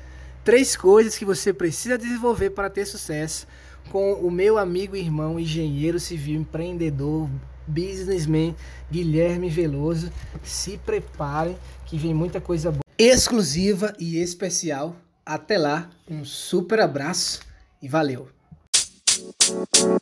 Três 0.43 0.75
coisas 0.75 1.17
que 1.17 1.25
você 1.25 1.53
precisa 1.53 1.97
desenvolver 1.97 2.51
para 2.51 2.69
ter 2.69 2.85
sucesso 2.85 3.47
com 3.89 4.13
o 4.13 4.31
meu 4.31 4.57
amigo 4.57 4.95
e 4.95 4.99
irmão 4.99 5.39
engenheiro 5.39 5.99
civil 5.99 6.39
empreendedor 6.39 7.29
businessman 7.67 8.55
Guilherme 8.91 9.49
Veloso. 9.49 10.11
Se 10.43 10.77
preparem 10.77 11.57
que 11.85 11.97
vem 11.97 12.13
muita 12.13 12.41
coisa 12.41 12.71
boa, 12.71 12.81
exclusiva 12.97 13.93
e 13.99 14.21
especial. 14.21 14.95
Até 15.25 15.57
lá, 15.57 15.89
um 16.09 16.25
super 16.25 16.79
abraço 16.79 17.41
e 17.81 17.87
valeu. 17.87 18.27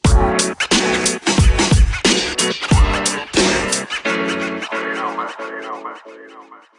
Man. 0.10 0.56
You 3.36 3.49
más. 6.50 6.79